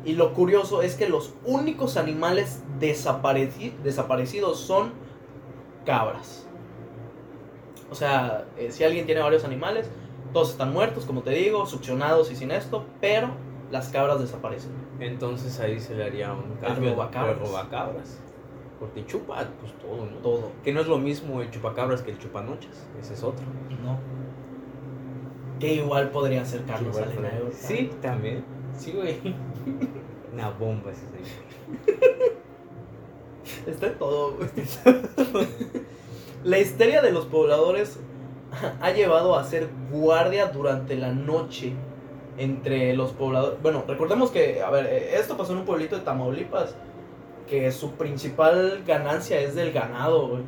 Y 0.06 0.14
lo 0.14 0.34
curioso 0.34 0.82
es 0.82 0.96
que 0.96 1.10
los 1.10 1.34
únicos 1.44 1.98
animales 1.98 2.64
desapareci- 2.80 3.76
desaparecidos 3.84 4.62
son 4.62 4.94
cabras. 5.86 6.48
O 7.92 7.96
sea, 7.96 8.46
eh, 8.58 8.72
si 8.72 8.86
alguien 8.86 9.06
tiene 9.06 9.20
varios 9.20 9.44
animales, 9.44 9.90
todos 10.34 10.52
están 10.52 10.74
muertos, 10.74 11.06
como 11.06 11.22
te 11.22 11.32
digo, 11.32 11.66
succionados 11.66 12.32
y 12.32 12.36
sin 12.36 12.52
esto, 12.52 12.86
pero 13.00 13.30
las 13.72 13.90
cabras 13.90 14.20
desaparecen. 14.20 14.72
Entonces 15.00 15.60
ahí 15.60 15.80
se 15.80 15.96
le 15.96 16.04
haría 16.04 16.34
un 16.34 16.56
cambio. 16.62 16.92
El 16.92 16.96
robacabras. 17.40 18.20
Porque 18.80 19.06
chupa, 19.06 19.48
pues 19.60 19.74
todo, 19.80 20.06
¿no? 20.06 20.18
Todo. 20.18 20.52
Que 20.64 20.74
no 20.74 20.82
es 20.82 20.88
lo 20.88 20.98
mismo 20.98 21.42
el 21.42 21.52
chupacabras 21.52 22.02
que 22.02 22.12
el 22.12 22.18
chupanochas. 22.18 22.88
Ese 23.00 23.14
es 23.14 23.24
otro. 23.24 23.46
No. 23.84 24.00
Que 25.60 25.76
igual 25.76 26.10
podría 26.10 26.44
ser 26.46 26.64
Carlos 26.66 26.96
de 26.96 27.04
Gortari. 27.04 27.38
Sí, 27.54 27.92
también. 28.02 28.44
Sí, 28.76 28.92
güey. 28.92 29.20
Una 30.34 30.50
bomba 30.50 30.92
ese 30.92 31.06
señor. 31.08 31.28
Está 33.68 33.88
en 33.88 33.98
todo, 34.00 34.36
güey. 34.38 34.50
La 36.44 36.58
histeria 36.58 37.04
de 37.04 37.12
los 37.12 37.26
pobladores 37.26 38.00
ha 38.82 38.92
llevado 38.92 39.36
a 39.36 39.42
hacer 39.42 39.70
guardia 39.92 40.48
durante 40.48 40.96
la 40.96 41.12
noche 41.12 41.74
entre 42.38 42.94
los 42.96 43.12
pobladores. 43.12 43.62
Bueno, 43.62 43.84
recordemos 43.88 44.32
que, 44.32 44.62
a 44.62 44.70
ver, 44.70 44.86
eh, 44.88 45.16
esto 45.18 45.38
pasó 45.38 45.54
en 45.54 45.60
un 45.60 45.66
pueblito 45.66 45.96
de 45.96 46.02
Tamaulipas, 46.02 46.76
que 47.48 47.72
su 47.72 47.92
principal 47.92 48.84
ganancia 48.86 49.40
es 49.40 49.56
del 49.56 49.72
ganado, 49.72 50.28
güey. 50.28 50.44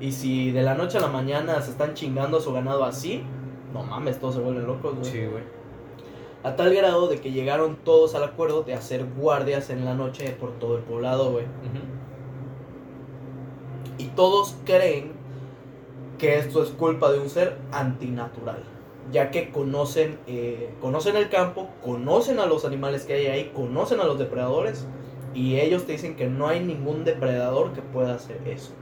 Y 0.00 0.12
si 0.12 0.50
de 0.50 0.62
la 0.62 0.74
noche 0.74 0.98
a 0.98 1.00
la 1.00 1.08
mañana 1.08 1.60
se 1.62 1.70
están 1.70 1.94
chingando 1.94 2.38
a 2.38 2.40
su 2.40 2.52
ganado 2.52 2.84
así, 2.84 3.22
no 3.72 3.82
mames, 3.82 4.20
todos 4.20 4.34
se 4.34 4.40
vuelven 4.40 4.66
locos, 4.66 4.94
güey. 4.98 5.10
Sí, 5.10 5.24
güey. 5.24 5.42
A 6.42 6.56
tal 6.56 6.74
grado 6.74 7.08
de 7.08 7.20
que 7.20 7.32
llegaron 7.32 7.76
todos 7.76 8.14
al 8.14 8.22
acuerdo 8.22 8.62
de 8.62 8.74
hacer 8.74 9.06
guardias 9.16 9.70
en 9.70 9.84
la 9.84 9.94
noche 9.94 10.36
por 10.38 10.52
todo 10.58 10.76
el 10.76 10.82
poblado, 10.82 11.32
güey. 11.32 11.46
Y 13.96 14.08
todos 14.08 14.56
creen 14.66 15.13
que 16.24 16.38
esto 16.38 16.62
es 16.62 16.70
culpa 16.70 17.12
de 17.12 17.18
un 17.18 17.28
ser 17.28 17.58
antinatural, 17.70 18.62
ya 19.12 19.30
que 19.30 19.50
conocen, 19.50 20.18
eh, 20.26 20.72
conocen 20.80 21.16
el 21.16 21.28
campo, 21.28 21.68
conocen 21.84 22.38
a 22.38 22.46
los 22.46 22.64
animales 22.64 23.04
que 23.04 23.12
hay 23.12 23.26
ahí, 23.26 23.52
conocen 23.54 24.00
a 24.00 24.04
los 24.04 24.18
depredadores, 24.18 24.86
y 25.34 25.60
ellos 25.60 25.84
te 25.84 25.92
dicen 25.92 26.16
que 26.16 26.26
no 26.26 26.48
hay 26.48 26.60
ningún 26.60 27.04
depredador 27.04 27.74
que 27.74 27.82
pueda 27.82 28.14
hacer 28.14 28.40
eso. 28.46 28.72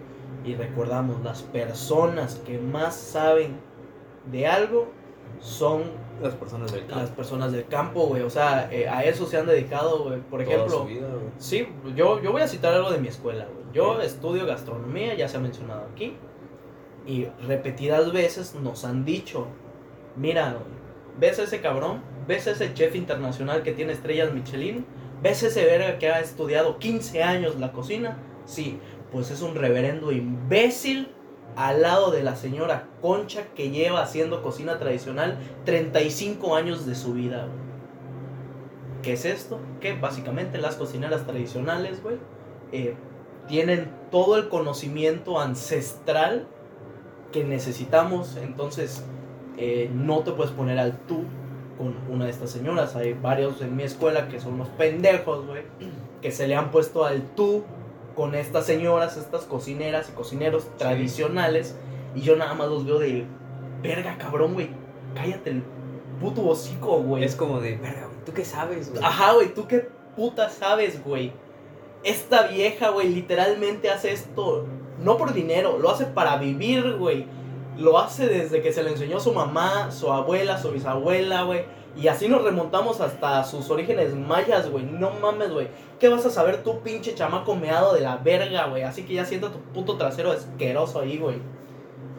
Y 0.44 0.54
recordamos, 0.54 1.20
las 1.24 1.42
personas 1.42 2.36
que 2.46 2.58
más 2.58 2.94
saben 2.94 3.56
de 4.30 4.46
algo 4.46 4.86
son 5.40 5.82
Las 6.22 6.34
personas 6.34 6.70
del 6.70 6.86
campo. 6.86 7.00
las 7.00 7.10
personas 7.10 7.50
del 7.50 7.66
campo, 7.66 8.06
güey. 8.06 8.22
O 8.22 8.30
sea, 8.30 8.68
eh, 8.70 8.88
a 8.88 9.02
eso 9.02 9.26
se 9.26 9.38
han 9.38 9.46
dedicado, 9.46 10.04
güey. 10.04 10.20
Por 10.20 10.44
Toda 10.44 10.54
ejemplo, 10.54 10.78
su 10.78 10.84
vida. 10.84 11.08
Sí, 11.38 11.66
yo, 11.96 12.22
yo 12.22 12.30
voy 12.30 12.42
a 12.42 12.46
citar 12.46 12.72
algo 12.74 12.92
de 12.92 12.98
mi 12.98 13.08
escuela, 13.08 13.46
güey. 13.52 13.64
Yo 13.72 14.00
estudio 14.00 14.46
gastronomía, 14.46 15.14
ya 15.14 15.26
se 15.26 15.38
ha 15.38 15.40
mencionado 15.40 15.88
aquí. 15.92 16.16
Y 17.06 17.26
repetidas 17.46 18.12
veces 18.12 18.54
nos 18.54 18.84
han 18.84 19.04
dicho, 19.04 19.46
mira, 20.16 20.56
¿ves 21.18 21.38
a 21.38 21.44
ese 21.44 21.60
cabrón? 21.60 22.02
¿Ves 22.28 22.46
a 22.46 22.52
ese 22.52 22.72
chef 22.74 22.94
internacional 22.94 23.62
que 23.62 23.72
tiene 23.72 23.92
estrellas 23.92 24.32
Michelin? 24.32 24.86
¿Ves 25.22 25.42
ese 25.42 25.64
verga 25.64 25.98
que 25.98 26.08
ha 26.08 26.20
estudiado 26.20 26.78
15 26.78 27.22
años 27.22 27.58
la 27.58 27.72
cocina? 27.72 28.18
Sí, 28.44 28.78
pues 29.10 29.30
es 29.30 29.42
un 29.42 29.54
reverendo 29.54 30.12
imbécil 30.12 31.08
al 31.56 31.82
lado 31.82 32.10
de 32.10 32.22
la 32.22 32.36
señora 32.36 32.88
Concha 33.00 33.46
que 33.54 33.70
lleva 33.70 34.02
haciendo 34.02 34.42
cocina 34.42 34.78
tradicional 34.78 35.38
35 35.64 36.56
años 36.56 36.86
de 36.86 36.94
su 36.94 37.12
vida, 37.12 37.46
güey. 37.46 37.62
¿Qué 39.02 39.14
es 39.14 39.24
esto? 39.24 39.58
Que 39.80 39.94
básicamente 39.94 40.58
las 40.58 40.76
cocineras 40.76 41.26
tradicionales, 41.26 42.02
güey, 42.02 42.16
eh, 42.70 42.94
tienen 43.48 43.90
todo 44.10 44.36
el 44.36 44.48
conocimiento 44.48 45.40
ancestral 45.40 46.46
que 47.32 47.44
necesitamos. 47.44 48.36
Entonces, 48.36 49.02
eh, 49.56 49.90
no 49.92 50.20
te 50.20 50.32
puedes 50.32 50.52
poner 50.52 50.78
al 50.78 50.98
tú 51.06 51.24
con 51.76 51.96
una 52.08 52.26
de 52.26 52.30
estas 52.30 52.50
señoras. 52.50 52.94
Hay 52.96 53.14
varios 53.14 53.60
en 53.60 53.74
mi 53.74 53.82
escuela 53.82 54.28
que 54.28 54.40
son 54.40 54.54
unos 54.54 54.68
pendejos, 54.68 55.46
güey, 55.46 55.62
que 56.20 56.30
se 56.30 56.46
le 56.46 56.54
han 56.54 56.70
puesto 56.70 57.04
al 57.04 57.22
tú 57.34 57.64
con 58.14 58.34
estas 58.34 58.66
señoras, 58.66 59.16
estas 59.16 59.44
cocineras 59.44 60.10
y 60.10 60.12
cocineros 60.12 60.66
tradicionales. 60.76 61.76
Y 62.14 62.20
yo 62.20 62.36
nada 62.36 62.54
más 62.54 62.68
los 62.68 62.84
veo 62.84 62.98
de, 62.98 63.26
verga, 63.82 64.16
cabrón, 64.18 64.54
güey, 64.54 64.70
cállate 65.14 65.50
el 65.50 65.62
puto 66.20 66.46
hocico, 66.46 66.98
güey. 67.02 67.24
Es 67.24 67.34
como 67.34 67.60
de, 67.60 67.76
verga, 67.76 68.06
güey, 68.06 68.24
¿tú 68.24 68.32
qué 68.32 68.44
sabes, 68.44 68.90
güey? 68.90 69.02
Ajá, 69.02 69.32
güey, 69.32 69.52
¿tú 69.54 69.66
qué 69.66 69.88
puta 70.14 70.50
sabes, 70.50 71.02
güey? 71.02 71.32
Esta 72.04 72.48
vieja, 72.48 72.90
güey, 72.90 73.08
literalmente 73.08 73.90
hace 73.90 74.12
esto 74.12 74.66
no 75.02 75.16
por 75.16 75.32
dinero, 75.32 75.78
lo 75.78 75.90
hace 75.90 76.06
para 76.06 76.36
vivir, 76.36 76.96
güey. 76.96 77.26
Lo 77.78 77.98
hace 77.98 78.26
desde 78.28 78.60
que 78.60 78.72
se 78.72 78.82
le 78.82 78.90
enseñó 78.90 79.18
su 79.18 79.32
mamá, 79.32 79.90
su 79.90 80.12
abuela, 80.12 80.58
su 80.58 80.70
bisabuela, 80.72 81.42
güey. 81.42 81.64
Y 81.96 82.08
así 82.08 82.28
nos 82.28 82.42
remontamos 82.42 83.00
hasta 83.00 83.44
sus 83.44 83.70
orígenes 83.70 84.14
mayas, 84.14 84.70
güey. 84.70 84.84
No 84.84 85.10
mames, 85.20 85.50
güey. 85.52 85.68
¿Qué 85.98 86.08
vas 86.08 86.24
a 86.26 86.30
saber 86.30 86.62
tú, 86.62 86.80
pinche 86.80 87.14
chamaco 87.14 87.54
meado 87.54 87.94
de 87.94 88.00
la 88.00 88.16
verga, 88.16 88.66
güey? 88.66 88.82
Así 88.82 89.04
que 89.04 89.14
ya 89.14 89.24
sienta 89.24 89.50
tu 89.50 89.58
puto 89.58 89.96
trasero 89.96 90.32
asqueroso 90.32 91.00
ahí, 91.00 91.18
güey. 91.18 91.36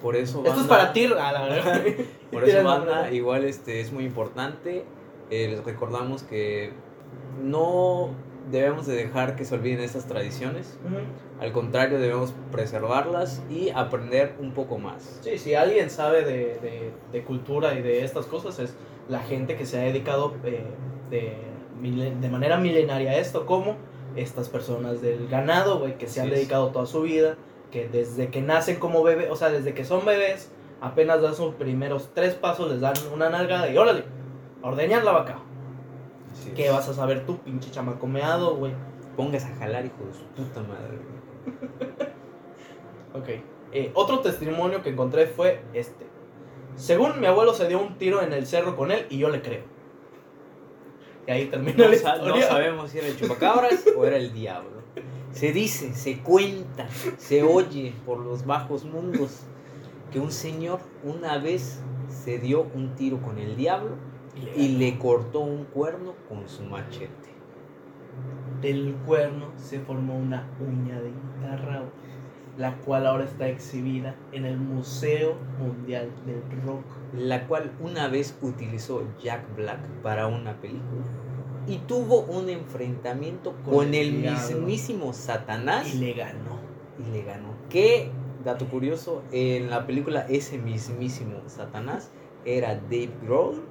Por 0.02 0.16
eso, 0.16 0.44
Esto 0.46 0.62
es 0.62 0.68
para 0.68 0.92
ti, 0.92 1.06
a 1.06 1.32
la 1.32 1.44
verga. 1.44 1.82
Por 2.32 2.44
eso, 2.50 2.64
banda, 2.64 3.12
igual 3.12 3.46
este, 3.46 3.80
es 3.80 3.92
muy 3.92 4.06
importante. 4.06 4.86
eh, 5.30 5.48
les 5.50 5.64
recordamos 5.64 6.24
que 6.24 6.74
no 7.42 8.10
debemos 8.52 8.86
de 8.86 8.96
dejar 8.96 9.36
que 9.36 9.46
se 9.46 9.56
olviden 9.56 9.80
estas 9.82 10.06
tradiciones. 10.06 10.78
Ujú. 10.86 10.98
Al 11.44 11.52
contrario, 11.52 12.00
debemos 12.00 12.34
preservarlas 12.52 13.42
y 13.50 13.70
aprender 13.70 14.36
un 14.40 14.52
poco 14.54 14.78
más. 14.78 15.20
Sí, 15.22 15.38
si 15.38 15.56
alguien 15.56 15.90
sabe 15.90 16.24
de, 16.24 16.60
de- 16.60 16.92
de 17.12 17.24
cultura 17.24 17.74
y 17.74 17.82
de 17.82 18.04
estas 18.04 18.26
cosas 18.26 18.60
es 18.60 18.76
la 19.10 19.20
gente 19.20 19.56
que 19.58 19.66
se 19.66 19.80
ha 19.80 19.84
dedicado 19.84 20.34
eh, 20.46 20.64
de, 21.10 21.36
de 22.22 22.30
manera 22.30 22.58
milenaria 22.58 23.12
a 23.12 23.18
esto, 23.18 23.46
como 23.46 23.76
estas 24.16 24.48
personas 24.50 25.02
del 25.02 25.28
ganado, 25.28 25.80
güey, 25.80 25.98
que 25.98 26.08
se 26.08 26.22
han 26.22 26.28
Así 26.28 26.34
es. 26.34 26.40
dedicado 26.42 26.70
toda 26.70 26.86
su 26.86 27.02
vida, 27.02 27.36
que 27.72 27.88
desde 27.90 28.30
que 28.30 28.42
nacen 28.42 28.78
como 28.80 29.04
bebé, 29.04 29.30
o 29.32 29.36
sea, 29.36 29.50
desde 29.50 29.74
que 29.74 29.84
son 29.84 30.06
bebés, 30.06 30.52
apenas 30.82 31.22
dan 31.22 31.34
sus 31.36 31.56
primeros 31.56 32.12
tres 32.14 32.36
pasos, 32.36 32.70
les 32.72 32.80
dan 32.82 32.94
una 33.14 33.30
nalgada 33.30 33.70
y 33.70 33.78
órale, 33.78 34.04
ordeñar 34.62 35.04
la 35.04 35.12
vaca. 35.14 35.40
Es. 36.34 36.54
¿Qué 36.56 36.70
vas 36.70 36.88
a 36.90 36.94
saber 36.94 37.26
tú, 37.26 37.38
pinche 37.40 37.72
chamaco 37.72 38.08
meado, 38.08 38.56
güey? 38.56 38.74
Pongas 39.16 39.46
a 39.46 39.56
jalar, 39.56 39.86
hijo 39.86 40.04
de 40.06 40.14
su 40.14 40.26
puta 40.28 40.62
madre. 40.62 40.98
güey. 40.98 42.14
Ok. 43.16 43.30
Eh, 43.72 43.92
otro 43.94 44.20
testimonio 44.22 44.82
que 44.82 44.90
encontré 44.90 45.28
fue 45.28 45.62
este. 45.74 46.08
Según 46.76 47.20
mi 47.20 47.28
abuelo 47.28 47.54
se 47.54 47.68
dio 47.68 47.80
un 47.80 47.98
tiro 48.00 48.22
en 48.24 48.34
el 48.34 48.48
cerro 48.48 48.76
con 48.76 48.92
él 48.92 49.06
y 49.10 49.20
yo 49.20 49.30
le 49.30 49.42
creo. 49.42 49.64
Y 51.28 51.32
ahí 51.32 51.46
termina 51.46 51.78
No, 51.86 51.92
la 51.92 51.98
sa- 51.98 52.16
no 52.18 52.24
historia. 52.24 52.48
sabemos 52.48 52.90
si 52.92 52.98
era 52.98 53.08
el 53.08 53.16
chupacabras 53.18 53.86
o 53.96 54.06
era 54.06 54.18
el 54.18 54.34
diablo. 54.34 54.82
Se 55.32 55.52
dice, 55.52 55.94
se 55.94 56.20
cuenta, 56.22 56.88
se 57.18 57.44
oye 57.44 57.94
por 58.06 58.20
los 58.20 58.46
bajos 58.46 58.84
mundos 58.86 59.42
que 60.12 60.20
un 60.20 60.32
señor 60.32 60.80
una 61.04 61.38
vez 61.38 61.82
se 62.10 62.40
dio 62.40 62.68
un 62.76 62.96
tiro 62.96 63.22
con 63.22 63.38
el 63.40 63.56
diablo 63.56 63.96
y 64.56 64.70
le 64.78 64.98
cortó 64.98 65.42
un 65.42 65.66
cuerno 65.66 66.14
con 66.30 66.48
su 66.48 66.64
machete. 66.64 67.34
Del 68.62 68.96
cuerno 69.06 69.48
se 69.58 69.80
formó 69.80 70.16
una 70.16 70.48
uña 70.60 71.02
de 71.02 71.10
guitarra, 71.10 71.84
la 72.58 72.78
cual 72.78 73.08
ahora 73.08 73.26
está 73.26 73.48
exhibida 73.48 74.16
en 74.32 74.46
el 74.46 74.58
Museo 74.58 75.36
Mundial 75.60 76.10
del 76.26 76.42
Rock. 76.64 76.86
La 77.14 77.48
cual 77.48 77.72
una 77.82 78.08
vez 78.08 78.38
utilizó 78.42 79.04
Jack 79.22 79.56
Black 79.56 79.80
para 80.02 80.28
una 80.28 80.60
película 80.62 81.04
y 81.68 81.78
tuvo 81.78 82.22
un 82.22 82.50
enfrentamiento 82.50 83.54
Con 83.64 83.76
con, 83.76 83.94
el 83.94 84.14
mismísimo 84.14 85.14
Satanás 85.14 85.94
Y 85.94 85.98
le 85.98 86.14
ganó. 86.14 86.60
y 87.00 87.12
le 87.12 87.24
ganó. 87.24 87.54
Que 87.70 88.12
dato 88.44 88.68
curioso, 88.68 89.24
en 89.32 89.70
la 89.70 89.86
película 89.88 90.26
ese 90.30 90.58
mismísimo 90.58 91.42
Satanás 91.48 92.12
era 92.46 92.76
Dave 92.76 93.12
Grohl, 93.24 93.64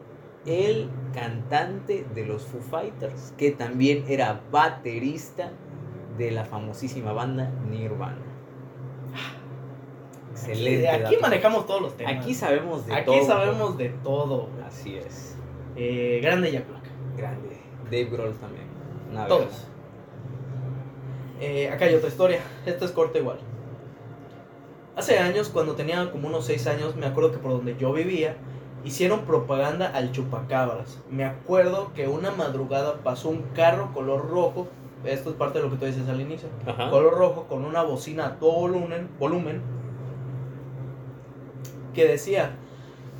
el 0.46 0.88
cantante 1.14 2.04
de 2.14 2.26
los 2.26 2.42
Foo 2.42 2.60
Fighters, 2.60 3.34
que 3.36 3.50
también 3.52 4.04
era 4.08 4.40
baterista 4.50 5.52
de 6.18 6.30
la 6.30 6.44
famosísima 6.44 7.12
banda 7.12 7.50
Nirvana. 7.70 8.16
Excelente. 10.32 10.88
Aquí 10.88 11.16
manejamos 11.20 11.66
todos 11.66 11.82
los 11.82 11.96
temas. 11.96 12.14
Aquí 12.16 12.34
sabemos 12.34 12.86
de 12.86 12.94
Aquí 12.94 13.04
todo. 13.06 13.24
sabemos 13.26 13.78
de 13.78 13.88
todo. 13.90 14.46
güey. 14.48 14.64
Así 14.66 14.96
es. 14.96 15.36
Eh, 15.76 16.20
grande 16.22 16.50
Jack 16.50 16.68
Black. 16.68 16.84
Grande. 17.16 17.58
Dave 17.84 18.04
Grohl 18.06 18.34
también. 18.34 18.64
Una 19.10 19.26
Todos. 19.26 19.68
Eh, 21.40 21.68
acá 21.68 21.84
hay 21.84 21.94
otra 21.94 22.08
historia. 22.08 22.40
Esta 22.64 22.84
es 22.84 22.92
corta 22.92 23.18
igual. 23.18 23.38
Hace 24.96 25.18
años, 25.18 25.48
cuando 25.48 25.74
tenía 25.74 26.10
como 26.10 26.28
unos 26.28 26.44
6 26.46 26.66
años, 26.66 26.96
me 26.96 27.06
acuerdo 27.06 27.32
que 27.32 27.38
por 27.38 27.52
donde 27.52 27.76
yo 27.76 27.92
vivía, 27.92 28.36
hicieron 28.84 29.20
propaganda 29.20 29.88
al 29.94 30.12
chupacabras. 30.12 30.98
Me 31.10 31.24
acuerdo 31.24 31.92
que 31.94 32.08
una 32.08 32.30
madrugada 32.30 32.94
pasó 33.02 33.28
un 33.28 33.42
carro 33.54 33.92
color 33.92 34.28
rojo. 34.28 34.68
Esto 35.04 35.30
es 35.30 35.36
parte 35.36 35.58
de 35.58 35.64
lo 35.64 35.70
que 35.70 35.76
tú 35.78 35.84
dices 35.86 36.08
al 36.08 36.20
inicio. 36.20 36.48
Ajá. 36.66 36.90
color 36.90 37.14
rojo 37.18 37.46
con 37.48 37.64
una 37.64 37.82
bocina 37.82 38.26
a 38.26 38.36
todo 38.38 38.52
volumen, 38.52 39.08
volumen 39.18 39.60
que 41.94 42.06
decía 42.06 42.52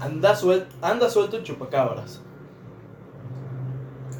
anda, 0.01 0.35
suel- 0.35 0.67
anda 0.81 1.09
suelto 1.11 1.37
en 1.37 1.45
chupacabras. 1.45 2.23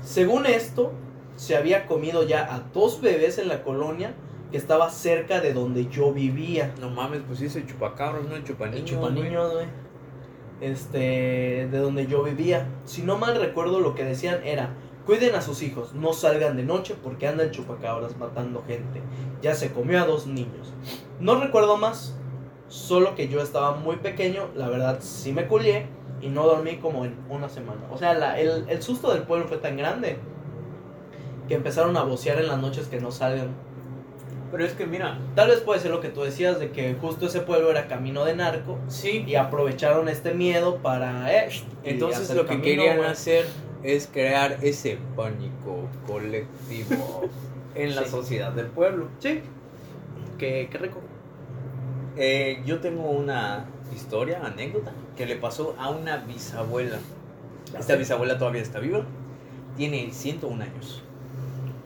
Según 0.03 0.47
esto, 0.47 0.93
se 1.37 1.57
había 1.57 1.87
comido 1.87 2.23
ya 2.25 2.53
a 2.55 2.61
dos 2.75 3.01
bebés 3.01 3.39
en 3.39 3.49
la 3.49 3.63
colonia 3.63 4.15
que 4.51 4.59
estaba 4.59 4.91
cerca 4.91 5.41
de 5.41 5.55
donde 5.55 5.87
yo 5.89 6.13
vivía. 6.13 6.75
No 6.81 6.91
mames, 6.91 7.23
pues 7.27 7.39
sí 7.39 7.47
es 7.47 7.57
el 7.57 7.67
chupacabros, 7.67 8.29
no 8.29 8.37
el 8.37 8.45
chupaniño. 8.45 8.79
El 8.79 8.85
chupaniño, 8.85 9.51
güey. 9.51 9.67
Este, 10.63 11.69
de 11.69 11.79
donde 11.79 12.07
yo 12.07 12.23
vivía. 12.23 12.69
Si 12.85 13.03
no 13.03 13.19
mal 13.19 13.39
recuerdo, 13.39 13.81
lo 13.81 13.97
que 13.97 14.05
decían 14.05 14.45
era: 14.45 14.71
cuiden 15.05 15.35
a 15.35 15.43
sus 15.43 15.61
hijos, 15.61 15.93
no 15.93 16.13
salgan 16.13 16.57
de 16.57 16.63
noche 16.63 16.95
porque 17.03 17.27
anda 17.27 17.43
el 17.43 17.51
chupacabras 17.51 18.17
matando 18.17 18.63
gente. 18.65 19.03
Ya 19.43 19.57
se 19.57 19.73
comió 19.73 20.01
a 20.01 20.07
dos 20.07 20.29
niños. 20.29 20.73
No 21.19 21.41
recuerdo 21.41 21.77
más, 21.77 22.17
solo 22.69 23.17
que 23.17 23.27
yo 23.27 23.43
estaba 23.43 23.75
muy 23.75 23.97
pequeño. 23.97 24.51
La 24.55 24.69
verdad, 24.69 24.99
sí 25.01 25.33
me 25.33 25.49
culié 25.49 25.87
y 26.21 26.29
no 26.29 26.47
dormí 26.47 26.77
como 26.77 27.05
en 27.05 27.17
una 27.29 27.49
semana. 27.49 27.81
O 27.93 27.99
sea, 27.99 28.39
el, 28.39 28.65
el 28.69 28.83
susto 28.83 29.13
del 29.13 29.25
pueblo 29.25 29.49
fue 29.49 29.57
tan 29.57 29.77
grande 29.77 30.19
que 31.49 31.55
empezaron 31.55 31.97
a 31.97 32.05
vocear 32.05 32.39
en 32.39 32.47
las 32.47 32.61
noches 32.61 32.87
que 32.87 33.01
no 33.01 33.11
salgan. 33.11 33.49
Pero 34.53 34.65
es 34.65 34.75
que 34.75 34.87
mira, 34.87 35.19
Tal 35.35 35.49
vez 35.49 35.61
puede 35.61 35.81
ser 35.81 35.91
lo 35.91 36.01
que 36.01 36.11
tú 36.11 36.23
decías 36.23 36.61
de 36.61 36.71
que 36.71 36.95
justo 37.01 37.27
ese 37.27 37.41
pueblo 37.41 37.71
era 37.71 37.89
camino 37.89 38.25
de 38.25 38.37
narco 38.37 38.79
sí. 38.87 39.25
y 39.27 39.35
aprovecharon 39.35 40.09
este 40.09 40.35
miedo 40.35 40.77
para 40.77 41.33
eh, 41.35 41.49
Entonces 41.83 42.29
lo 42.35 42.43
que 42.43 42.49
camino, 42.49 42.65
querían 42.65 43.01
hacer 43.05 43.47
es 43.83 44.07
crear 44.13 44.59
ese 44.63 44.99
pánico 45.17 45.89
colectivo 46.07 47.23
en 47.75 47.97
la 47.97 48.05
Sí. 48.05 48.11
sociedad 48.11 48.53
del 48.53 48.67
pueblo. 48.67 49.09
sí 49.19 49.41
qué, 50.39 50.69
qué 50.71 50.79
rico 50.79 51.01
Eh, 52.17 52.63
yo 52.67 52.79
tengo 52.81 53.09
una 53.09 53.65
historia, 53.95 54.41
anécdota, 54.45 54.93
que 55.17 55.25
le 55.27 55.37
pasó 55.37 55.75
a 55.79 55.89
una 55.91 56.19
bisabuela. 56.19 56.99
Esta 57.79 57.97
bisabuela 57.97 58.37
todavía 58.39 58.61
está 58.63 58.81
viva. 58.81 59.03
Tiene 59.79 60.11
101 60.13 60.63
años. 60.63 61.03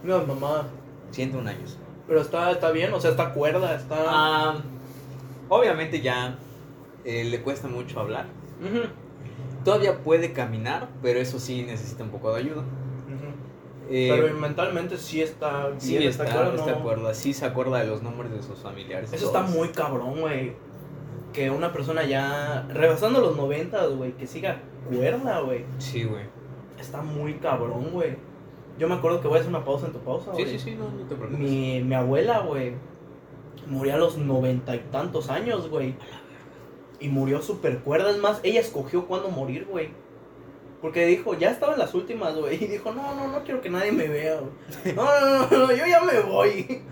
no 0.02 0.24
mamá 0.26 0.66
101 1.12 1.48
años. 1.48 1.78
Pero 2.08 2.20
está 2.20 2.50
está 2.50 2.70
bien 2.70 2.92
o 2.92 3.00
sea 3.00 3.10
está 3.10 3.32
cuerda 3.32 3.74
está 3.74 3.96
Ah, 4.06 4.54
obviamente 5.48 6.00
ya 6.00 6.36
eh, 7.04 7.24
le 7.24 7.40
cuesta 7.42 7.68
mucho 7.68 8.00
hablar. 8.00 8.26
Todavía 9.64 9.98
puede 9.98 10.32
caminar, 10.32 10.88
pero 11.02 11.18
eso 11.20 11.38
sí 11.40 11.62
necesita 11.64 12.04
un 12.04 12.10
poco 12.10 12.32
de 12.32 12.40
ayuda. 12.40 12.62
Eh, 13.88 14.08
pero 14.10 14.34
mentalmente 14.36 14.96
sí 14.96 15.22
está 15.22 15.68
bien 15.68 15.80
sí, 15.80 15.96
está, 16.06 16.24
está 16.24 16.50
de 16.50 16.56
¿no? 16.56 16.64
acuerdo. 16.64 17.14
Sí 17.14 17.32
se 17.32 17.44
acuerda 17.44 17.78
de 17.78 17.86
los 17.86 18.02
nombres 18.02 18.32
de 18.32 18.42
sus 18.42 18.58
familiares. 18.58 19.12
eso 19.12 19.26
está 19.26 19.42
muy 19.42 19.68
cabrón 19.68 20.20
güey 20.20 20.54
que 21.32 21.50
una 21.50 21.72
persona 21.72 22.04
ya 22.04 22.66
rebasando 22.68 23.20
los 23.20 23.36
90 23.36 23.86
güey 23.88 24.12
que 24.12 24.26
siga 24.26 24.60
cuerda 24.92 25.40
güey 25.40 25.64
Sí, 25.78 26.02
güey. 26.02 26.24
está 26.80 27.02
muy 27.02 27.34
cabrón 27.34 27.90
güey 27.92 28.16
yo 28.78 28.88
me 28.88 28.94
acuerdo 28.94 29.20
que 29.20 29.28
voy 29.28 29.38
a 29.38 29.40
hacer 29.40 29.50
una 29.50 29.64
pausa 29.64 29.86
en 29.86 29.92
tu 29.92 30.00
pausa 30.00 30.32
Sí, 30.36 30.44
sí, 30.46 30.58
sí, 30.58 30.74
no, 30.74 30.90
no 30.90 31.06
te 31.08 31.14
preocupes. 31.14 31.38
Mi, 31.38 31.82
mi 31.82 31.94
abuela, 31.94 32.40
güey, 32.40 32.74
murió 33.66 33.94
a 33.94 33.98
los 33.98 34.18
noventa 34.18 34.74
y 34.76 34.80
tantos 34.90 35.30
años, 35.30 35.68
güey. 35.68 35.94
Y 37.00 37.08
murió 37.08 37.42
súper 37.42 37.80
cuerda. 37.80 38.10
Es 38.10 38.18
más, 38.18 38.40
ella 38.42 38.60
escogió 38.60 39.06
cuándo 39.06 39.28
morir, 39.30 39.66
güey. 39.70 39.90
Porque 40.80 41.06
dijo, 41.06 41.34
ya 41.34 41.50
estaba 41.50 41.72
en 41.72 41.78
las 41.78 41.94
últimas, 41.94 42.36
güey. 42.36 42.62
Y 42.62 42.66
dijo, 42.66 42.92
no, 42.92 43.14
no, 43.14 43.28
no 43.28 43.44
quiero 43.44 43.60
que 43.60 43.70
nadie 43.70 43.92
me 43.92 44.08
vea, 44.08 44.40
güey. 44.40 44.94
No, 44.94 45.04
no, 45.04 45.46
no, 45.46 45.66
no, 45.66 45.72
yo 45.72 45.86
ya 45.86 46.00
me 46.00 46.20
voy. 46.20 46.82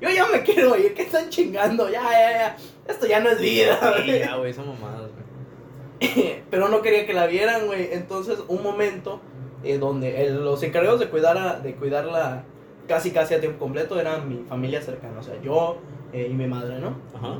Yo 0.00 0.10
ya 0.10 0.26
me 0.26 0.42
quiero 0.42 0.76
ir. 0.76 0.94
¿Qué 0.94 1.02
están 1.02 1.28
chingando? 1.30 1.88
Ya, 1.88 2.02
ya, 2.02 2.30
ya. 2.32 2.56
Esto 2.88 3.06
ya 3.06 3.20
no 3.20 3.30
es 3.30 3.40
vida, 3.40 3.78
Sí, 3.80 4.02
güey. 4.04 4.18
ya, 4.24 4.36
güey, 4.36 4.52
son 4.52 4.68
mamadas, 4.68 5.10
güey. 5.12 6.42
Pero 6.50 6.68
no 6.68 6.82
quería 6.82 7.06
que 7.06 7.14
la 7.14 7.26
vieran, 7.26 7.66
güey. 7.66 7.92
Entonces, 7.92 8.40
un 8.48 8.62
momento 8.62 9.20
eh, 9.64 9.78
donde 9.78 10.24
el- 10.24 10.44
los 10.44 10.62
encargados 10.62 11.00
de, 11.00 11.08
cuidar 11.08 11.36
a- 11.38 11.58
de 11.60 11.74
cuidarla 11.74 12.44
casi, 12.88 13.10
casi 13.10 13.34
a 13.34 13.40
tiempo 13.40 13.58
completo 13.58 13.98
eran 14.00 14.28
mi 14.28 14.44
familia 14.48 14.80
cercana. 14.82 15.20
O 15.20 15.22
sea, 15.22 15.40
yo 15.42 15.78
eh, 16.12 16.28
y 16.30 16.34
mi 16.34 16.46
madre, 16.46 16.78
¿no? 16.78 16.96
Ajá. 17.14 17.38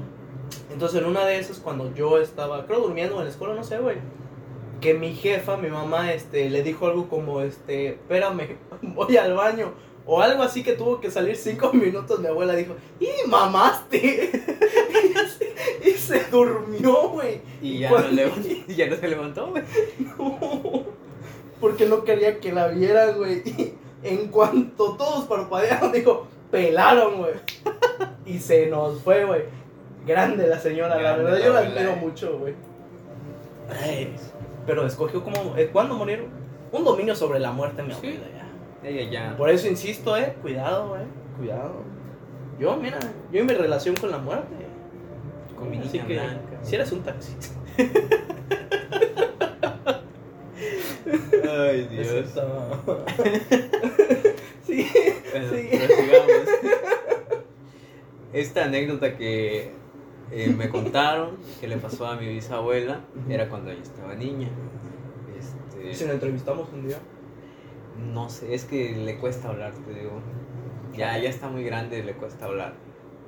Entonces, 0.72 1.00
en 1.00 1.06
una 1.06 1.24
de 1.26 1.38
esas, 1.38 1.58
cuando 1.58 1.94
yo 1.94 2.18
estaba, 2.18 2.66
creo, 2.66 2.80
durmiendo 2.80 3.18
en 3.18 3.24
la 3.24 3.30
escuela, 3.30 3.54
no 3.54 3.64
sé, 3.64 3.78
güey. 3.78 3.96
Que 4.80 4.94
mi 4.94 5.14
jefa, 5.14 5.56
mi 5.56 5.68
mamá, 5.68 6.12
este, 6.12 6.50
le 6.50 6.62
dijo 6.62 6.86
algo 6.86 7.08
como, 7.08 7.40
este, 7.42 7.88
espérame, 7.90 8.56
voy 8.82 9.16
al 9.16 9.34
baño. 9.34 9.72
O 10.04 10.20
algo 10.20 10.42
así 10.42 10.64
que 10.64 10.72
tuvo 10.72 11.00
que 11.00 11.10
salir 11.10 11.36
cinco 11.36 11.70
minutos. 11.74 12.18
Mi 12.20 12.26
abuela 12.26 12.54
dijo, 12.54 12.74
¡y 12.98 13.08
mamaste! 13.28 14.30
y 15.84 15.90
se 15.90 16.24
durmió, 16.30 17.08
güey. 17.10 17.40
Y 17.60 17.78
ya, 17.80 17.88
Cuando- 17.90 18.10
no 18.26 18.32
ya 18.68 18.86
no 18.88 18.96
se 18.96 19.08
levantó, 19.08 19.46
güey. 19.50 19.62
No, 20.18 20.84
porque 21.62 21.86
no 21.86 22.04
quería 22.04 22.40
que 22.40 22.52
la 22.52 22.66
vieran, 22.68 23.16
güey. 23.16 23.42
Y 24.04 24.08
en 24.08 24.26
cuanto 24.28 24.96
todos 24.96 25.26
parpadearon, 25.26 25.92
dijo, 25.92 26.26
pelaron, 26.50 27.18
güey. 27.18 27.34
Y 28.26 28.38
se 28.40 28.66
nos 28.66 29.00
fue, 29.00 29.24
güey. 29.24 29.42
Grande 30.04 30.46
la 30.48 30.58
señora, 30.58 30.96
Grande 30.98 31.22
la 31.22 31.30
verdad, 31.30 31.46
yo 31.46 31.52
la 31.52 31.60
admiro 31.60 31.92
eh. 31.92 31.98
mucho, 32.00 32.38
güey. 32.38 32.54
Ay, 33.80 34.12
Pero 34.66 34.84
escogió 34.84 35.22
como, 35.22 35.56
eh, 35.56 35.70
¿cuándo 35.72 35.94
morir? 35.94 36.26
Un 36.72 36.84
dominio 36.84 37.14
sobre 37.14 37.38
la 37.38 37.52
muerte, 37.52 37.82
mi 37.84 37.92
Sí. 37.92 37.98
abuela, 37.98 38.26
ya. 38.82 38.88
Ella 38.88 39.10
ya. 39.10 39.36
Por 39.36 39.48
eso 39.50 39.68
insisto, 39.68 40.16
eh, 40.16 40.34
cuidado, 40.42 40.88
güey, 40.88 41.02
cuidado. 41.38 41.74
Yo, 42.58 42.76
mira, 42.76 42.98
yo 43.30 43.40
en 43.40 43.46
mi 43.46 43.54
relación 43.54 43.94
con 43.96 44.10
la 44.10 44.18
muerte. 44.18 44.54
Con 45.56 45.70
mi 45.70 45.78
Así 45.78 45.92
niña 45.92 46.06
que, 46.08 46.14
blanca. 46.14 46.58
si 46.62 46.74
eres 46.74 46.90
un 46.90 47.02
taxista. 47.02 47.54
Ay, 51.48 51.88
Dios. 51.90 52.08
Sí, 54.66 54.88
Bueno, 55.32 55.48
sí. 55.50 55.68
Esta 58.32 58.64
anécdota 58.64 59.16
que 59.16 59.72
eh, 60.30 60.54
me 60.56 60.68
contaron, 60.70 61.36
que 61.60 61.68
le 61.68 61.76
pasó 61.76 62.06
a 62.06 62.16
mi 62.16 62.26
bisabuela, 62.28 63.00
era 63.28 63.48
cuando 63.48 63.70
ella 63.70 63.82
estaba 63.82 64.14
niña. 64.14 64.48
Este, 65.38 65.94
Si 65.94 66.04
la 66.06 66.14
entrevistamos 66.14 66.68
un 66.72 66.86
día. 66.88 66.98
No 68.14 68.30
sé, 68.30 68.54
es 68.54 68.64
que 68.64 68.92
le 68.96 69.18
cuesta 69.18 69.48
hablar, 69.50 69.72
te 69.84 69.92
digo. 69.92 70.20
Ya, 70.96 71.18
ya 71.18 71.28
está 71.28 71.48
muy 71.48 71.64
grande, 71.64 72.02
le 72.02 72.14
cuesta 72.14 72.46
hablar. 72.46 72.74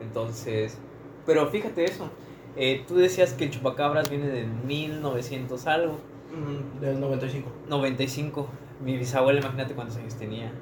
Entonces, 0.00 0.78
pero 1.26 1.48
fíjate 1.48 1.84
eso. 1.84 2.08
eh, 2.56 2.84
tú 2.86 2.96
decías 2.96 3.34
que 3.34 3.44
el 3.44 3.50
chupacabras 3.50 4.08
viene 4.08 4.28
del 4.28 4.46
1900 4.48 5.66
algo. 5.66 5.98
Mm, 6.34 6.80
del 6.80 7.00
95. 7.00 7.50
95. 7.68 8.48
Mi 8.80 8.96
bisabuela, 8.96 9.40
imagínate 9.40 9.74
cuántos 9.74 9.96
años 9.96 10.14
tenía. 10.14 10.52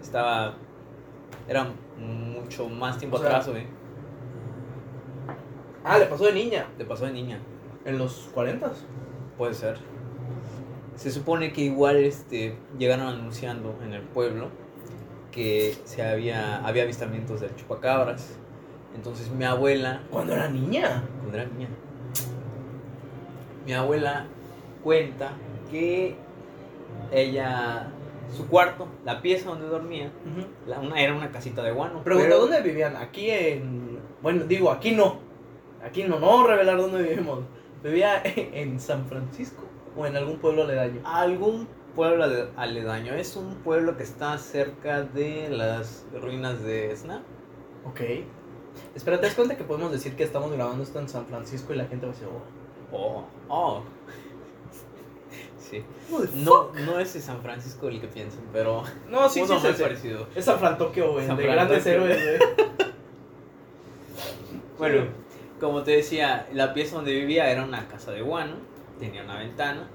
Estaba. 0.00 0.54
Era 1.48 1.66
mucho 1.98 2.68
más 2.68 2.98
tiempo 2.98 3.16
O 3.16 3.20
sea, 3.20 3.28
atrás, 3.28 3.48
güey. 3.48 3.66
Ah, 5.84 5.98
le 5.98 6.06
pasó 6.06 6.24
de 6.24 6.32
niña. 6.32 6.66
Te 6.76 6.84
pasó 6.84 7.06
de 7.06 7.12
niña. 7.12 7.38
En 7.84 7.98
los 7.98 8.30
40 8.34 8.72
Puede 9.38 9.54
ser. 9.54 9.78
Se 10.96 11.10
supone 11.10 11.52
que 11.52 11.62
igual 11.62 11.96
este, 11.96 12.58
llegaron 12.78 13.06
anunciando 13.06 13.74
en 13.82 13.94
el 13.94 14.02
pueblo 14.02 14.48
que 15.30 15.74
se 15.84 16.02
había, 16.02 16.64
había 16.66 16.82
avistamientos 16.82 17.40
del 17.40 17.54
chupacabras. 17.56 18.36
Entonces 18.94 19.30
mi 19.30 19.44
abuela, 19.44 20.02
Cuando 20.10 20.34
era 20.34 20.48
niña. 20.50 21.04
cuando 21.20 21.38
era 21.38 21.46
niña, 21.48 21.68
mi 23.64 23.72
abuela 23.72 24.26
cuenta 24.82 25.32
que 25.70 26.16
ella, 27.12 27.88
su 28.34 28.46
cuarto, 28.48 28.88
la 29.04 29.20
pieza 29.22 29.48
donde 29.50 29.66
dormía, 29.66 30.10
la- 30.66 30.78
una, 30.80 31.00
era 31.00 31.14
una 31.14 31.30
casita 31.30 31.62
de 31.62 31.72
guano. 31.72 32.02
Pregunta, 32.02 32.28
pero- 32.28 32.40
¿dónde 32.42 32.60
vivían? 32.62 32.96
Aquí 32.96 33.30
en... 33.30 33.98
Bueno, 34.22 34.44
digo, 34.44 34.70
aquí 34.70 34.92
no. 34.92 35.18
Aquí 35.82 36.04
no, 36.04 36.18
no 36.20 36.46
revelar 36.46 36.76
dónde 36.76 37.02
vivimos. 37.02 37.40
¿Vivía 37.82 38.22
en 38.24 38.78
San 38.80 39.06
Francisco 39.06 39.62
o 39.96 40.06
en 40.06 40.16
algún 40.16 40.38
pueblo 40.38 40.64
aledaño? 40.64 41.00
Algún 41.04 41.66
pueblo 41.96 42.24
ale- 42.24 42.48
aledaño. 42.56 43.14
Es 43.14 43.34
un 43.36 43.54
pueblo 43.56 43.96
que 43.96 44.02
está 44.02 44.36
cerca 44.38 45.02
de 45.02 45.48
las 45.48 46.04
ruinas 46.20 46.62
de 46.62 46.92
Esna. 46.92 47.22
Ok. 47.86 48.00
Espera, 48.94 49.18
¿te 49.18 49.26
das 49.26 49.34
cuenta 49.34 49.56
que 49.56 49.64
podemos 49.64 49.90
decir 49.90 50.14
que 50.14 50.22
estamos 50.22 50.52
grabando 50.52 50.82
esto 50.84 50.98
en 51.00 51.08
San 51.08 51.26
Francisco 51.26 51.72
y 51.72 51.76
la 51.76 51.86
gente 51.86 52.06
va 52.06 52.12
a 52.12 52.14
decir, 52.14 52.28
oh, 52.30 52.60
Oh, 52.92 53.24
oh. 53.48 53.82
Sí. 55.70 55.84
No, 56.34 56.72
no 56.72 56.98
es 56.98 57.14
de 57.14 57.20
San 57.20 57.40
Francisco 57.42 57.88
el 57.88 58.00
que 58.00 58.08
piensan, 58.08 58.42
pero 58.52 58.82
No, 59.08 59.28
sí, 59.28 59.40
es 59.40 59.80
parecido. 59.80 60.26
Es 60.34 60.44
San 60.44 60.58
Frantokio, 60.58 61.12
güey, 61.12 61.26
San 61.26 61.36
de 61.36 61.46
grandes 61.46 61.86
héroes. 61.86 62.18
Bueno, 64.78 65.04
como 65.60 65.82
te 65.82 65.90
decía, 65.90 66.48
la 66.54 66.72
pieza 66.72 66.96
donde 66.96 67.12
vivía 67.12 67.50
era 67.50 67.62
una 67.64 67.86
casa 67.86 68.12
de 68.12 68.22
guano, 68.22 68.54
tenía 68.98 69.22
una 69.22 69.38
ventana. 69.38 69.90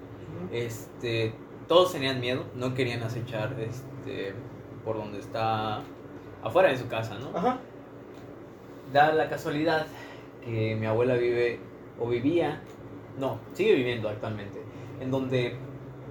Este, 0.51 1.33
todos 1.67 1.91
tenían 1.91 2.19
miedo, 2.19 2.45
no 2.53 2.75
querían 2.75 3.01
acechar 3.01 3.55
este 3.59 4.35
por 4.83 4.97
donde 4.97 5.17
está 5.17 5.81
afuera 6.43 6.69
de 6.69 6.77
su 6.77 6.87
casa, 6.87 7.17
¿no? 7.17 7.35
Ajá. 7.35 7.57
Da 8.93 9.11
la 9.11 9.27
casualidad 9.27 9.87
que 10.43 10.75
mi 10.75 10.85
abuela 10.85 11.15
vive 11.15 11.59
o 11.99 12.07
vivía, 12.07 12.61
no, 13.17 13.39
sigue 13.53 13.73
viviendo 13.73 14.07
actualmente, 14.07 14.61
en 14.99 15.11
donde 15.11 15.55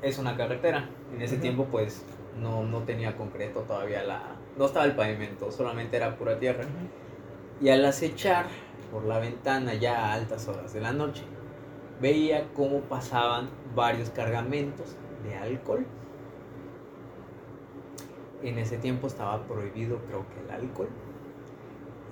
es 0.03 0.19
una 0.19 0.37
carretera. 0.37 0.89
En 1.15 1.23
ese 1.23 1.37
tiempo 1.37 1.67
pues 1.71 2.05
no, 2.41 2.65
no 2.65 2.81
tenía 2.81 3.17
concreto 3.17 3.61
todavía 3.61 4.03
la... 4.05 4.37
No 4.57 4.67
estaba 4.67 4.85
el 4.85 4.95
pavimento, 4.95 5.51
solamente 5.51 5.97
era 5.97 6.17
pura 6.17 6.39
tierra. 6.39 6.65
Y 7.61 7.69
al 7.71 7.85
acechar 7.85 8.47
por 8.91 9.05
la 9.05 9.19
ventana 9.19 9.75
ya 9.75 10.07
a 10.07 10.13
altas 10.13 10.47
horas 10.49 10.73
de 10.73 10.81
la 10.81 10.93
noche, 10.93 11.23
veía 12.01 12.49
cómo 12.55 12.81
pasaban 12.83 13.49
varios 13.75 14.11
cargamentos 14.11 14.95
de 15.25 15.35
alcohol. 15.37 15.87
En 18.43 18.59
ese 18.59 18.77
tiempo 18.77 19.07
estaba 19.07 19.43
prohibido 19.47 19.99
creo 20.07 20.27
que 20.29 20.45
el 20.45 20.51
alcohol. 20.51 20.89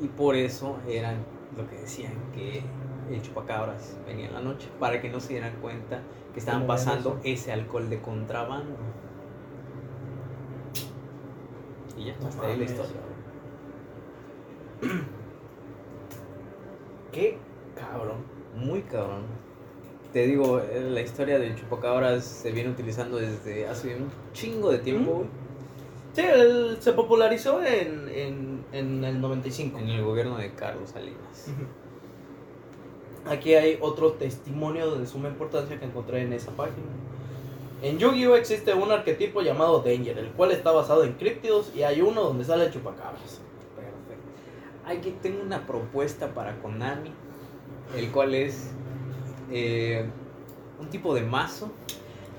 Y 0.01 0.09
por 0.09 0.35
eso 0.35 0.79
eran 0.89 1.25
lo 1.57 1.68
que 1.68 1.77
decían 1.77 2.14
que 2.35 2.62
el 3.11 3.22
chupacabras 3.22 3.96
venía 4.07 4.28
en 4.28 4.34
la 4.34 4.40
noche, 4.40 4.68
para 4.78 5.00
que 5.00 5.09
no 5.09 5.20
se 5.20 5.34
dieran 5.34 5.55
cuenta 5.61 6.00
que 6.32 6.40
estaban 6.40 6.62
¿Cómo 6.62 6.74
ven 6.74 6.84
pasando 6.84 7.20
ese 7.24 7.53
alcohol 7.53 7.88
de 7.90 8.00
contrabando. 8.00 8.76
Y 11.96 12.07
ya, 12.07 12.16
No 12.20 12.28
hasta 12.28 12.46
ahí 12.46 12.57
la 12.57 12.64
historia. 12.64 12.92
Qué 17.12 17.38
cabrón. 17.74 18.24
Muy 18.57 18.82
cabrón. 18.82 19.24
Te 20.12 20.26
digo, 20.26 20.61
eh, 20.61 20.80
la 20.90 21.00
historia 21.00 21.38
del 21.38 21.57
chupacabras 21.57 22.24
se 22.24 22.53
viene 22.53 22.70
utilizando 22.70 23.16
desde 23.16 23.66
hace 23.66 23.96
un 23.96 24.11
chingo 24.32 24.70
de 24.70 24.78
tiempo, 24.78 25.24
Mm. 25.24 25.42
Sí, 26.14 26.20
él 26.20 26.76
se 26.78 26.92
popularizó 26.92 27.62
en, 27.64 28.07
en, 28.11 28.64
en 28.72 29.03
el 29.03 29.18
95. 29.18 29.78
en 29.78 29.88
el 29.88 30.05
gobierno 30.05 30.36
de 30.36 30.53
Carlos 30.53 30.90
Salinas. 30.90 31.50
Aquí 33.27 33.55
hay 33.55 33.79
otro 33.81 34.12
testimonio 34.12 34.97
de 34.97 35.07
suma 35.07 35.29
importancia 35.29 35.79
que 35.79 35.85
encontré 35.85 36.23
en 36.23 36.33
esa 36.33 36.51
página. 36.53 36.87
En 37.83 37.99
Yu-Gi-Oh 37.99 38.37
existe 38.37 38.75
un 38.75 38.91
arquetipo 38.93 39.43
llamado 39.43 39.81
Danger, 39.81 40.18
el 40.18 40.31
cual 40.33 40.53
está 40.53 40.70
basado 40.70 41.05
en 41.05 41.14
críptidos 41.14 41.73
y 41.75 41.83
hay 41.83 42.01
uno 42.01 42.23
donde 42.23 42.45
sale 42.45 42.70
chupacabras. 42.70 43.41
Perfecto. 43.75 44.25
Aquí 44.87 45.16
tengo 45.20 45.43
una 45.43 45.66
propuesta 45.66 46.33
para 46.33 46.61
Konami, 46.61 47.11
el 47.97 48.11
cual 48.11 48.35
es 48.35 48.70
eh, 49.51 50.07
un 50.81 50.89
tipo 50.91 51.14
de 51.14 51.23
mazo. 51.23 51.70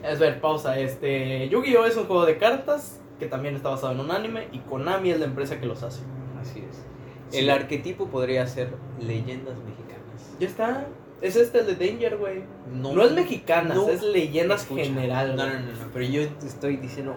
Es 0.02 0.20
ver, 0.20 0.40
pausa. 0.42 0.80
Este, 0.80 1.50
Yu-Gi-Oh 1.50 1.86
es 1.86 1.98
un 1.98 2.06
juego 2.06 2.26
de 2.26 2.38
cartas 2.38 3.00
que 3.20 3.28
también 3.28 3.56
está 3.56 3.70
basado 3.70 3.94
en 3.94 4.00
un 4.00 4.12
anime 4.12 4.48
y 4.52 4.60
Konami 4.60 5.12
es 5.12 5.20
la 5.20 5.26
empresa 5.26 5.60
que 5.60 5.66
los 5.66 5.84
hace. 5.84 6.04
Así 6.42 6.60
es. 6.60 6.84
Sí. 7.30 7.40
El 7.40 7.50
arquetipo 7.50 8.08
podría 8.08 8.46
ser 8.48 8.70
leyendas 9.00 9.58
mexicanas. 9.58 9.93
Ya 10.39 10.47
está. 10.47 10.86
Es 11.22 11.36
este 11.38 11.59
el 11.59 11.68
de 11.68 11.76
Danger, 11.88 12.18
güey. 12.18 12.43
No, 12.72 13.01
es 13.01 13.11
mexicanas, 13.14 13.78
no. 13.78 13.88
es 13.89 14.01
leyendas 14.03 14.61
Escucha. 14.64 14.84
general. 14.84 15.36
No, 15.36 15.47
no, 15.47 15.53
no, 15.53 15.59
no, 15.59 15.89
pero 15.93 16.05
yo 16.05 16.22
estoy 16.22 16.78
diciendo 16.78 17.16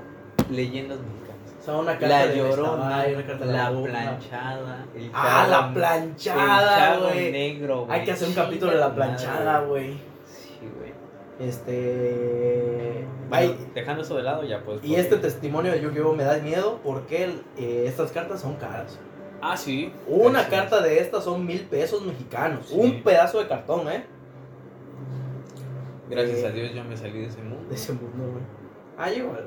leyendas 0.51 0.99
mexicanas. 0.99 1.27
O 1.61 1.65
sea, 1.65 1.77
una 1.79 1.93
carta 1.99 2.09
La 2.09 2.27
de 2.29 2.37
llorona, 2.37 3.05
una 3.09 3.27
carta 3.27 3.47
de 3.47 3.53
la 3.53 3.71
planchada, 3.83 4.87
el 4.95 5.11
Ah, 5.13 5.47
la 5.51 5.75
planchada, 5.75 6.99
güey. 6.99 7.33
negro, 7.33 7.87
güey. 7.87 7.99
Hay 7.99 8.05
que 8.05 8.13
hacer 8.13 8.29
un 8.29 8.35
capítulo 8.35 8.71
de 8.71 8.79
la 8.79 8.95
planchada, 8.95 9.61
güey. 9.63 9.95
Sí, 10.29 10.61
güey. 10.79 10.93
Este. 11.41 13.05
Bueno, 13.29 13.55
dejando 13.75 14.03
eso 14.03 14.17
de 14.17 14.23
lado, 14.23 14.45
ya 14.45 14.63
pues. 14.63 14.85
y 14.85 14.95
este 14.95 15.17
testimonio 15.17 15.73
de 15.73 15.81
Yu-Gi-Oh 15.81 16.13
me 16.15 16.23
da 16.23 16.39
miedo 16.39 16.79
porque 16.85 17.25
eh, 17.59 17.85
estas 17.89 18.13
cartas 18.13 18.41
son 18.41 18.55
caras. 18.55 18.99
Ah, 19.43 19.57
sí. 19.57 19.93
Una 20.09 20.45
Sí. 20.45 20.51
carta 20.51 20.81
de 20.83 20.99
estas 21.01 21.25
son 21.25 21.45
mil 21.47 21.61
pesos 21.63 22.03
mexicanos. 22.05 22.67
Sí. 22.69 22.75
Un 22.79 23.03
pedazo 23.03 23.39
de 23.39 23.47
cartón, 23.49 23.89
¿eh? 23.91 24.05
Gracias 26.09 26.39
Eh, 26.39 26.47
a 26.47 26.51
Dios 26.51 26.75
yo 26.75 26.85
me 26.85 26.97
salí 26.97 27.21
de 27.21 27.27
ese 27.27 27.43
mundo. 27.43 27.69
De 27.69 27.75
ese 27.75 27.93
mundo, 27.93 28.31
güey. 28.33 28.45
Ah, 28.97 29.11
igual. 29.13 29.47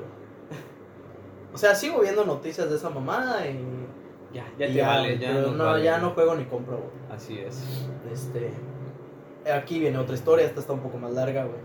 O 1.52 1.58
sea, 1.58 1.74
sigo 1.74 2.00
viendo 2.00 2.24
noticias 2.24 2.70
de 2.70 2.76
esa 2.76 2.90
mamada 2.90 3.44
y. 3.48 3.58
Ya, 4.32 4.46
ya 4.56 4.66
y 4.68 4.74
te 4.74 4.82
vale, 4.82 5.18
ya 5.18 5.32
pero 5.32 5.50
no, 5.50 5.64
vale. 5.64 5.82
ya 5.84 5.98
no 5.98 6.10
juego 6.10 6.36
ni 6.36 6.44
compro, 6.44 6.76
güey. 6.76 6.90
Así 7.10 7.38
es. 7.40 7.64
Este. 8.12 8.52
Aquí 9.52 9.80
viene 9.80 9.98
otra 9.98 10.14
historia, 10.14 10.46
esta 10.46 10.60
está 10.60 10.72
un 10.72 10.80
poco 10.80 10.98
más 10.98 11.12
larga, 11.12 11.44
güey. 11.44 11.58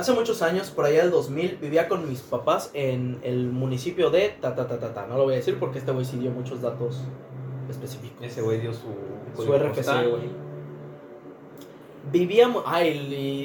Hace 0.00 0.14
muchos 0.14 0.40
años, 0.40 0.70
por 0.70 0.86
allá 0.86 1.02
del 1.02 1.10
2000, 1.10 1.58
vivía 1.60 1.86
con 1.86 2.08
mis 2.08 2.20
papás 2.20 2.70
en 2.72 3.18
el 3.22 3.48
municipio 3.50 4.08
de 4.08 4.30
ta 4.40 4.54
ta 4.54 4.66
ta 4.66 4.80
ta 4.80 4.94
ta. 4.94 5.06
No 5.06 5.18
lo 5.18 5.24
voy 5.24 5.34
a 5.34 5.36
decir 5.36 5.58
porque 5.60 5.78
este 5.78 5.92
güey 5.92 6.06
sí 6.06 6.16
dio 6.16 6.30
muchos 6.30 6.62
datos 6.62 7.02
específicos. 7.68 8.16
Ese 8.24 8.40
güey 8.40 8.60
dio 8.62 8.72
su. 8.72 8.86
Su 9.36 9.52
RFC, 9.52 10.08
güey. 10.08 10.30
Vivíamos. 12.10 12.62
Ay, 12.66 12.88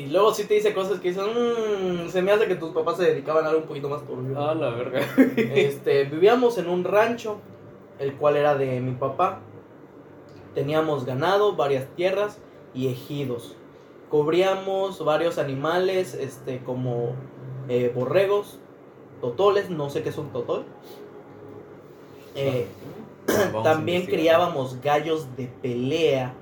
y 0.08 0.10
luego 0.10 0.34
sí 0.34 0.46
te 0.46 0.54
dice 0.54 0.74
cosas 0.74 1.02
que 1.02 1.10
dicen. 1.10 1.26
"Mm, 1.26 2.08
se 2.08 2.22
me 2.22 2.32
hace 2.32 2.48
que 2.48 2.56
tus 2.56 2.70
papás 2.72 2.96
se 2.96 3.04
dedicaban 3.04 3.44
a 3.44 3.50
algo 3.50 3.64
un 3.64 3.68
poquito 3.68 3.90
más 3.90 4.08
turbio. 4.08 4.40
Ah, 4.40 4.56
la 4.56 4.70
verga. 4.70 5.02
Este, 5.36 6.06
vivíamos 6.06 6.58
en 6.58 6.70
un 6.70 6.86
rancho, 6.86 7.36
el 8.00 8.14
cual 8.16 8.38
era 8.38 8.56
de 8.56 8.80
mi 8.80 8.94
papá. 8.94 9.42
Teníamos 10.54 11.06
ganado, 11.06 11.58
varias 11.58 11.86
tierras 11.98 12.38
y 12.74 12.88
ejidos. 12.88 13.58
Cubríamos 14.10 15.04
varios 15.04 15.38
animales, 15.38 16.14
este, 16.14 16.60
como 16.64 17.14
eh, 17.68 17.92
borregos, 17.94 18.60
totoles, 19.22 19.70
no 19.70 19.90
sé 19.90 20.04
qué 20.04 20.10
es 20.10 20.18
un 20.18 20.30
totol. 20.30 20.66
Eh, 22.36 22.68
Vamos 23.28 23.64
también 23.64 24.06
criábamos 24.06 24.80
gallos 24.82 25.36
de 25.36 25.48
pelea, 25.48 26.34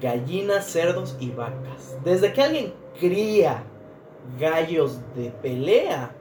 gallinas, 0.00 0.66
cerdos 0.66 1.16
y 1.18 1.30
vacas. 1.30 1.96
Desde 2.04 2.32
que 2.32 2.42
alguien 2.42 2.74
cría 3.00 3.64
gallos 4.38 5.00
de 5.14 5.30
pelea, 5.30 6.14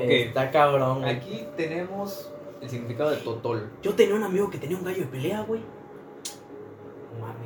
está 0.00 0.50
cabrón. 0.50 1.00
güey. 1.00 1.16
Aquí 1.16 1.44
tenemos 1.56 2.30
el 2.60 2.70
significado 2.70 3.10
de 3.10 3.16
Totol. 3.18 3.70
Yo 3.82 3.94
tenía 3.94 4.14
un 4.14 4.22
amigo 4.22 4.48
que 4.50 4.58
tenía 4.58 4.76
un 4.76 4.84
gallo 4.84 5.00
de 5.00 5.06
pelea, 5.06 5.42
güey. 5.42 5.60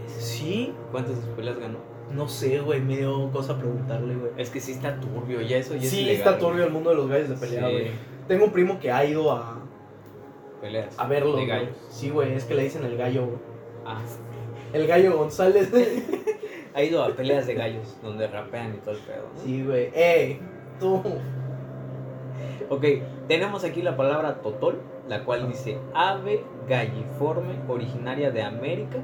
Sí, 0.07 0.73
¿Cuántas 0.93 1.19
peleas 1.37 1.59
ganó? 1.59 1.79
no 2.13 2.29
sé, 2.29 2.61
güey, 2.61 2.81
me 2.81 2.97
dio 2.99 3.31
cosa 3.33 3.59
preguntarle, 3.59 4.15
güey. 4.15 4.31
Es 4.37 4.51
que 4.51 4.61
sí 4.61 4.73
está 4.73 5.01
turbio, 5.01 5.41
ya 5.41 5.57
eso 5.57 5.75
ya 5.75 5.83
es 5.83 5.91
Sí, 5.91 6.01
ilegal, 6.03 6.17
está 6.19 6.39
turbio 6.39 6.65
el 6.65 6.71
mundo 6.71 6.91
de 6.91 6.97
los 6.97 7.09
gallos 7.09 7.29
de 7.31 7.35
pelea, 7.37 7.67
Sí. 7.67 7.73
güey. 7.73 7.91
Tengo 8.29 8.45
un 8.45 8.53
primo 8.53 8.79
que 8.79 8.91
ha 8.93 9.05
ido 9.05 9.33
a, 9.33 9.59
Peleas. 10.61 10.95
a 10.99 11.07
verlo. 11.09 11.37
De 11.37 11.47
gallos. 11.47 11.77
Sí, 11.91 12.11
güey, 12.11 12.33
es 12.35 12.45
que 12.45 12.55
le 12.55 12.63
dicen 12.63 12.85
el 12.85 12.97
gallo, 12.97 13.27
güey. 13.27 13.39
Ah, 13.85 14.01
El 14.73 14.87
gallo 14.87 15.17
González. 15.19 15.71
ha 16.75 16.83
ido 16.83 17.03
a 17.03 17.09
peleas 17.09 17.47
de 17.47 17.55
gallos 17.55 17.97
donde 18.03 18.27
rapean 18.29 18.75
y 18.75 18.79
todo 18.79 18.93
el 18.93 19.01
pedo. 19.01 19.29
¿no? 19.35 19.43
sí, 19.43 19.65
güey. 19.65 19.91
Ey, 19.95 20.41
tú. 20.79 21.03
Ok, 22.69 22.85
tenemos 23.29 23.65
aquí 23.65 23.83
la 23.83 23.97
palabra 23.97 24.43
totol, 24.43 24.81
la 25.09 25.25
cual 25.25 25.49
dice 25.49 25.79
ave 25.95 26.43
galliforme 26.69 27.55
originaria 27.69 28.31
de 28.31 28.43
América 28.43 28.99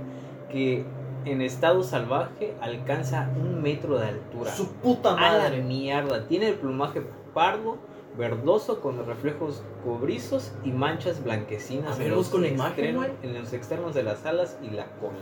que 0.52 0.84
en 1.24 1.40
estado 1.40 1.82
salvaje 1.82 2.54
alcanza 2.60 3.30
un 3.40 3.62
metro 3.62 3.98
de 3.98 4.08
altura. 4.08 4.50
Su 4.52 4.68
puta 4.74 5.10
A 5.16 5.32
la 5.32 5.38
madre. 5.44 5.62
mierda, 5.62 6.26
tiene 6.28 6.48
el 6.48 6.54
plumaje 6.56 7.02
pardo, 7.32 7.78
verdoso 8.18 8.80
con 8.80 9.04
reflejos 9.06 9.62
cobrizos 9.84 10.52
y 10.64 10.70
manchas 10.70 11.22
blanquecinas 11.24 11.94
A 11.96 11.98
ver, 11.98 12.08
en, 12.08 12.14
los 12.14 12.34
imagen, 12.34 12.96
güey. 12.96 13.10
en 13.22 13.34
los 13.38 13.52
extremos 13.52 13.94
de 13.94 14.02
las 14.02 14.26
alas 14.26 14.58
y 14.62 14.70
la 14.70 14.86
cola. 15.00 15.12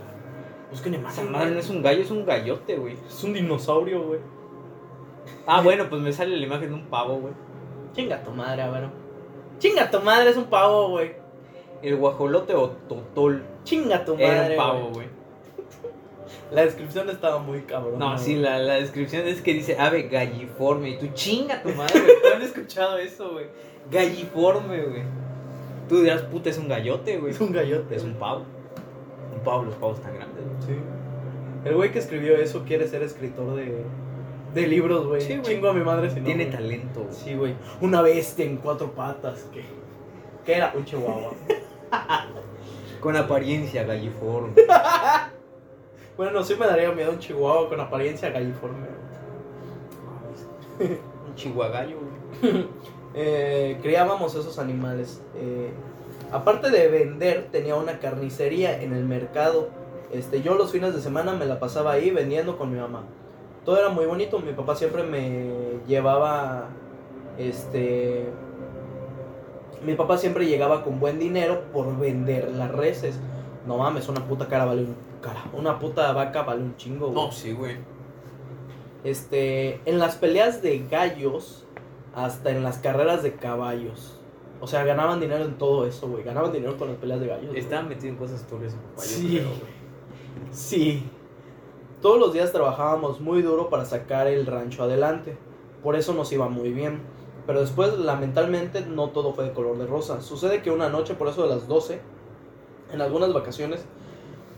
Busquen 0.71 0.93
Esa 0.95 1.01
imagen. 1.01 1.31
madre 1.31 1.51
no 1.51 1.59
es 1.59 1.69
un 1.69 1.81
gallo, 1.81 2.01
es 2.01 2.11
un 2.11 2.25
gallote, 2.25 2.75
güey. 2.77 2.97
Es 3.07 3.23
un 3.23 3.33
dinosaurio, 3.33 4.03
güey. 4.03 4.19
Ah, 5.45 5.61
bueno, 5.61 5.85
pues 5.89 6.01
me 6.01 6.11
sale 6.11 6.35
la 6.35 6.45
imagen 6.45 6.69
de 6.69 6.75
un 6.75 6.85
pavo, 6.87 7.15
güey. 7.19 7.33
Chinga 7.93 8.23
tu 8.23 8.31
madre, 8.31 8.67
bueno. 8.69 8.89
Chinga 9.59 9.89
tu 9.91 9.99
madre, 10.01 10.29
es 10.29 10.37
un 10.37 10.45
pavo, 10.45 10.89
güey. 10.89 11.13
el 11.81 11.95
guajolote 11.97 12.53
o 12.55 12.69
totol 12.87 13.43
Chinga 13.63 14.03
tu 14.05 14.15
era 14.15 14.41
madre. 14.41 14.51
un 14.51 14.57
pavo, 14.57 14.89
güey. 14.93 15.07
La 16.51 16.65
descripción 16.65 17.09
estaba 17.09 17.39
muy 17.39 17.61
cabrón. 17.61 17.97
No, 17.97 18.17
sí, 18.17 18.35
la, 18.35 18.59
la 18.59 18.73
descripción 18.73 19.25
es 19.25 19.41
que 19.41 19.53
dice 19.53 19.77
ave 19.79 20.03
galliforme. 20.03 20.89
Y 20.89 20.97
tú 20.97 21.07
chinga 21.13 21.63
tu 21.63 21.69
madre, 21.69 22.01
güey. 22.01 22.15
¿Tú 22.21 22.27
han 22.35 22.41
escuchado 22.41 22.97
eso, 22.97 23.31
güey? 23.31 23.45
Galliforme, 23.89 24.83
güey. 24.83 25.03
Tú 25.87 26.01
dirás, 26.01 26.23
puta, 26.23 26.49
es 26.49 26.57
un 26.57 26.67
gallote, 26.67 27.17
güey. 27.19 27.31
Es 27.31 27.39
un 27.39 27.53
gallote. 27.53 27.95
Es 27.95 28.03
un 28.03 28.15
pavo. 28.15 28.45
Un 29.33 29.39
pavo, 29.45 29.63
los 29.63 29.75
pavos 29.75 30.01
tan 30.01 30.13
grandes, 30.13 30.43
güey. 30.43 30.75
Sí. 30.75 30.83
El 31.63 31.75
güey 31.75 31.91
que 31.91 31.99
escribió 31.99 32.35
eso 32.35 32.63
quiere 32.65 32.85
ser 32.87 33.01
escritor 33.03 33.55
de, 33.55 33.83
de 34.53 34.67
libros, 34.67 35.07
güey. 35.07 35.21
Sí, 35.21 35.37
güey. 35.37 35.43
Chingo 35.43 35.69
a 35.69 35.73
mi 35.73 35.83
madre 35.83 36.09
si 36.09 36.19
no. 36.19 36.25
Tiene 36.25 36.47
talento, 36.47 37.03
güey. 37.03 37.13
Sí, 37.15 37.33
güey. 37.33 37.55
Una 37.79 38.01
bestia 38.01 38.43
en 38.43 38.57
cuatro 38.57 38.91
patas. 38.91 39.45
que 39.53 39.63
¿Qué 40.45 40.55
era? 40.57 40.73
Un 40.75 40.83
chihuahua. 40.83 41.31
Con 42.99 43.15
apariencia 43.15 43.83
galliforme. 43.83 44.53
bueno, 46.21 46.43
sí 46.43 46.53
me 46.53 46.67
daría 46.67 46.91
miedo 46.91 47.13
un 47.13 47.17
chihuahua 47.17 47.67
con 47.67 47.79
apariencia 47.79 48.29
galliforme. 48.29 48.85
un 51.27 51.35
chihuagallo. 51.35 51.97
Eh, 53.13 53.77
criábamos 53.81 54.35
esos 54.35 54.57
animales. 54.57 55.21
Eh, 55.35 55.69
aparte 56.31 56.69
de 56.69 56.87
vender, 56.87 57.49
tenía 57.51 57.75
una 57.75 57.99
carnicería 57.99 58.81
en 58.81 58.93
el 58.93 59.03
mercado. 59.03 59.67
Este, 60.13 60.41
yo 60.41 60.55
los 60.55 60.71
fines 60.71 60.95
de 60.95 61.01
semana 61.01 61.33
me 61.33 61.45
la 61.45 61.59
pasaba 61.59 61.91
ahí 61.91 62.09
vendiendo 62.09 62.57
con 62.57 62.71
mi 62.71 62.79
mamá. 62.79 63.03
Todo 63.65 63.77
era 63.77 63.89
muy 63.89 64.05
bonito. 64.05 64.39
Mi 64.39 64.53
papá 64.53 64.77
siempre 64.77 65.03
me 65.03 65.49
llevaba, 65.89 66.69
este, 67.37 68.29
mi 69.85 69.95
papá 69.95 70.17
siempre 70.17 70.45
llegaba 70.45 70.85
con 70.85 71.01
buen 71.01 71.19
dinero 71.19 71.63
por 71.73 71.99
vender 71.99 72.49
las 72.51 72.71
reses. 72.71 73.19
No 73.65 73.77
mames, 73.77 74.07
una 74.09 74.25
puta 74.27 74.47
cara 74.47 74.65
vale 74.65 74.83
un 74.83 74.95
cara, 75.21 75.43
una 75.53 75.77
puta 75.79 76.11
vaca 76.13 76.41
vale 76.43 76.63
un 76.63 76.75
chingo. 76.77 77.09
güey. 77.09 77.25
No, 77.25 77.31
sí, 77.31 77.53
güey. 77.53 77.77
Este, 79.03 79.81
en 79.85 79.99
las 79.99 80.15
peleas 80.15 80.61
de 80.61 80.85
gallos, 80.89 81.65
hasta 82.15 82.51
en 82.51 82.63
las 82.63 82.77
carreras 82.77 83.23
de 83.23 83.33
caballos. 83.35 84.19
O 84.59 84.67
sea, 84.67 84.83
ganaban 84.83 85.19
dinero 85.19 85.43
en 85.43 85.57
todo 85.57 85.87
eso, 85.87 86.07
güey. 86.07 86.23
Ganaban 86.23 86.51
dinero 86.51 86.77
con 86.77 86.89
las 86.89 86.97
peleas 86.97 87.19
de 87.19 87.27
gallos. 87.27 87.47
güey. 87.47 87.59
Estaba 87.59 87.81
metido 87.83 88.09
en 88.09 88.17
cosas 88.17 88.45
turbias, 88.47 88.73
papá. 88.73 89.01
Sí. 89.01 89.27
creo, 89.37 89.47
güey. 89.49 90.51
Sí. 90.51 91.09
Todos 92.01 92.19
los 92.19 92.33
días 92.33 92.51
trabajábamos 92.51 93.21
muy 93.21 93.41
duro 93.41 93.69
para 93.69 93.85
sacar 93.85 94.27
el 94.27 94.45
rancho 94.45 94.83
adelante. 94.83 95.37
Por 95.83 95.95
eso 95.95 96.13
nos 96.13 96.31
iba 96.31 96.47
muy 96.49 96.71
bien. 96.71 97.01
Pero 97.47 97.61
después, 97.61 97.97
lamentablemente, 97.97 98.81
no 98.81 99.09
todo 99.09 99.33
fue 99.33 99.45
de 99.45 99.53
color 99.53 99.77
de 99.79 99.87
rosa. 99.87 100.21
Sucede 100.21 100.61
que 100.61 100.69
una 100.69 100.89
noche, 100.89 101.15
por 101.15 101.27
eso 101.27 101.41
de 101.43 101.49
las 101.49 101.67
12, 101.67 101.99
en 102.91 103.01
algunas 103.01 103.33
vacaciones, 103.33 103.85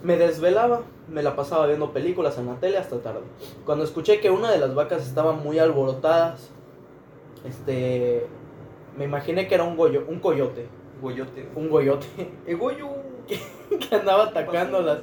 me 0.03 0.17
desvelaba. 0.17 0.81
Me 1.09 1.21
la 1.21 1.35
pasaba 1.35 1.67
viendo 1.67 1.91
películas 1.91 2.37
en 2.37 2.47
la 2.47 2.55
tele 2.55 2.77
hasta 2.77 3.01
tarde. 3.01 3.21
Cuando 3.65 3.83
escuché 3.83 4.19
que 4.19 4.29
una 4.29 4.51
de 4.51 4.59
las 4.59 4.73
vacas 4.73 5.05
estaba 5.05 5.33
muy 5.33 5.59
alborotadas, 5.59 6.49
este. 7.45 8.25
Me 8.97 9.05
imaginé 9.05 9.47
que 9.47 9.55
era 9.55 9.63
un, 9.63 9.75
goyo, 9.75 10.05
un 10.07 10.19
coyote. 10.19 10.67
Goyote. 11.01 11.49
Un 11.55 11.69
goyote. 11.69 12.07
El 12.47 12.57
goyo. 12.57 12.89
que 13.27 13.95
andaba 13.95 14.25
atacándolas. 14.25 14.99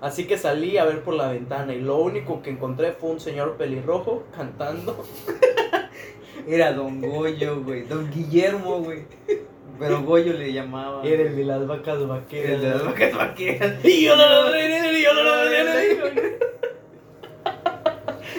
Así 0.00 0.26
que 0.26 0.36
salí 0.36 0.76
a 0.76 0.84
ver 0.84 1.02
por 1.02 1.14
la 1.14 1.32
ventana 1.32 1.74
y 1.74 1.80
lo 1.80 1.98
único 1.98 2.42
que 2.42 2.50
encontré 2.50 2.92
fue 2.92 3.10
un 3.10 3.20
señor 3.20 3.56
pelirrojo 3.56 4.24
cantando. 4.34 5.04
Era 6.46 6.72
Don 6.72 7.00
Goyo, 7.00 7.62
güey. 7.62 7.84
Don 7.84 8.10
Guillermo, 8.10 8.80
güey. 8.80 9.06
Pero 9.78 10.02
Goyo 10.02 10.32
le 10.32 10.52
llamaba. 10.52 11.02
Era 11.04 11.22
el 11.22 11.36
de 11.36 11.44
las 11.44 11.66
vacas 11.66 12.06
vaqueras. 12.06 12.50
el 12.52 12.60
de 12.60 12.70
las 12.70 12.84
vacas 12.84 13.12
vaqueras. 13.12 13.84
Y 13.84 14.04
yo 14.04 14.16
lo 14.16 14.28
logré, 14.28 14.98
y 14.98 15.02
yo 15.02 15.12
lo 15.12 15.24
logré. 15.24 16.38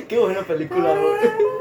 Qué 0.08 0.20
buena 0.20 0.42
película, 0.44 0.94
güey. 0.94 1.56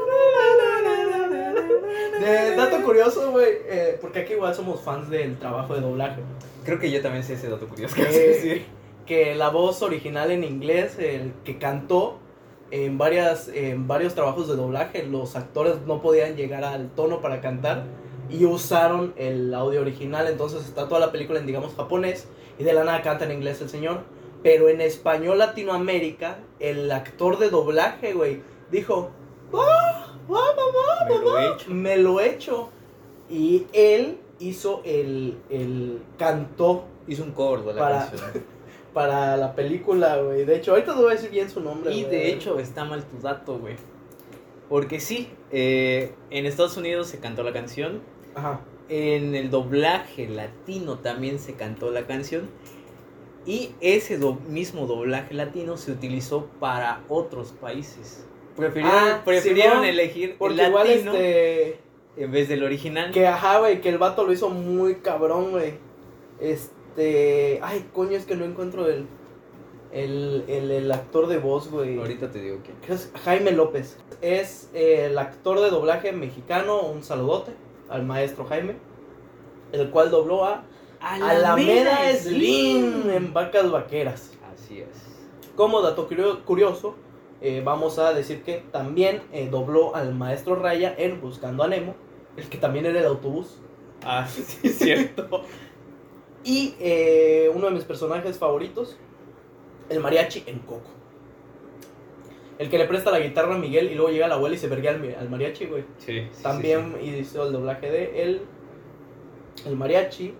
Dato 2.55 2.81
curioso, 2.83 3.31
güey, 3.31 3.49
eh, 3.67 3.97
porque 4.01 4.19
aquí 4.19 4.33
igual 4.33 4.55
somos 4.55 4.81
fans 4.81 5.09
del 5.09 5.37
trabajo 5.37 5.75
de 5.75 5.81
doblaje. 5.81 6.21
Creo 6.63 6.79
que 6.79 6.89
yo 6.89 7.01
también 7.01 7.23
sé 7.23 7.33
ese 7.33 7.49
dato 7.49 7.67
curioso 7.67 7.95
que 7.95 8.03
decir. 8.05 8.65
que 9.05 9.35
la 9.35 9.49
voz 9.49 9.81
original 9.81 10.31
en 10.31 10.43
inglés, 10.43 10.97
el 10.97 11.33
que 11.43 11.59
cantó 11.59 12.19
en, 12.71 12.97
varias, 12.97 13.47
en 13.49 13.87
varios 13.87 14.15
trabajos 14.15 14.47
de 14.47 14.55
doblaje, 14.55 15.03
los 15.03 15.35
actores 15.35 15.81
no 15.85 16.01
podían 16.01 16.35
llegar 16.35 16.63
al 16.63 16.89
tono 16.89 17.21
para 17.21 17.41
cantar 17.41 17.83
y 18.29 18.45
usaron 18.45 19.13
el 19.17 19.53
audio 19.53 19.81
original, 19.81 20.27
entonces 20.27 20.63
está 20.65 20.87
toda 20.87 20.99
la 20.99 21.11
película 21.11 21.39
en, 21.39 21.45
digamos, 21.45 21.73
japonés 21.75 22.27
y 22.57 22.63
de 22.63 22.73
la 22.73 22.83
nada 22.83 23.01
canta 23.01 23.25
en 23.25 23.31
inglés 23.31 23.61
el 23.61 23.69
señor. 23.69 23.99
Pero 24.43 24.69
en 24.69 24.79
español 24.81 25.39
Latinoamérica, 25.39 26.37
el 26.59 26.91
actor 26.91 27.37
de 27.39 27.49
doblaje, 27.49 28.13
güey, 28.13 28.41
dijo, 28.71 29.09
"Ah, 29.53 30.07
ah, 30.13 30.15
mamá, 30.29 31.09
Me 31.09 31.17
lo 31.23 31.39
he 31.39 31.47
hecho. 31.53 31.69
me 31.71 31.97
lo 31.97 32.19
he 32.19 32.29
hecho. 32.29 32.69
Y 33.29 33.65
él 33.73 34.17
hizo 34.39 34.81
el, 34.85 35.37
el 35.49 36.01
cantó 36.17 36.85
Hizo 37.07 37.23
un 37.23 37.31
cover 37.33 37.59
de 37.61 37.73
la 37.73 37.79
Para- 37.81 37.99
canción. 38.09 38.31
para 38.93 39.37
la 39.37 39.53
película, 39.53 40.17
güey. 40.17 40.43
De 40.45 40.55
hecho, 40.55 40.71
ahorita 40.71 40.95
te 40.95 40.99
voy 41.01 41.11
a 41.11 41.15
decir 41.15 41.29
bien 41.29 41.49
su 41.51 41.59
nombre. 41.59 41.93
Y 41.93 42.03
de 42.03 42.29
hecho 42.31 42.57
está 42.57 42.83
mal 42.85 43.03
tu 43.03 43.19
dato, 43.19 43.59
güey. 43.59 43.75
Porque 44.69 44.99
sí, 44.99 45.29
eh, 45.51 46.15
en 46.31 46.45
Estados 46.47 46.77
Unidos 46.77 47.07
se 47.07 47.19
cantó 47.19 47.43
la 47.43 47.53
canción. 47.53 48.01
Ajá. 48.35 48.61
En 48.89 49.33
el 49.33 49.49
doblaje 49.49 50.27
latino 50.27 50.99
también 50.99 51.39
se 51.39 51.53
cantó 51.55 51.89
la 51.89 52.05
canción. 52.05 52.49
Y 53.47 53.71
ese 53.81 54.17
do- 54.17 54.39
mismo 54.47 54.85
doblaje 54.87 55.33
latino 55.33 55.77
se 55.77 55.91
utilizó 55.91 56.47
para 56.59 57.01
otros 57.09 57.51
países. 57.53 58.25
Prefirieron, 58.55 58.97
Ah, 58.97 59.21
prefirieron 59.25 59.83
elegir 59.85 60.35
Porque 60.37 60.61
el 60.61 60.69
igual 60.69 60.87
latino 60.87 61.11
este. 61.13 61.79
en 62.17 62.31
vez 62.31 62.47
del 62.49 62.63
original. 62.63 63.11
Que 63.11 63.27
ajá, 63.27 63.59
güey, 63.59 63.81
que 63.81 63.89
el 63.89 63.97
vato 63.97 64.23
lo 64.23 64.31
hizo 64.33 64.49
muy 64.49 64.95
cabrón, 64.95 65.51
güey. 65.51 65.73
Este. 66.39 67.59
Ay, 67.63 67.85
coño, 67.93 68.11
es 68.17 68.25
que 68.25 68.35
no 68.35 68.45
encuentro 68.45 68.87
el. 68.87 69.05
El, 69.91 70.43
el, 70.49 70.71
el 70.71 70.91
actor 70.91 71.27
de 71.27 71.37
voz, 71.37 71.69
güey. 71.71 71.97
Ahorita 71.97 72.29
te 72.29 72.41
digo 72.41 72.57
es 72.89 73.11
Jaime 73.23 73.51
López. 73.51 73.97
Es 74.21 74.69
eh, 74.73 75.05
el 75.09 75.17
actor 75.17 75.61
de 75.61 75.69
doblaje 75.69 76.11
mexicano. 76.11 76.81
Un 76.81 77.01
saludote 77.03 77.53
al 77.89 78.03
maestro 78.03 78.45
Jaime. 78.45 78.75
El 79.71 79.89
cual 79.89 80.09
dobló 80.11 80.45
a 80.45 80.63
Alameda 80.99 81.97
Slim 82.15 83.09
en 83.09 83.33
Vacas 83.33 83.69
Vaqueras. 83.69 84.31
Así 84.53 84.79
es. 84.81 84.87
Como 85.55 85.81
dato 85.81 86.07
curio- 86.07 86.43
curioso, 86.45 86.95
eh, 87.41 87.61
vamos 87.63 87.99
a 87.99 88.13
decir 88.13 88.43
que 88.43 88.63
también 88.71 89.21
eh, 89.31 89.47
dobló 89.49 89.95
al 89.95 90.13
maestro 90.15 90.55
Raya 90.55 90.93
en 90.97 91.19
Buscando 91.21 91.63
a 91.63 91.67
Nemo, 91.67 91.95
el 92.37 92.47
que 92.49 92.57
también 92.57 92.85
era 92.85 92.99
el 92.99 93.05
autobús. 93.05 93.59
Ah, 94.03 94.27
sí, 94.31 94.67
es 94.67 94.77
cierto. 94.77 95.41
Y 96.47 96.75
eh, 96.79 97.49
uno 97.55 97.65
de 97.65 97.71
mis 97.71 97.83
personajes 97.85 98.37
favoritos, 98.37 98.97
el 99.89 99.99
mariachi 99.99 100.43
en 100.45 100.59
Coco. 100.59 100.91
El 102.57 102.69
que 102.69 102.77
le 102.77 102.85
presta 102.85 103.11
la 103.11 103.19
guitarra 103.19 103.55
a 103.55 103.57
Miguel 103.57 103.91
y 103.91 103.95
luego 103.95 104.11
llega 104.11 104.27
la 104.27 104.35
abuela 104.35 104.55
y 104.55 104.57
se 104.59 104.67
verga 104.69 104.91
al, 104.91 105.15
al 105.19 105.29
mariachi, 105.29 105.65
güey. 105.65 105.83
Sí, 105.97 106.27
sí, 106.31 106.43
También 106.43 106.95
hizo 107.01 107.45
el 107.47 107.51
doblaje 107.53 107.91
de 107.91 108.23
él, 108.23 108.41
el 109.65 109.75
mariachi. 109.75 110.33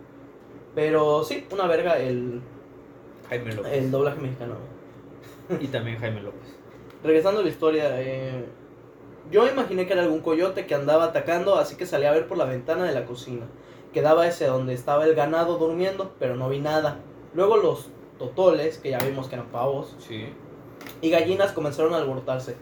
Pero 0.74 1.24
sí, 1.24 1.46
una 1.52 1.68
verga 1.68 1.98
el. 1.98 2.42
Jaime 3.30 3.54
López. 3.54 3.74
el 3.74 3.92
doblaje 3.92 4.22
mexicano. 4.22 4.56
Y 5.60 5.68
también 5.68 5.98
Jaime 5.98 6.22
López. 6.22 6.56
Regresando 7.04 7.42
a 7.42 7.44
la 7.44 7.50
historia, 7.50 8.02
eh, 8.02 8.46
yo 9.32 9.48
imaginé 9.48 9.86
que 9.86 9.94
era 9.94 10.04
algún 10.04 10.22
coyote 10.22 10.66
que 10.66 10.76
andaba 10.76 11.06
atacando, 11.06 11.56
así 11.56 11.76
que 11.76 11.86
salí 11.86 12.06
a 12.06 12.12
ver 12.12 12.28
por 12.28 12.38
la 12.38 12.46
ventana 12.46 12.84
de 12.86 12.94
la 12.94 13.06
cocina. 13.06 13.46
Quedaba 13.94 14.28
ese 14.28 14.48
donde 14.48 14.74
estaba 14.74 15.06
el 15.06 15.16
ganado 15.16 15.58
durmiendo, 15.58 16.14
pero 16.20 16.36
no 16.36 16.50
vi 16.50 16.60
nada. 16.60 17.00
Luego 17.34 17.58
los 17.58 17.90
totoles, 18.18 18.78
que 18.78 18.92
ya 18.92 18.98
vimos 19.00 19.28
que 19.28 19.36
eran 19.36 19.48
pavos, 19.48 19.96
Sí. 20.00 20.28
Y 21.02 21.10
gallinas 21.10 21.52
comenzaron 21.52 21.94
a 21.94 21.98
alborotarse. 21.98 22.56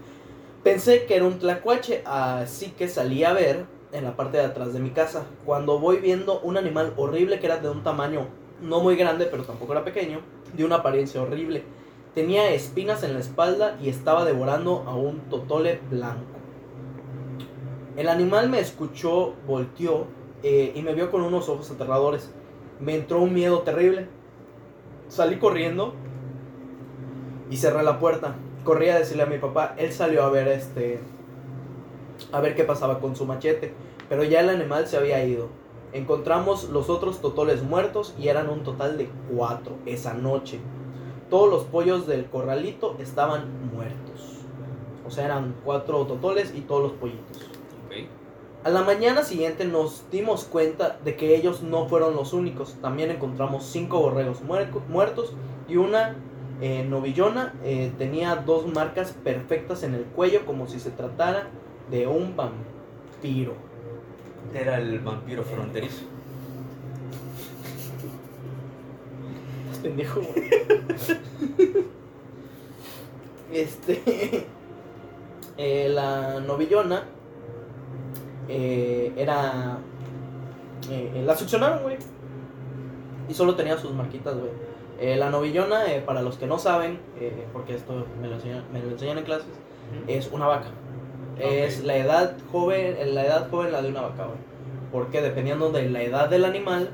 Pensé 0.63 1.05
que 1.05 1.15
era 1.15 1.25
un 1.25 1.39
tlacuache, 1.39 2.03
así 2.05 2.71
que 2.71 2.87
salí 2.87 3.23
a 3.23 3.33
ver 3.33 3.65
en 3.91 4.03
la 4.03 4.15
parte 4.15 4.37
de 4.37 4.45
atrás 4.45 4.73
de 4.73 4.79
mi 4.79 4.91
casa. 4.91 5.25
Cuando 5.45 5.79
voy 5.79 5.97
viendo 5.97 6.39
un 6.39 6.57
animal 6.57 6.93
horrible 6.97 7.39
que 7.39 7.47
era 7.47 7.57
de 7.57 7.69
un 7.69 7.83
tamaño 7.83 8.27
no 8.61 8.79
muy 8.79 8.95
grande, 8.95 9.25
pero 9.25 9.43
tampoco 9.43 9.73
era 9.73 9.83
pequeño, 9.83 10.21
de 10.53 10.65
una 10.65 10.77
apariencia 10.77 11.21
horrible. 11.21 11.63
Tenía 12.15 12.51
espinas 12.51 13.03
en 13.03 13.13
la 13.13 13.19
espalda 13.19 13.77
y 13.81 13.89
estaba 13.89 14.23
devorando 14.23 14.83
a 14.87 14.95
un 14.95 15.19
totole 15.29 15.79
blanco. 15.89 16.23
El 17.97 18.07
animal 18.07 18.49
me 18.49 18.59
escuchó, 18.59 19.33
volteó 19.45 20.07
eh, 20.43 20.71
y 20.75 20.81
me 20.81 20.93
vio 20.93 21.11
con 21.11 21.21
unos 21.21 21.49
ojos 21.49 21.69
aterradores. 21.71 22.31
Me 22.79 22.95
entró 22.95 23.19
un 23.19 23.33
miedo 23.33 23.61
terrible. 23.61 24.07
Salí 25.09 25.37
corriendo 25.37 25.93
y 27.53 27.57
cerré 27.57 27.83
la 27.83 27.99
puerta. 27.99 28.33
Corrí 28.63 28.89
a 28.89 28.97
decirle 28.97 29.23
a 29.23 29.27
mi 29.27 29.37
papá, 29.37 29.75
él 29.77 29.93
salió 29.93 30.23
a 30.23 30.29
ver 30.31 30.47
este 30.47 30.99
a 32.31 32.41
ver 32.41 32.55
qué 32.55 32.63
pasaba 32.63 32.99
con 32.99 33.15
su 33.15 33.25
machete, 33.25 33.75
pero 34.09 34.23
ya 34.23 34.39
el 34.39 34.49
animal 34.49 34.87
se 34.87 34.97
había 34.97 35.23
ido. 35.23 35.49
Encontramos 35.91 36.69
los 36.69 36.89
otros 36.89 37.21
totoles 37.21 37.61
muertos 37.61 38.15
y 38.17 38.29
eran 38.29 38.49
un 38.49 38.63
total 38.63 38.97
de 38.97 39.07
cuatro 39.31 39.75
esa 39.85 40.15
noche. 40.15 40.59
Todos 41.29 41.47
los 41.47 41.63
pollos 41.65 42.07
del 42.07 42.25
corralito 42.25 42.95
estaban 42.99 43.71
muertos. 43.71 44.39
O 45.05 45.11
sea, 45.11 45.25
eran 45.25 45.53
cuatro 45.63 46.07
totoles 46.07 46.55
y 46.55 46.61
todos 46.61 46.81
los 46.81 46.91
pollitos. 46.93 47.51
A 48.63 48.69
la 48.69 48.81
mañana 48.81 49.21
siguiente 49.21 49.65
nos 49.65 50.09
dimos 50.09 50.45
cuenta 50.45 50.97
de 51.03 51.15
que 51.15 51.35
ellos 51.35 51.61
no 51.61 51.87
fueron 51.87 52.15
los 52.15 52.33
únicos. 52.33 52.77
También 52.81 53.11
encontramos 53.11 53.65
cinco 53.65 53.99
borregos 53.99 54.39
muertos 54.41 55.33
y 55.67 55.75
una 55.75 56.15
eh, 56.61 56.85
novillona 56.87 57.53
eh, 57.63 57.91
tenía 57.97 58.35
dos 58.35 58.67
marcas 58.73 59.11
perfectas 59.23 59.83
en 59.83 59.95
el 59.95 60.03
cuello 60.05 60.45
como 60.45 60.67
si 60.67 60.79
se 60.79 60.91
tratara 60.91 61.47
de 61.91 62.07
un 62.07 62.35
vampiro. 62.35 63.53
Era 64.53 64.77
el 64.77 64.99
vampiro 64.99 65.43
fronterizo. 65.43 66.03
Estás 69.65 69.79
pendejo. 69.81 70.21
Este. 73.51 74.45
eh, 75.57 75.89
la 75.89 76.39
novillona. 76.39 77.03
eh, 78.49 79.13
era. 79.15 79.77
eh, 80.89 81.23
la 81.25 81.35
succionaron, 81.35 81.83
güey. 81.83 81.97
Y 83.29 83.33
solo 83.33 83.55
tenía 83.55 83.77
sus 83.77 83.93
marquitas, 83.93 84.35
güey. 84.35 84.51
Eh, 85.03 85.17
la 85.17 85.29
novillona, 85.29 85.91
eh, 85.93 86.01
para 86.01 86.21
los 86.21 86.37
que 86.37 86.47
no 86.47 86.57
saben, 86.57 86.99
eh, 87.19 87.45
porque 87.51 87.75
esto 87.75 88.05
me 88.21 88.27
lo, 88.29 88.35
enseñan, 88.35 88.63
me 88.71 88.79
lo 88.81 88.91
enseñan 88.91 89.17
en 89.17 89.25
clases, 89.25 89.47
es 90.07 90.29
una 90.31 90.47
vaca. 90.47 90.67
Es 91.37 91.83
la 91.83 91.97
edad 91.97 92.37
joven, 92.51 92.95
la 93.13 93.25
edad 93.25 93.49
joven 93.49 93.71
la 93.73 93.81
de 93.81 93.89
una 93.89 94.01
vaca. 94.01 94.27
Porque 94.93 95.21
dependiendo 95.21 95.71
de 95.71 95.89
la 95.89 96.03
edad 96.03 96.29
del 96.29 96.45
animal, 96.45 96.91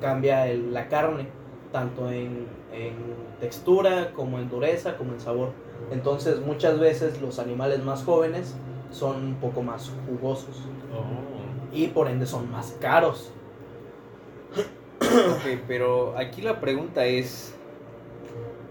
cambia 0.00 0.48
el- 0.48 0.72
la 0.74 0.88
carne, 0.88 1.28
tanto 1.72 2.10
en, 2.10 2.46
en 2.72 2.94
textura, 3.40 4.10
como 4.16 4.38
en 4.38 4.48
dureza, 4.50 4.96
como 4.96 5.12
en 5.12 5.20
sabor. 5.20 5.50
Entonces 5.92 6.40
muchas 6.40 6.80
veces 6.80 7.20
los 7.22 7.38
animales 7.38 7.82
más 7.84 8.02
jóvenes 8.02 8.56
son 8.90 9.16
un 9.24 9.34
poco 9.34 9.62
más 9.62 9.92
jugosos 10.08 10.62
Oh. 10.96 11.74
y 11.76 11.88
por 11.88 12.08
ende 12.08 12.26
son 12.26 12.50
más 12.50 12.76
caros. 12.80 13.32
Ok, 15.00 15.60
pero 15.66 16.16
aquí 16.16 16.42
la 16.42 16.60
pregunta 16.60 17.04
es: 17.04 17.54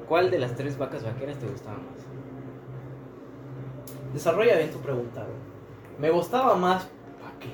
¿Cuál 0.07 0.31
de 0.31 0.39
las 0.39 0.55
tres 0.55 0.77
vacas 0.77 1.03
vaqueras 1.03 1.37
te 1.37 1.47
gustaba 1.47 1.77
más? 1.77 2.03
Desarrolla 4.13 4.57
bien 4.57 4.71
tu 4.71 4.79
pregunta, 4.79 5.21
güey. 5.21 5.53
Me 5.99 6.09
gustaba 6.11 6.55
más... 6.55 6.87
¿Para 7.19 7.39
qué? 7.39 7.49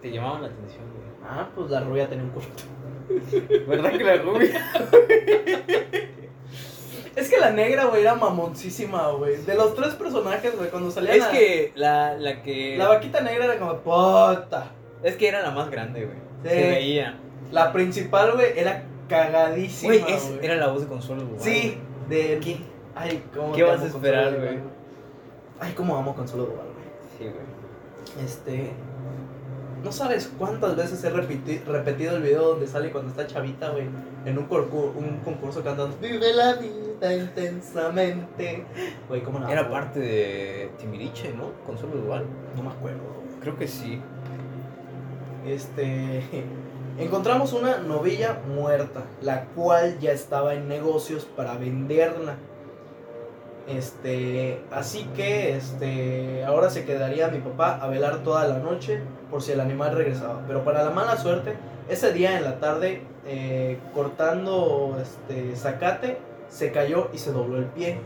¿Te 0.00 0.12
llamaban 0.12 0.42
la 0.42 0.48
atención, 0.48 0.84
güey? 0.92 1.02
Ah, 1.24 1.48
pues 1.54 1.70
la 1.70 1.80
rubia 1.80 2.08
tenía 2.08 2.24
un 2.24 2.30
corto. 2.30 2.62
¿Verdad 3.68 3.90
que 3.92 4.04
la 4.04 4.16
rubia? 4.16 4.72
Es 7.14 7.28
que 7.28 7.38
la 7.38 7.50
negra, 7.50 7.84
güey, 7.84 8.00
era 8.00 8.14
mamoncísima, 8.14 9.10
güey. 9.10 9.36
De 9.36 9.54
los 9.54 9.74
tres 9.74 9.94
personajes, 9.94 10.56
güey, 10.56 10.70
cuando 10.70 10.90
salían 10.90 11.18
Es 11.18 11.26
que 11.26 11.72
la, 11.74 12.14
la 12.14 12.42
que. 12.42 12.76
La 12.78 12.88
vaquita 12.88 13.20
negra 13.20 13.44
era 13.44 13.58
como, 13.58 13.76
puta. 13.80 14.70
Es 15.02 15.16
que 15.16 15.28
era 15.28 15.42
la 15.42 15.50
más 15.50 15.70
grande, 15.70 16.06
güey. 16.06 16.16
Sí. 16.42 16.48
Se 16.48 16.54
veía. 16.70 17.18
La 17.50 17.72
principal, 17.72 18.32
güey, 18.32 18.58
era 18.58 18.84
cagadísima, 19.08 19.92
Güey, 19.94 20.02
güey. 20.02 20.38
era 20.44 20.56
la 20.56 20.68
voz 20.68 20.82
de 20.82 20.86
Consuelo 20.88 21.22
Duval. 21.22 21.40
Sí, 21.40 21.78
de... 22.08 22.38
¿Qué? 22.42 22.58
Ay, 22.94 23.22
cómo 23.34 23.52
¿Qué 23.52 23.62
vas 23.62 23.80
a 23.82 23.86
esperar, 23.86 24.24
Consuelo 24.32 24.46
güey? 24.52 24.62
Ay, 25.60 25.72
cómo 25.74 25.96
amo 25.96 26.14
Consuelo 26.14 26.46
Duval, 26.46 26.66
güey. 26.74 26.86
Sí, 27.18 27.24
güey. 27.24 28.24
Este... 28.26 28.72
No 29.84 29.90
sabes 29.90 30.30
cuántas 30.38 30.76
veces 30.76 31.02
he 31.02 31.12
repeti- 31.12 31.64
repetido 31.64 32.16
el 32.16 32.22
video 32.22 32.50
donde 32.50 32.68
sale 32.68 32.92
cuando 32.92 33.10
está 33.10 33.26
chavita, 33.26 33.70
güey, 33.70 33.86
en 34.24 34.38
un, 34.38 34.44
concurso 35.24 35.64
cantando 35.64 35.96
Vive 36.00 36.32
la 36.34 36.54
vida 36.54 37.12
intensamente. 37.16 38.64
Güey, 39.08 39.22
¿cómo 39.22 39.40
no? 39.40 39.48
Era 39.48 39.68
parte 39.68 39.98
de 39.98 40.70
Timiriche, 40.78 41.32
¿no? 41.32 41.50
Consuelo 41.66 41.96
Duval. 41.96 42.24
No 42.56 42.62
me 42.62 42.70
acuerdo, 42.70 43.00
güey. 43.02 43.40
Creo 43.40 43.56
que 43.56 43.66
sí. 43.66 44.00
Este. 45.46 46.22
Encontramos 46.98 47.54
una 47.54 47.78
novilla 47.78 48.38
muerta, 48.54 49.04
la 49.22 49.46
cual 49.46 49.98
ya 49.98 50.12
estaba 50.12 50.54
en 50.54 50.68
negocios 50.68 51.24
para 51.24 51.56
venderla. 51.56 52.36
Este, 53.66 54.60
así 54.70 55.04
que 55.16 55.56
este, 55.56 56.44
ahora 56.44 56.68
se 56.68 56.84
quedaría 56.84 57.28
mi 57.28 57.38
papá 57.38 57.78
a 57.80 57.86
velar 57.86 58.22
toda 58.24 58.46
la 58.46 58.58
noche 58.58 59.00
por 59.30 59.40
si 59.40 59.52
el 59.52 59.60
animal 59.60 59.96
regresaba. 59.96 60.42
Pero 60.46 60.64
para 60.64 60.84
la 60.84 60.90
mala 60.90 61.16
suerte, 61.16 61.54
ese 61.88 62.12
día 62.12 62.36
en 62.36 62.44
la 62.44 62.60
tarde, 62.60 63.02
eh, 63.26 63.78
cortando 63.94 64.98
este 65.00 65.56
zacate, 65.56 66.18
se 66.48 66.72
cayó 66.72 67.08
y 67.14 67.18
se 67.18 67.32
dobló 67.32 67.56
el 67.56 67.66
pie. 67.66 68.00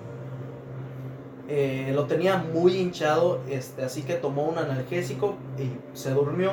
Eh, 1.49 1.91
lo 1.95 2.05
tenía 2.05 2.37
muy 2.37 2.77
hinchado, 2.77 3.41
este, 3.49 3.85
así 3.85 4.03
que 4.03 4.15
tomó 4.15 4.45
un 4.45 4.59
analgésico 4.59 5.35
y 5.59 5.97
se 5.97 6.11
durmió. 6.11 6.53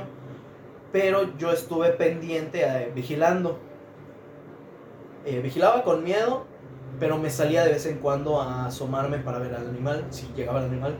Pero 0.93 1.35
yo 1.37 1.51
estuve 1.51 1.89
pendiente, 1.89 2.61
eh, 2.63 2.91
vigilando. 2.95 3.57
Eh, 5.25 5.41
vigilaba 5.41 5.83
con 5.83 6.03
miedo, 6.03 6.45
pero 6.99 7.17
me 7.17 7.29
salía 7.29 7.65
de 7.65 7.71
vez 7.71 7.85
en 7.87 7.97
cuando 7.97 8.39
a 8.39 8.67
asomarme 8.67 9.17
para 9.17 9.39
ver 9.39 9.55
al 9.55 9.67
animal, 9.67 10.05
si 10.11 10.27
llegaba 10.35 10.59
el 10.59 10.65
animal. 10.67 10.95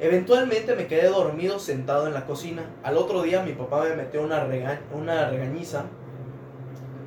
Eventualmente 0.00 0.74
me 0.74 0.86
quedé 0.88 1.08
dormido 1.08 1.58
sentado 1.60 2.06
en 2.08 2.14
la 2.14 2.26
cocina. 2.26 2.64
Al 2.82 2.96
otro 2.98 3.22
día 3.22 3.42
mi 3.42 3.52
papá 3.52 3.84
me 3.84 3.94
metió 3.94 4.22
una, 4.22 4.44
rega- 4.44 4.80
una 4.92 5.30
regañiza, 5.30 5.84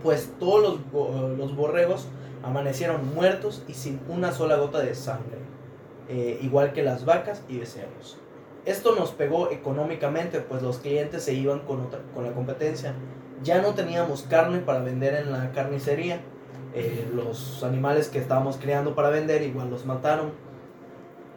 pues 0.02 0.32
todos 0.40 0.80
los, 0.94 1.38
los 1.38 1.56
borregos 1.56 2.08
amanecieron 2.44 3.14
muertos 3.14 3.64
y 3.68 3.74
sin 3.74 4.00
una 4.08 4.32
sola 4.32 4.56
gota 4.56 4.80
de 4.80 4.96
sangre, 4.96 5.38
eh, 6.08 6.40
igual 6.42 6.72
que 6.72 6.82
las 6.82 7.04
vacas 7.04 7.44
y 7.50 7.58
becerros. 7.58 8.18
Esto 8.68 8.94
nos 8.96 9.12
pegó 9.12 9.50
económicamente, 9.50 10.40
pues 10.42 10.62
los 10.62 10.78
clientes 10.80 11.24
se 11.24 11.34
iban 11.34 11.60
con, 11.62 11.82
otra- 11.82 12.02
con 12.14 12.24
la 12.26 12.34
competencia. 12.34 12.94
Ya 13.42 13.62
no 13.62 13.74
teníamos 13.74 14.24
carne 14.24 14.60
para 14.60 14.80
vender 14.80 15.14
en 15.16 15.32
la 15.32 15.52
carnicería. 15.54 16.20
Eh, 16.76 17.08
los 17.16 17.64
animales 17.64 18.10
que 18.10 18.20
estábamos 18.20 18.58
creando 18.58 18.94
para 18.94 19.10
vender 19.10 19.42
igual 19.42 19.70
los 19.70 19.86
mataron. 19.86 20.32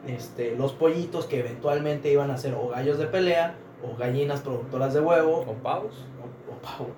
Este, 0.06 0.56
los 0.56 0.72
pollitos 0.72 1.26
que 1.26 1.40
eventualmente 1.40 2.10
iban 2.10 2.30
a 2.30 2.38
ser 2.38 2.54
o 2.54 2.68
gallos 2.68 2.98
de 2.98 3.06
pelea 3.06 3.54
o 3.82 3.96
gallinas 3.96 4.40
productoras 4.40 4.94
de 4.94 5.00
huevo 5.00 5.44
¿O 5.46 5.52
pavos? 5.62 6.06
o, 6.48 6.52
o 6.52 6.58
pavos. 6.60 6.96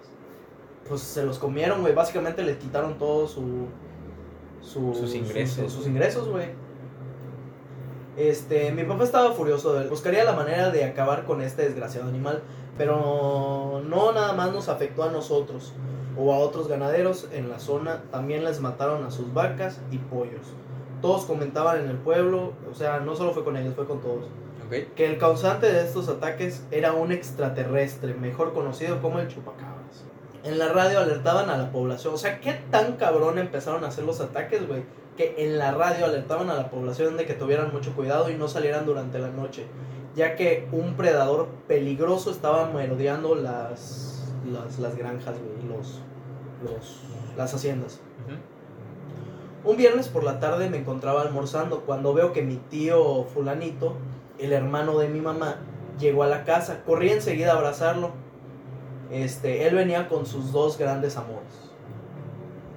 Pues 0.88 1.00
se 1.02 1.24
los 1.24 1.38
comieron, 1.38 1.80
güey. 1.82 1.94
Básicamente 1.94 2.42
les 2.42 2.56
quitaron 2.56 2.98
todo 2.98 3.26
su, 3.28 3.66
su- 4.60 4.94
Sus 4.94 5.14
ingresos. 5.14 5.72
sus 5.72 5.86
ingresos, 5.86 6.28
güey. 6.28 6.46
Este, 8.16 8.72
mi 8.72 8.84
papá 8.84 9.04
estaba 9.04 9.32
furioso. 9.32 9.72
de- 9.74 9.88
Buscaría 9.88 10.24
la 10.24 10.32
manera 10.32 10.70
de 10.70 10.84
acabar 10.84 11.24
con 11.24 11.40
este 11.42 11.62
desgraciado 11.62 12.08
animal. 12.08 12.42
Pero 12.78 13.82
no 13.86 14.12
nada 14.12 14.32
más 14.32 14.52
nos 14.52 14.68
afectó 14.68 15.02
a 15.04 15.10
nosotros 15.10 15.72
o 16.16 16.32
a 16.32 16.38
otros 16.38 16.68
ganaderos 16.68 17.28
en 17.32 17.48
la 17.50 17.58
zona. 17.58 18.02
También 18.10 18.44
les 18.44 18.60
mataron 18.60 19.04
a 19.04 19.10
sus 19.10 19.32
vacas 19.32 19.80
y 19.90 19.98
pollos. 19.98 20.46
Todos 21.00 21.24
comentaban 21.24 21.80
en 21.80 21.88
el 21.88 21.96
pueblo, 21.96 22.52
o 22.70 22.74
sea, 22.74 23.00
no 23.00 23.14
solo 23.16 23.32
fue 23.32 23.44
con 23.44 23.56
ellos, 23.56 23.74
fue 23.74 23.86
con 23.86 24.00
todos 24.00 24.24
que 24.94 25.04
el 25.06 25.18
causante 25.18 25.70
de 25.70 25.82
estos 25.84 26.08
ataques 26.08 26.62
era 26.70 26.92
un 26.92 27.12
extraterrestre, 27.12 28.14
mejor 28.14 28.54
conocido 28.54 29.02
como 29.02 29.18
el 29.18 29.28
chupacabras. 29.28 30.04
En 30.44 30.58
la 30.58 30.68
radio 30.68 31.00
alertaban 31.00 31.50
a 31.50 31.58
la 31.58 31.70
población, 31.72 32.14
o 32.14 32.16
sea, 32.16 32.40
qué 32.40 32.54
tan 32.70 32.92
cabrón 32.96 33.38
empezaron 33.38 33.84
a 33.84 33.88
hacer 33.88 34.04
los 34.04 34.20
ataques, 34.20 34.66
güey, 34.66 34.84
que 35.16 35.34
en 35.38 35.58
la 35.58 35.72
radio 35.72 36.06
alertaban 36.06 36.50
a 36.50 36.54
la 36.54 36.70
población 36.70 37.16
de 37.16 37.26
que 37.26 37.34
tuvieran 37.34 37.72
mucho 37.72 37.94
cuidado 37.94 38.30
y 38.30 38.34
no 38.34 38.48
salieran 38.48 38.86
durante 38.86 39.18
la 39.18 39.28
noche, 39.28 39.66
ya 40.14 40.36
que 40.36 40.68
un 40.72 40.94
predador 40.94 41.48
peligroso 41.68 42.30
estaba 42.30 42.70
merodeando 42.70 43.34
las, 43.34 44.32
las, 44.50 44.78
las 44.78 44.96
granjas, 44.96 45.34
los, 45.68 46.00
los, 46.62 47.00
las 47.36 47.54
haciendas. 47.54 48.00
Un 49.64 49.76
viernes 49.76 50.08
por 50.08 50.24
la 50.24 50.40
tarde 50.40 50.68
me 50.68 50.78
encontraba 50.78 51.22
almorzando 51.22 51.82
cuando 51.82 52.14
veo 52.14 52.32
que 52.32 52.42
mi 52.42 52.56
tío 52.56 53.24
fulanito, 53.24 53.94
el 54.38 54.52
hermano 54.52 54.98
de 54.98 55.08
mi 55.08 55.20
mamá, 55.20 55.58
llegó 56.00 56.24
a 56.24 56.26
la 56.26 56.42
casa. 56.42 56.82
Corrí 56.84 57.10
enseguida 57.10 57.52
a 57.52 57.56
abrazarlo. 57.56 58.10
Este, 59.12 59.68
él 59.68 59.76
venía 59.76 60.08
con 60.08 60.26
sus 60.26 60.50
dos 60.50 60.78
grandes 60.78 61.16
amores. 61.16 61.70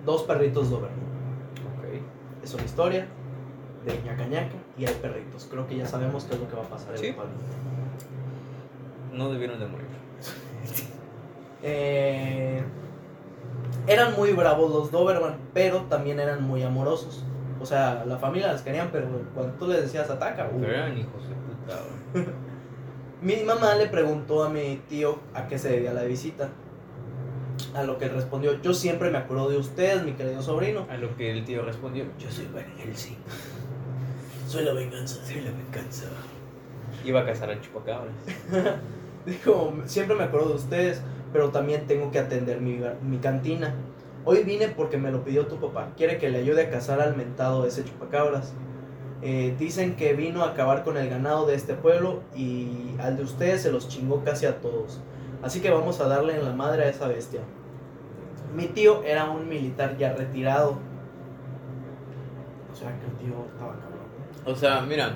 Dos 0.05 0.23
perritos 0.23 0.69
Doberman. 0.69 1.04
Es 2.45 2.53
una 2.53 2.63
historia 2.63 3.07
de 3.87 4.01
ñaca 4.03 4.27
ñaca 4.27 4.55
y 4.77 4.85
hay 4.85 4.93
perritos. 5.01 5.47
Creo 5.49 5.65
que 5.65 5.77
ya 5.77 5.87
sabemos 5.87 6.25
qué 6.25 6.35
es 6.35 6.39
lo 6.39 6.47
que 6.47 6.55
va 6.55 6.61
a 6.61 6.69
pasar. 6.69 6.95
Sí. 6.95 7.15
No 9.11 9.31
debieron 9.31 9.59
de 9.59 9.67
morir. 9.67 9.87
Eh, 11.67 12.61
eran 13.87 14.13
muy 14.15 14.33
bravos 14.33 14.71
los 14.71 14.91
Doberman, 14.91 15.37
pero 15.51 15.81
también 15.89 16.19
eran 16.19 16.43
muy 16.43 16.61
amorosos. 16.61 17.23
O 17.59 17.65
sea, 17.65 18.05
la 18.05 18.19
familia 18.19 18.51
las 18.51 18.61
querían, 18.61 18.89
pero 18.91 19.07
cuando 19.33 19.53
tú 19.53 19.67
les 19.67 19.81
decías 19.81 20.07
ataca, 20.11 20.47
uh, 20.53 20.63
eran 20.63 20.95
hijos 20.95 21.27
de 21.27 21.33
puta. 21.33 22.31
Mi 23.23 23.37
mamá 23.37 23.73
le 23.73 23.87
preguntó 23.87 24.43
a 24.43 24.49
mi 24.49 24.79
tío 24.87 25.17
a 25.33 25.47
qué 25.47 25.57
se 25.57 25.69
debía 25.69 25.91
la 25.91 26.03
visita. 26.03 26.49
A 27.73 27.83
lo 27.83 27.97
que 27.97 28.05
él 28.05 28.11
respondió, 28.11 28.61
yo 28.61 28.73
siempre 28.73 29.09
me 29.09 29.17
acuerdo 29.17 29.49
de 29.49 29.57
usted, 29.57 30.03
mi 30.03 30.13
querido 30.13 30.41
sobrino. 30.41 30.87
A 30.89 30.97
lo 30.97 31.15
que 31.15 31.31
el 31.31 31.45
tío 31.45 31.63
respondió, 31.63 32.05
yo 32.19 32.31
soy 32.31 32.47
Van 32.53 32.65
Helsing. 32.77 33.17
Soy 34.47 34.63
la 34.63 34.73
venganza. 34.73 35.25
Soy 35.25 35.41
la 35.41 35.51
venganza. 35.51 36.05
Iba 37.05 37.21
a 37.21 37.25
cazar 37.25 37.49
al 37.49 37.61
chupacabras. 37.61 38.13
Dijo, 39.25 39.73
siempre 39.85 40.15
me 40.15 40.23
acuerdo 40.23 40.49
de 40.49 40.55
ustedes, 40.55 41.01
pero 41.33 41.49
también 41.49 41.87
tengo 41.87 42.11
que 42.11 42.19
atender 42.19 42.61
mi, 42.61 42.79
mi 43.01 43.17
cantina. 43.17 43.75
Hoy 44.23 44.43
vine 44.43 44.69
porque 44.69 44.97
me 44.97 45.11
lo 45.11 45.23
pidió 45.23 45.47
tu 45.47 45.59
papá. 45.59 45.89
Quiere 45.97 46.17
que 46.17 46.29
le 46.29 46.39
ayude 46.39 46.63
a 46.63 46.69
cazar 46.69 46.99
al 46.99 47.15
mentado 47.15 47.63
de 47.63 47.69
ese 47.69 47.83
chupacabras. 47.83 48.53
Eh, 49.21 49.55
dicen 49.57 49.95
que 49.95 50.13
vino 50.13 50.43
a 50.43 50.51
acabar 50.51 50.83
con 50.83 50.97
el 50.97 51.09
ganado 51.09 51.45
de 51.45 51.55
este 51.55 51.73
pueblo 51.73 52.21
y 52.35 52.95
al 52.99 53.17
de 53.17 53.23
ustedes 53.23 53.61
se 53.61 53.71
los 53.71 53.87
chingó 53.87 54.23
casi 54.23 54.45
a 54.45 54.59
todos. 54.61 54.99
Así 55.45 55.61
que 55.61 55.69
vamos 55.69 55.99
a 56.01 56.07
darle 56.07 56.35
en 56.35 56.43
la 56.43 56.51
madre 56.53 56.83
a 56.83 56.89
esa 56.89 57.07
bestia. 57.07 57.41
Mi 58.55 58.65
tío 58.67 59.03
era 59.03 59.29
un 59.29 59.47
militar 59.47 59.95
ya 59.97 60.13
retirado. 60.13 60.77
O 62.71 62.75
sea 62.75 62.89
que 62.99 63.05
el 63.05 63.11
tío 63.13 63.45
estaba 63.53 63.73
cabrón. 63.73 63.99
O 64.45 64.55
sea, 64.55 64.81
mira, 64.81 65.13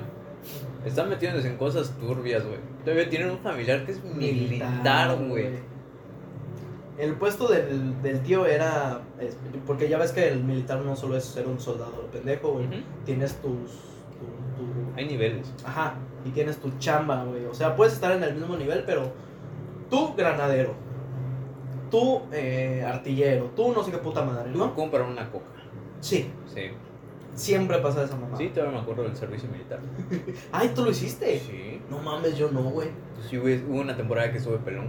están 0.84 1.08
metiéndose 1.10 1.48
en 1.48 1.56
cosas 1.56 1.90
turbias, 1.98 2.44
güey. 2.46 2.58
Todavía 2.84 3.08
tienen 3.10 3.30
un 3.30 3.38
familiar 3.38 3.84
que 3.84 3.92
es 3.92 4.02
militar, 4.04 5.16
güey. 5.28 5.58
El 6.98 7.14
puesto 7.14 7.48
del, 7.48 8.00
del 8.02 8.20
tío 8.22 8.46
era. 8.46 9.00
es- 9.18 9.36
porque 9.66 9.88
ya 9.88 9.98
ves 9.98 10.12
que 10.12 10.28
el 10.28 10.44
militar 10.44 10.80
no 10.80 10.94
solo 10.96 11.16
es 11.16 11.24
ser 11.24 11.46
un 11.46 11.58
soldado 11.58 12.06
pendejo, 12.12 12.52
güey. 12.52 12.66
Ujú. 12.66 12.76
Tienes 13.04 13.34
tus. 13.36 13.70
tu- 14.20 14.62
tu- 14.62 14.96
Hay 14.96 15.06
niveles. 15.06 15.50
Ajá, 15.64 15.94
y 16.24 16.30
tienes 16.30 16.58
tu 16.58 16.70
chamba, 16.78 17.24
güey. 17.24 17.46
O 17.46 17.54
sea, 17.54 17.74
puedes 17.74 17.94
estar 17.94 18.12
en 18.12 18.22
el 18.22 18.34
mismo 18.34 18.56
nivel, 18.56 18.84
pero 18.86 19.12
tú 19.90 20.14
granadero, 20.16 20.74
tú 21.90 22.22
eh, 22.32 22.84
artillero, 22.86 23.46
tú 23.56 23.72
no 23.72 23.82
sé 23.82 23.90
qué 23.90 23.98
puta 23.98 24.22
madre, 24.22 24.50
Tú 24.52 24.58
¿no? 24.58 24.74
comprar 24.74 25.02
una 25.02 25.28
coca. 25.30 25.44
Sí, 26.00 26.30
Sí. 26.46 26.70
siempre 27.34 27.78
pasa 27.78 28.04
esa 28.04 28.16
mamá. 28.16 28.36
Sí, 28.36 28.48
todavía 28.48 28.76
me 28.78 28.82
acuerdo 28.82 29.02
del 29.02 29.16
servicio 29.16 29.48
militar. 29.50 29.80
Ay, 30.52 30.70
¿tú 30.74 30.84
lo 30.84 30.90
hiciste? 30.90 31.38
Sí. 31.40 31.82
No 31.90 31.98
mames, 31.98 32.36
yo 32.38 32.50
no, 32.50 32.62
güey. 32.62 32.88
Sí, 33.28 33.36
güey, 33.36 33.62
hubo 33.64 33.80
una 33.80 33.96
temporada 33.96 34.30
que 34.32 34.38
estuve 34.38 34.58
pelón. 34.58 34.88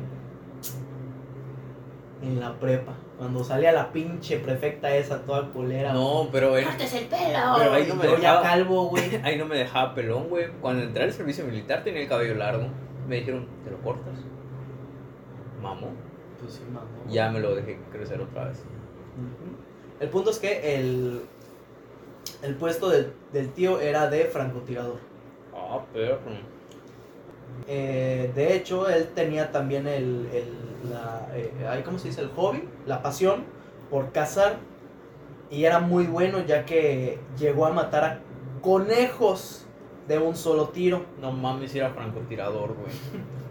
En 2.21 2.39
la 2.39 2.53
prepa, 2.59 2.93
cuando 3.17 3.43
salía 3.43 3.71
la 3.71 3.91
pinche 3.91 4.37
prefecta 4.37 4.95
esa 4.95 5.23
toda 5.23 5.49
culera. 5.49 5.91
No, 5.91 6.29
pero 6.31 6.55
él, 6.55 6.65
¡Cortes 6.65 6.93
el 6.93 7.05
pelo! 7.07 7.39
Pero 7.57 7.73
ahí 7.73 7.87
no 7.87 7.95
me 7.95 8.03
yo 8.03 8.17
ya 8.19 8.41
calvo, 8.43 8.89
güey. 8.89 9.15
ahí 9.23 9.39
no 9.39 9.47
me 9.47 9.57
dejaba 9.57 9.95
pelón, 9.95 10.29
güey. 10.29 10.51
Cuando 10.61 10.83
entré 10.83 11.03
al 11.05 11.11
servicio 11.13 11.43
militar 11.45 11.83
tenía 11.83 12.01
el 12.03 12.07
cabello 12.07 12.35
largo. 12.35 12.67
Me 13.07 13.15
dijeron, 13.17 13.47
¿te 13.63 13.71
lo 13.71 13.79
cortas? 13.81 14.13
Mamó. 15.61 15.89
Pues 16.39 16.53
sí, 16.53 16.61
mamá. 16.71 16.87
Ya 17.07 17.29
me 17.29 17.39
lo 17.39 17.55
dejé 17.55 17.79
crecer 17.91 18.19
otra 18.21 18.45
vez. 18.45 18.63
El 19.99 20.09
punto 20.09 20.31
es 20.31 20.39
que 20.39 20.75
el, 20.75 21.21
el 22.41 22.55
puesto 22.55 22.89
del, 22.89 23.13
del 23.31 23.51
tío 23.51 23.79
era 23.79 24.09
de 24.09 24.25
francotirador. 24.25 24.97
Ah, 25.55 25.79
perro. 25.93 26.17
Eh, 27.67 28.31
de 28.33 28.55
hecho, 28.55 28.89
él 28.89 29.09
tenía 29.13 29.51
también 29.51 29.87
el, 29.87 30.27
el- 30.33 30.71
la, 30.89 31.27
eh, 31.35 31.81
¿cómo 31.85 31.99
se 31.99 32.07
dice? 32.07 32.21
El 32.21 32.29
hobby, 32.29 32.67
la 32.87 33.03
pasión 33.03 33.43
por 33.91 34.11
cazar. 34.11 34.57
Y 35.51 35.65
era 35.65 35.79
muy 35.79 36.05
bueno 36.07 36.39
ya 36.45 36.65
que 36.65 37.19
llegó 37.37 37.65
a 37.65 37.71
matar 37.73 38.03
a 38.05 38.19
conejos 38.61 39.65
de 40.07 40.17
un 40.17 40.35
solo 40.35 40.69
tiro. 40.69 41.05
No 41.19 41.31
mames, 41.33 41.75
era 41.75 41.89
francotirador, 41.91 42.73
güey. 42.73 42.91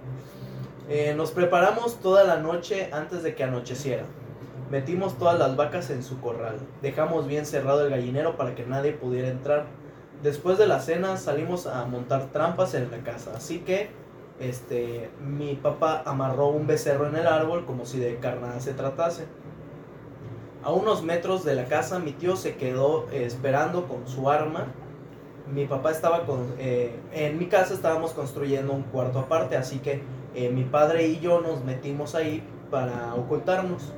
Eh, 0.92 1.14
nos 1.16 1.30
preparamos 1.30 2.00
toda 2.00 2.24
la 2.24 2.38
noche 2.38 2.90
antes 2.92 3.22
de 3.22 3.36
que 3.36 3.44
anocheciera. 3.44 4.02
Metimos 4.72 5.16
todas 5.18 5.38
las 5.38 5.54
vacas 5.54 5.88
en 5.90 6.02
su 6.02 6.20
corral. 6.20 6.56
Dejamos 6.82 7.28
bien 7.28 7.46
cerrado 7.46 7.84
el 7.84 7.90
gallinero 7.90 8.36
para 8.36 8.56
que 8.56 8.66
nadie 8.66 8.90
pudiera 8.90 9.28
entrar. 9.28 9.66
Después 10.24 10.58
de 10.58 10.66
la 10.66 10.80
cena 10.80 11.16
salimos 11.16 11.68
a 11.68 11.84
montar 11.84 12.32
trampas 12.32 12.74
en 12.74 12.90
la 12.90 12.98
casa. 13.04 13.30
Así 13.36 13.60
que 13.60 13.90
este, 14.40 15.10
mi 15.24 15.54
papá 15.54 16.02
amarró 16.04 16.48
un 16.48 16.66
becerro 16.66 17.06
en 17.06 17.14
el 17.14 17.28
árbol 17.28 17.66
como 17.66 17.86
si 17.86 18.00
de 18.00 18.16
carnada 18.16 18.58
se 18.58 18.74
tratase. 18.74 19.26
A 20.64 20.72
unos 20.72 21.04
metros 21.04 21.44
de 21.44 21.54
la 21.54 21.66
casa 21.66 22.00
mi 22.00 22.10
tío 22.10 22.34
se 22.34 22.56
quedó 22.56 23.08
esperando 23.12 23.86
con 23.86 24.08
su 24.08 24.28
arma. 24.28 24.66
Mi 25.54 25.66
papá 25.66 25.92
estaba 25.92 26.26
con... 26.26 26.52
eh, 26.58 26.98
en 27.12 27.38
mi 27.38 27.46
casa 27.46 27.74
estábamos 27.74 28.12
construyendo 28.12 28.72
un 28.72 28.82
cuarto 28.82 29.20
aparte, 29.20 29.56
así 29.56 29.78
que 29.78 30.02
eh, 30.34 30.50
mi 30.50 30.64
padre 30.64 31.06
y 31.06 31.20
yo 31.20 31.40
nos 31.40 31.64
metimos 31.64 32.14
ahí 32.14 32.42
para 32.70 33.14
ocultarnos. 33.14 33.92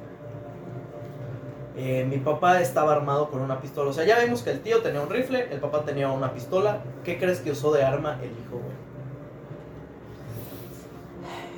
Eh, 1.77 2.07
mi 2.09 2.19
papá 2.19 2.61
estaba 2.61 2.93
armado 2.93 3.31
con 3.31 3.41
una 3.41 3.61
pistola. 3.61 3.91
O 3.91 3.93
sea, 3.93 4.05
ya 4.05 4.19
vemos 4.19 4.43
que 4.43 4.51
el 4.51 4.61
tío 4.61 4.83
tenía 4.83 5.01
un 5.01 5.09
rifle, 5.11 5.49
el 5.51 5.61
papá 5.61 5.85
tenía 5.85 6.11
una 6.11 6.33
pistola. 6.33 6.83
¿Qué 7.05 7.19
crees 7.19 7.41
que 7.41 7.51
usó 7.53 7.73
de 7.73 7.83
arma 7.83 8.19
el 8.23 8.31
hijo, 8.31 8.61
güey? 8.61 8.83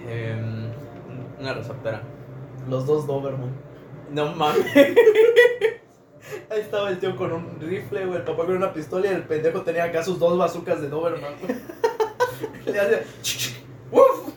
Em, 0.07 0.70
una 1.41 1.55
resortera. 1.55 2.03
Los 2.68 2.87
dos 2.87 3.07
Doberman. 3.07 3.51
No 4.12 4.35
mames. 4.35 4.66
Ahí 6.51 6.61
estaba 6.61 6.91
el 6.91 6.99
tío 6.99 7.16
con 7.16 7.33
un 7.33 7.59
rifle, 7.61 8.07
güey, 8.07 8.18
el 8.18 8.25
papá 8.25 8.47
con 8.47 8.57
una 8.57 8.72
pistola 8.72 9.07
y 9.07 9.11
el 9.11 9.25
pendejo 9.25 9.62
tenía 9.62 9.85
acá 9.85 10.03
sus 10.03 10.18
dos 10.18 10.39
bazucas 10.39 10.81
de 10.81 10.89
Doberman. 10.89 11.33
güey. 11.41 11.57
Le 12.75 12.81
hacía... 12.81 13.03
¡Uf! 13.91 14.35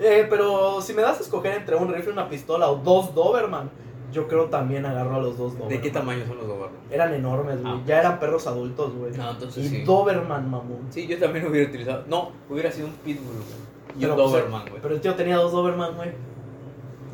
Eh, 0.00 0.26
pero 0.28 0.80
si 0.80 0.94
me 0.94 1.02
das 1.02 1.18
a 1.18 1.22
escoger 1.22 1.54
entre 1.54 1.76
un 1.76 1.92
rifle, 1.92 2.12
una 2.12 2.28
pistola 2.28 2.70
o 2.70 2.76
dos 2.76 3.14
Doberman, 3.14 3.70
yo 4.12 4.28
creo 4.28 4.46
también 4.46 4.84
agarro 4.84 5.16
a 5.16 5.20
los 5.20 5.38
dos 5.38 5.52
Doberman. 5.52 5.68
¿De 5.68 5.80
qué 5.80 5.90
tamaño 5.90 6.26
son 6.26 6.38
los 6.38 6.46
Doberman? 6.46 6.80
Eran 6.90 7.14
enormes, 7.14 7.62
güey. 7.62 7.72
Ah. 7.74 7.82
Ya 7.86 8.00
eran 8.00 8.18
perros 8.18 8.46
adultos, 8.46 8.94
güey. 8.94 9.12
No, 9.12 9.30
entonces 9.30 9.64
y 9.64 9.68
sí. 9.68 9.82
Doberman, 9.84 10.50
mamón. 10.50 10.86
Sí, 10.90 11.06
yo 11.06 11.18
también 11.18 11.46
hubiera 11.46 11.68
utilizado. 11.68 12.04
No, 12.08 12.32
hubiera 12.48 12.70
sido 12.70 12.88
un 12.88 12.94
pitbull, 12.94 13.34
güey. 13.34 13.96
Y 13.96 14.00
Pero, 14.00 14.14
un 14.14 14.20
pues, 14.20 14.30
Doberman, 14.30 14.68
güey. 14.68 14.82
Pero 14.82 14.94
el 14.94 15.00
tío 15.00 15.14
tenía 15.14 15.36
dos 15.36 15.52
Doberman, 15.52 15.96
güey. 15.96 16.10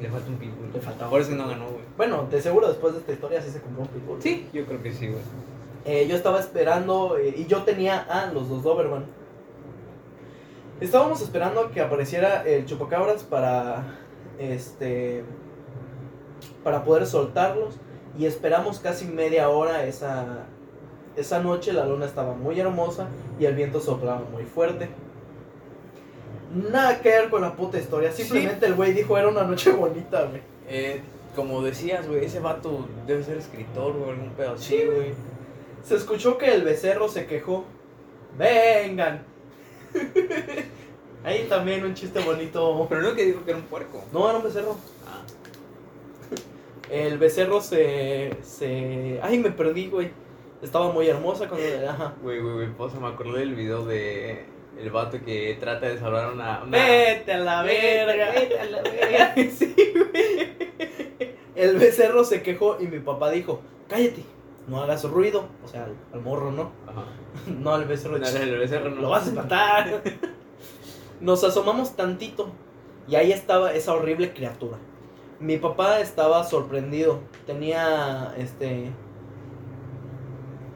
Le 0.00 0.08
falta 0.08 0.28
un 0.30 0.36
pitbull. 0.36 0.72
Le 0.72 0.80
faltaba. 0.80 1.10
Por 1.10 1.20
eso 1.20 1.32
no 1.32 1.48
ganó, 1.48 1.64
güey. 1.66 1.84
Bueno, 1.96 2.26
de 2.30 2.40
seguro 2.40 2.68
después 2.68 2.94
de 2.94 3.00
esta 3.00 3.12
historia 3.12 3.42
sí 3.42 3.50
se 3.50 3.60
compró 3.60 3.82
un 3.82 3.88
pitbull. 3.88 4.22
Sí, 4.22 4.48
yo 4.52 4.64
creo 4.64 4.82
que 4.82 4.92
sí, 4.92 5.08
güey. 5.08 5.20
Eh, 5.84 6.06
yo 6.08 6.16
estaba 6.16 6.38
esperando 6.38 7.16
eh, 7.16 7.34
y 7.36 7.46
yo 7.46 7.62
tenía 7.62 7.98
a 7.98 8.32
los 8.32 8.48
dos 8.48 8.62
Doberman. 8.62 9.04
Estábamos 10.80 11.20
esperando 11.22 11.60
a 11.60 11.70
que 11.70 11.80
apareciera 11.80 12.42
el 12.46 12.64
chupacabras 12.64 13.24
para 13.24 13.98
este 14.38 15.24
para 16.62 16.84
poder 16.84 17.06
soltarlos 17.06 17.74
y 18.16 18.26
esperamos 18.26 18.78
casi 18.78 19.06
media 19.06 19.48
hora 19.48 19.86
esa 19.86 20.46
esa 21.16 21.40
noche 21.40 21.72
la 21.72 21.84
luna 21.84 22.06
estaba 22.06 22.34
muy 22.34 22.60
hermosa 22.60 23.08
y 23.40 23.44
el 23.44 23.56
viento 23.56 23.80
soplaba 23.80 24.22
muy 24.32 24.44
fuerte. 24.44 24.88
Nada 26.54 27.00
que 27.00 27.08
ver 27.08 27.28
con 27.28 27.42
la 27.42 27.56
puta 27.56 27.76
historia, 27.78 28.12
simplemente 28.12 28.66
el 28.66 28.74
güey 28.74 28.92
dijo 28.92 29.18
era 29.18 29.28
una 29.28 29.42
noche 29.42 29.72
bonita, 29.72 30.24
güey. 30.26 30.42
Eh, 30.68 31.02
como 31.34 31.62
decías, 31.62 32.08
güey, 32.08 32.24
ese 32.24 32.40
vato 32.40 32.86
debe 33.06 33.22
ser 33.22 33.36
escritor 33.36 33.96
o 33.96 34.10
algún 34.10 34.30
pedo 34.30 34.52
así, 34.52 34.76
Sí, 34.76 34.84
güey. 34.86 35.12
Se 35.82 35.96
escuchó 35.96 36.38
que 36.38 36.54
el 36.54 36.62
becerro 36.62 37.08
se 37.08 37.26
quejó. 37.26 37.64
Vengan. 38.36 39.24
Ahí 41.24 41.46
también 41.48 41.84
un 41.84 41.94
chiste 41.94 42.20
bonito. 42.20 42.86
Pero 42.88 43.02
no 43.02 43.14
que 43.14 43.24
dijo 43.24 43.44
que 43.44 43.50
era 43.50 43.58
un 43.60 43.66
puerco. 43.66 44.04
No, 44.12 44.28
era 44.28 44.38
un 44.38 44.44
becerro. 44.44 44.76
Ah, 45.06 45.22
El 46.90 47.18
becerro 47.18 47.60
se. 47.60 48.36
se. 48.42 49.20
Ay, 49.22 49.38
me 49.38 49.50
perdí, 49.50 49.88
güey. 49.88 50.10
Estaba 50.62 50.90
muy 50.92 51.08
hermosa 51.08 51.48
cuando. 51.48 51.66
Ajá. 51.88 52.14
güey, 52.22 52.40
güey, 52.40 52.54
güey, 52.54 52.68
pues, 52.68 52.94
me 52.94 53.08
acordé 53.08 53.40
del 53.40 53.54
video 53.54 53.84
de 53.84 54.44
el 54.80 54.90
vato 54.90 55.18
que 55.24 55.56
trata 55.58 55.88
de 55.88 55.98
salvar 55.98 56.32
una... 56.32 56.62
una... 56.62 56.78
Vete 56.78 57.32
a 57.32 57.38
la 57.38 57.62
verga. 57.62 58.30
Vete 58.30 58.58
a 58.60 58.64
la 58.66 58.82
verga. 58.82 59.34
sí, 59.56 59.74
güey. 59.94 60.48
El 61.56 61.78
becerro 61.78 62.22
se 62.24 62.42
quejó 62.42 62.76
y 62.80 62.86
mi 62.86 63.00
papá 63.00 63.30
dijo: 63.32 63.60
Cállate, 63.88 64.22
no 64.68 64.82
hagas 64.82 65.04
ruido. 65.04 65.48
O 65.64 65.68
sea, 65.68 65.84
al, 65.84 65.96
al 66.12 66.20
morro, 66.22 66.52
¿no? 66.52 66.72
Ajá. 66.86 67.04
No, 67.46 67.74
al 67.74 67.84
becerro. 67.86 68.18
No, 68.18 68.26
el 68.26 68.58
becerro 68.58 68.90
no. 68.90 69.00
Lo 69.02 69.10
vas 69.10 69.26
a 69.26 69.28
espantar. 69.30 70.02
Nos 71.20 71.42
asomamos 71.44 71.96
tantito 71.96 72.52
y 73.08 73.16
ahí 73.16 73.32
estaba 73.32 73.72
esa 73.72 73.94
horrible 73.94 74.32
criatura. 74.32 74.78
Mi 75.40 75.56
papá 75.58 76.00
estaba 76.00 76.44
sorprendido. 76.44 77.20
Tenía 77.46 78.34
este. 78.36 78.92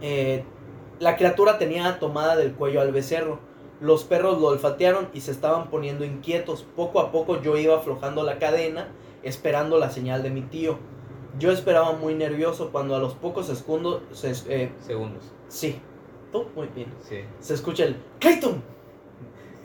eh, 0.01 0.45
la 0.99 1.17
criatura 1.17 1.59
tenía 1.59 1.99
tomada 1.99 2.37
del 2.37 2.53
cuello 2.55 2.81
al 2.81 2.93
becerro. 2.93 3.41
Los 3.81 4.05
perros 4.05 4.41
lo 4.41 4.49
olfatearon 4.49 5.09
y 5.13 5.21
se 5.23 5.33
estaban 5.33 5.69
poniendo 5.69 6.05
inquietos. 6.05 6.65
Poco 6.77 7.01
a 7.01 7.11
poco 7.11 7.41
yo 7.43 7.57
iba 7.57 7.77
aflojando 7.77 8.23
la 8.23 8.39
cadena, 8.39 8.89
esperando 9.25 9.79
la 9.79 9.91
señal 9.91 10.23
de 10.23 10.31
mi 10.31 10.43
tío. 10.43 10.79
Yo 11.39 11.51
esperaba 11.51 11.93
muy 11.93 12.15
nervioso 12.15 12.71
cuando 12.71 12.95
a 12.95 12.99
los 12.99 13.15
pocos 13.15 13.47
segundos. 13.47 14.03
Se, 14.13 14.33
eh, 14.49 14.73
Segundos. 14.81 15.25
sí, 15.49 15.81
tú 16.31 16.47
muy 16.55 16.69
bien 16.75 16.89
Sí. 17.09 17.21
se 17.41 17.55
escucha 17.55 17.85
el 17.85 17.97
Clayton. 18.21 18.63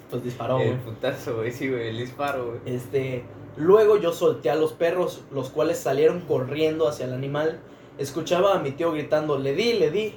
Pues 0.09 0.23
disparó, 0.23 0.59
El 0.59 0.77
putazo, 0.77 1.35
güey, 1.37 1.51
sí, 1.51 1.69
güey, 1.69 1.89
el 1.89 1.97
disparo, 1.97 2.45
güey. 2.45 2.59
Este, 2.65 3.25
luego 3.57 3.97
yo 3.97 4.13
solté 4.13 4.49
a 4.49 4.55
los 4.55 4.71
perros, 4.71 5.21
los 5.31 5.49
cuales 5.49 5.77
salieron 5.79 6.21
corriendo 6.21 6.87
hacia 6.87 7.05
el 7.05 7.13
animal. 7.13 7.59
Escuchaba 7.97 8.55
a 8.55 8.59
mi 8.59 8.71
tío 8.71 8.91
gritando, 8.93 9.37
le 9.37 9.53
di, 9.53 9.73
le 9.73 9.91
di. 9.91 10.13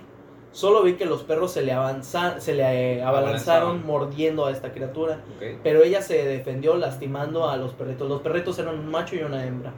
Solo 0.52 0.82
vi 0.82 0.94
que 0.94 1.06
los 1.06 1.22
perros 1.22 1.52
se 1.52 1.62
le, 1.62 1.72
avanza- 1.72 2.40
se 2.40 2.54
le 2.54 2.98
eh, 2.98 3.02
abalanzaron 3.02 3.84
mordiendo 3.86 4.46
a 4.46 4.50
esta 4.52 4.72
criatura. 4.72 5.22
Ok, 5.36 5.58
Pero 5.62 5.82
ella 5.82 6.02
se 6.02 6.24
defendió 6.24 6.76
lastimando 6.76 7.48
a 7.48 7.56
los 7.56 7.72
perritos. 7.72 8.08
Los 8.08 8.20
perritos 8.20 8.58
eran 8.58 8.78
un 8.78 8.90
macho 8.90 9.16
y 9.16 9.20
una 9.22 9.44
hembra. 9.46 9.72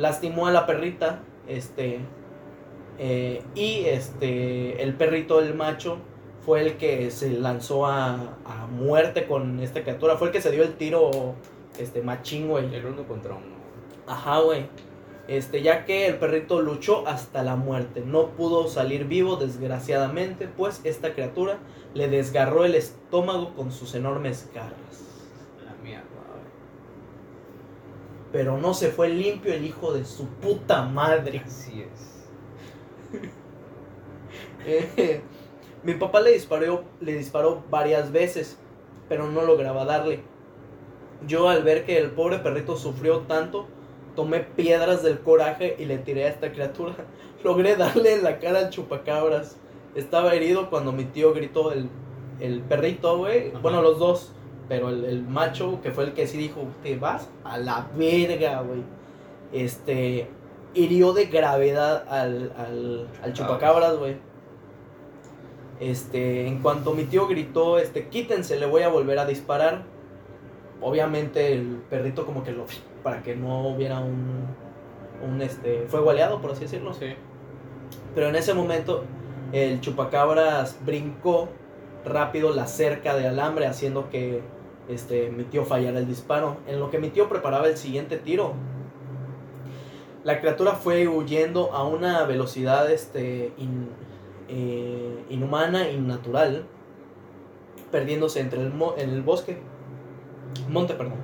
Lastimó 0.00 0.46
a 0.46 0.50
la 0.50 0.64
perrita, 0.64 1.20
este, 1.46 2.00
eh, 2.98 3.42
y 3.54 3.84
este, 3.84 4.82
el 4.82 4.94
perrito, 4.94 5.40
el 5.40 5.54
macho, 5.54 5.98
fue 6.44 6.62
el 6.62 6.76
que 6.78 7.10
se 7.10 7.30
lanzó 7.30 7.86
a, 7.86 8.38
a 8.44 8.66
muerte 8.66 9.26
con 9.26 9.60
esta 9.60 9.82
criatura. 9.82 10.16
Fue 10.16 10.28
el 10.28 10.32
que 10.32 10.40
se 10.40 10.50
dio 10.50 10.62
el 10.62 10.74
tiro, 10.74 11.34
este, 11.78 12.00
machín, 12.02 12.48
güey. 12.48 12.74
El 12.74 12.86
uno 12.86 13.06
contra 13.06 13.34
uno. 13.34 13.56
Ajá, 14.06 14.40
güey. 14.40 14.66
Este, 15.28 15.62
ya 15.62 15.84
que 15.84 16.06
el 16.06 16.16
perrito 16.16 16.60
luchó 16.60 17.06
hasta 17.06 17.42
la 17.42 17.56
muerte. 17.56 18.02
No 18.04 18.30
pudo 18.30 18.68
salir 18.68 19.04
vivo, 19.04 19.36
desgraciadamente, 19.36 20.48
pues 20.48 20.80
esta 20.84 21.12
criatura 21.12 21.58
le 21.94 22.08
desgarró 22.08 22.64
el 22.64 22.74
estómago 22.74 23.54
con 23.54 23.70
sus 23.70 23.94
enormes 23.94 24.50
garras. 24.54 24.74
La 25.64 25.74
mierda, 25.84 26.04
güey. 26.32 26.42
Pero 28.32 28.58
no 28.58 28.74
se 28.74 28.90
fue 28.90 29.08
limpio 29.08 29.52
el 29.52 29.64
hijo 29.64 29.92
de 29.92 30.04
su 30.04 30.26
puta 30.26 30.82
madre. 30.82 31.42
Así 31.44 31.82
es. 31.82 33.20
Eh, 34.66 35.22
mi 35.82 35.94
papá 35.94 36.20
le 36.20 36.32
disparó, 36.32 36.84
le 37.00 37.14
disparó 37.14 37.64
varias 37.70 38.12
veces, 38.12 38.58
pero 39.08 39.26
no 39.26 39.42
lograba 39.42 39.86
darle. 39.86 40.22
Yo 41.26 41.48
al 41.48 41.62
ver 41.62 41.86
que 41.86 41.96
el 41.96 42.10
pobre 42.10 42.38
perrito 42.38 42.76
sufrió 42.76 43.20
tanto, 43.20 43.66
tomé 44.14 44.40
piedras 44.40 45.02
del 45.02 45.20
coraje 45.20 45.76
y 45.78 45.86
le 45.86 45.96
tiré 45.96 46.24
a 46.24 46.28
esta 46.28 46.52
criatura. 46.52 46.94
Logré 47.44 47.76
darle 47.76 48.14
en 48.14 48.22
la 48.22 48.38
cara 48.38 48.58
al 48.58 48.70
chupacabras. 48.70 49.56
Estaba 49.94 50.34
herido 50.34 50.68
cuando 50.68 50.92
mi 50.92 51.04
tío 51.04 51.32
gritó 51.32 51.72
el, 51.72 51.88
el 52.38 52.60
perrito, 52.60 53.16
güey. 53.16 53.50
Bueno, 53.62 53.80
los 53.80 53.98
dos. 53.98 54.32
Pero 54.70 54.88
el, 54.88 55.04
el 55.04 55.22
macho, 55.24 55.80
que 55.82 55.90
fue 55.90 56.04
el 56.04 56.12
que 56.12 56.28
sí 56.28 56.38
dijo, 56.38 56.60
te 56.84 56.96
vas 56.96 57.28
a 57.42 57.58
la 57.58 57.88
verga, 57.96 58.60
güey. 58.60 58.84
Este, 59.52 60.28
hirió 60.74 61.12
de 61.12 61.24
gravedad 61.24 62.04
al, 62.08 62.52
al, 62.56 63.08
al 63.20 63.32
chupacabras, 63.32 63.96
güey. 63.96 64.16
Este, 65.80 66.46
en 66.46 66.62
cuanto 66.62 66.94
mi 66.94 67.02
tío 67.02 67.26
gritó, 67.26 67.78
este, 67.78 68.06
quítense, 68.06 68.60
le 68.60 68.66
voy 68.66 68.82
a 68.82 68.88
volver 68.88 69.18
a 69.18 69.26
disparar. 69.26 69.82
Obviamente 70.80 71.52
el 71.52 71.82
perrito 71.90 72.24
como 72.24 72.44
que 72.44 72.52
lo, 72.52 72.64
para 73.02 73.24
que 73.24 73.34
no 73.34 73.70
hubiera 73.70 73.98
un, 73.98 74.46
un 75.28 75.42
este, 75.42 75.86
fuego 75.88 76.10
aliado, 76.10 76.40
por 76.40 76.52
así 76.52 76.62
decirlo. 76.62 76.94
Sí. 76.94 77.06
Pero 78.14 78.28
en 78.28 78.36
ese 78.36 78.54
momento 78.54 79.02
el 79.52 79.80
chupacabras 79.80 80.78
brincó 80.86 81.48
rápido 82.04 82.54
la 82.54 82.68
cerca 82.68 83.16
de 83.16 83.26
alambre, 83.26 83.66
haciendo 83.66 84.10
que 84.10 84.59
este, 84.92 85.30
mi 85.30 85.44
tío 85.44 85.64
fallara 85.64 85.98
el 85.98 86.06
disparo. 86.06 86.58
En 86.66 86.80
lo 86.80 86.90
que 86.90 86.98
mi 86.98 87.08
tío 87.10 87.28
preparaba 87.28 87.68
el 87.68 87.76
siguiente 87.76 88.16
tiro, 88.18 88.52
la 90.24 90.40
criatura 90.40 90.72
fue 90.72 91.08
huyendo 91.08 91.72
a 91.72 91.84
una 91.84 92.24
velocidad 92.24 92.90
este, 92.90 93.52
eh, 94.48 95.24
inhumana, 95.30 95.88
innatural, 95.90 96.64
perdiéndose 97.90 98.40
entre 98.40 98.60
el, 98.60 98.72
mo- 98.72 98.94
en 98.98 99.10
el 99.10 99.22
bosque. 99.22 99.58
Monte, 100.68 100.94
perdón. 100.94 101.18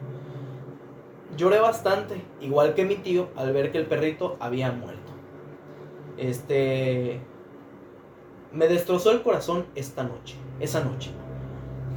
Lloré 1.36 1.60
bastante, 1.60 2.22
igual 2.40 2.74
que 2.74 2.84
mi 2.84 2.94
tío, 2.96 3.28
al 3.36 3.52
ver 3.52 3.70
que 3.72 3.78
el 3.78 3.86
perrito 3.86 4.36
había 4.40 4.72
muerto. 4.72 5.12
Este. 6.16 7.20
Me 8.52 8.68
destrozó 8.68 9.10
el 9.10 9.20
corazón 9.22 9.66
esta 9.74 10.02
noche, 10.02 10.36
esa 10.60 10.82
noche. 10.82 11.10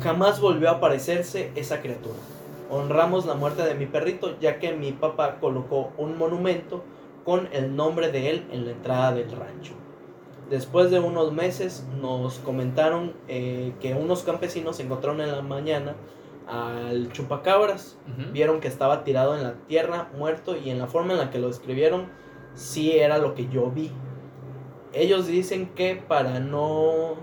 Jamás 0.02 0.40
volvió 0.40 0.70
a 0.70 0.74
aparecerse 0.74 1.52
esa 1.56 1.82
criatura. 1.82 2.20
Honramos 2.70 3.26
la 3.26 3.34
muerte 3.34 3.64
de 3.64 3.76
mi 3.76 3.86
perrito, 3.86 4.40
ya 4.40 4.60
que 4.60 4.74
mi 4.74 4.92
papá 4.92 5.40
colocó 5.40 5.92
un 5.98 6.18
monumento 6.18 6.84
con 7.26 7.50
el 7.52 7.76
nombre 7.76 8.12
de 8.12 8.30
él 8.30 8.48
en 8.52 8.66
la 8.66 8.72
entrada 8.72 9.12
del 9.12 9.32
rancho. 9.32 9.74
Después 10.50 10.90
de 10.90 11.00
unos 11.00 11.34
meses 11.34 11.86
nos 12.02 12.40
comentaron 12.40 13.14
eh, 13.28 13.74
que 13.82 13.94
unos 13.94 14.24
campesinos 14.24 14.80
encontraron 14.80 15.22
en 15.22 15.32
la 15.32 15.42
mañana 15.42 15.96
al 16.48 17.12
chupacabras 17.12 17.98
vieron 18.34 18.60
que 18.60 18.68
estaba 18.68 19.04
tirado 19.04 19.38
en 19.38 19.44
la 19.44 19.54
tierra, 19.68 20.10
muerto, 20.18 20.58
y 20.58 20.72
en 20.72 20.80
la 20.80 20.88
forma 20.88 21.14
en 21.14 21.20
la 21.20 21.30
que 21.30 21.38
lo 21.38 21.48
describieron, 21.48 22.08
sí 22.56 22.98
era 22.98 23.20
lo 23.20 23.36
que 23.36 23.48
yo 23.50 23.70
vi. 23.70 23.92
Ellos 24.92 25.28
dicen 25.28 25.68
que 25.76 25.96
para 25.96 26.40
no 26.40 27.18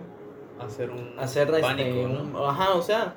Hacer 0.60 0.90
un 0.90 1.14
hacer 1.18 1.48
este, 1.50 1.60
pánico, 1.60 1.98
un- 2.00 2.32
ajá, 2.46 2.74
o 2.74 2.82
sea, 2.82 3.14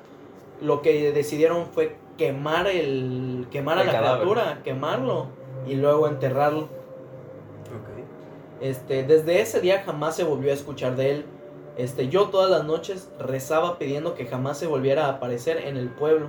lo 0.60 0.82
que 0.82 1.12
decidieron 1.12 1.66
fue 1.66 1.96
quemar 2.18 2.66
el 2.66 3.46
quemar 3.50 3.78
a 3.78 3.84
la 3.84 3.92
cadáver. 3.92 4.20
criatura, 4.28 4.60
quemarlo 4.62 5.26
y 5.66 5.74
luego 5.74 6.06
enterrarlo. 6.06 6.68
Este, 8.60 9.04
desde 9.04 9.40
ese 9.40 9.60
día 9.60 9.82
jamás 9.84 10.16
se 10.16 10.24
volvió 10.24 10.50
a 10.50 10.54
escuchar 10.54 10.96
de 10.96 11.10
él. 11.12 11.24
Este, 11.78 12.08
yo 12.08 12.28
todas 12.28 12.50
las 12.50 12.64
noches 12.64 13.10
rezaba 13.18 13.78
pidiendo 13.78 14.14
que 14.14 14.26
jamás 14.26 14.58
se 14.58 14.66
volviera 14.66 15.06
a 15.06 15.10
aparecer 15.12 15.56
en 15.66 15.76
el 15.78 15.88
pueblo. 15.88 16.26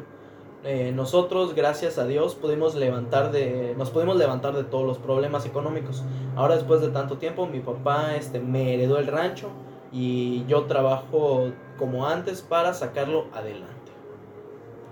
Eh, 0.64 0.94
nosotros, 0.96 1.56
gracias 1.56 1.98
a 1.98 2.06
Dios, 2.06 2.36
pudimos 2.36 2.76
levantar 2.76 3.32
de, 3.32 3.74
nos 3.78 3.90
pudimos 3.90 4.16
levantar 4.16 4.54
de 4.56 4.64
todos 4.64 4.86
los 4.86 4.98
problemas 4.98 5.46
económicos. 5.46 6.04
Ahora, 6.38 6.56
después 6.56 6.80
de 6.82 6.90
tanto 6.90 7.18
tiempo, 7.18 7.48
mi 7.48 7.60
papá, 7.60 8.16
este, 8.16 8.40
me 8.40 8.74
heredó 8.76 8.98
el 9.00 9.08
rancho 9.08 9.50
y 9.92 10.46
yo 10.46 10.64
trabajo 10.66 11.52
como 11.78 12.08
antes 12.08 12.42
para 12.42 12.74
sacarlo 12.74 13.26
adelante. 13.34 13.92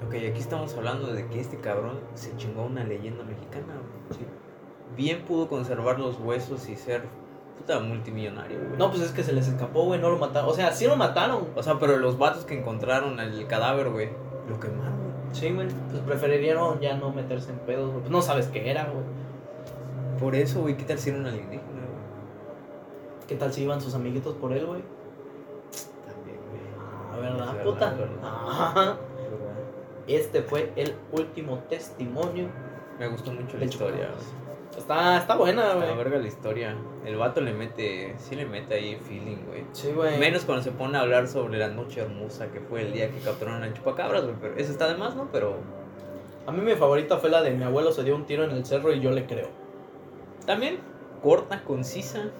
Ok, 0.06 0.14
aquí 0.16 0.40
estamos 0.40 0.76
hablando 0.76 1.08
de 1.08 1.28
que 1.28 1.40
este 1.40 1.58
cabrón 1.58 2.00
se 2.14 2.36
chingó 2.38 2.64
una 2.64 2.84
leyenda 2.84 3.24
mexicana. 3.24 3.74
güey. 4.10 4.20
Bien 4.96 5.24
pudo 5.24 5.48
conservar 5.48 6.00
los 6.00 6.20
huesos 6.20 6.68
y 6.70 6.76
ser 6.76 7.04
puta 7.58 7.80
multimillonario, 7.80 8.60
güey. 8.60 8.78
No, 8.78 8.90
pues 8.90 9.02
es 9.02 9.12
que 9.12 9.24
se 9.24 9.34
les 9.34 9.48
escapó, 9.48 9.84
güey, 9.84 10.00
no 10.00 10.10
lo 10.10 10.18
mataron. 10.18 10.50
O 10.50 10.54
sea, 10.54 10.72
sí 10.72 10.88
lo 10.88 10.96
mataron. 10.96 11.48
O 11.56 11.64
sea, 11.64 11.78
pero 11.80 11.98
los 11.98 12.18
vatos 12.18 12.46
que 12.46 12.58
encontraron 12.58 13.20
el 13.20 13.46
cadáver, 13.48 13.90
güey, 13.90 14.10
lo 14.50 14.60
quemaron. 14.60 15.00
Sí, 15.32 15.52
güey, 15.52 15.68
pues 15.90 16.02
preferirían 16.02 16.80
ya 16.80 16.98
no 16.98 17.12
meterse 17.12 17.52
en 17.52 17.60
pedos, 17.60 17.90
güey. 17.90 18.00
Pues 18.00 18.12
no 18.12 18.22
sabes 18.22 18.48
qué 18.48 18.70
era, 18.72 18.86
güey. 18.86 19.04
Por 20.20 20.36
eso, 20.36 20.62
güey, 20.62 20.76
¿qué 20.76 20.84
tal 20.84 20.98
si 20.98 21.10
era 21.10 21.20
un 21.20 21.28
alienígena? 21.28 21.69
¿Qué 23.30 23.36
tal 23.36 23.54
si 23.54 23.64
iban 23.64 23.80
sus 23.80 23.94
amiguitos 23.94 24.36
por 24.36 24.52
él, 24.54 24.66
güey? 24.66 24.82
También, 26.06 26.40
güey. 26.50 26.62
Ah, 27.14 27.18
¿verdad, 27.22 27.56
Es 27.58 27.64
puta? 27.64 27.90
verdad, 27.92 28.10
verdad. 28.10 28.76
Verdad. 28.76 29.00
Este 30.08 30.42
fue 30.42 30.74
el 30.76 30.96
último 31.12 31.60
testimonio. 31.70 32.48
Me 32.98 33.08
gustó 33.08 33.32
mucho 33.32 33.58
la 33.60 33.66
historia. 33.66 34.10
Está, 34.76 35.18
está 35.18 35.36
buena, 35.36 35.76
güey. 35.76 35.96
verga 35.96 36.18
la 36.18 36.26
historia. 36.28 36.76
El 37.06 37.16
vato 37.18 37.42
le 37.42 37.54
mete, 37.54 38.16
sí 38.18 38.36
le 38.36 38.48
mete 38.48 38.74
ahí 38.74 38.96
feeling, 38.96 39.46
güey. 39.48 39.66
Sí, 39.72 39.92
güey. 39.92 40.18
Menos 40.18 40.46
cuando 40.46 40.64
se 40.64 40.72
pone 40.72 40.98
a 40.98 41.02
hablar 41.02 41.28
sobre 41.28 41.60
la 41.60 41.68
noche 41.68 42.02
hermosa 42.02 42.48
que 42.52 42.60
fue 42.60 42.82
el 42.82 42.94
día 42.94 43.12
que 43.12 43.20
capturaron 43.20 43.62
al 43.62 43.74
chupacabras, 43.76 44.24
güey. 44.24 44.36
Pero 44.42 44.56
eso 44.56 44.72
está 44.72 44.88
de 44.88 44.98
más, 44.98 45.16
¿no? 45.16 45.30
Pero 45.32 45.58
A 46.48 46.52
mí 46.52 46.62
mi 46.62 46.74
favorita 46.74 47.18
fue 47.18 47.30
la 47.30 47.44
de 47.44 47.52
mi 47.52 47.64
abuelo 47.64 47.92
se 47.92 48.04
dio 48.04 48.16
un 48.16 48.26
tiro 48.26 48.44
en 48.46 48.52
el 48.52 48.66
cerro 48.66 48.92
y 48.92 49.00
yo 49.00 49.12
le 49.12 49.28
creo. 49.28 49.50
también 50.48 50.80
corta, 51.22 51.64
concisa. 51.64 52.32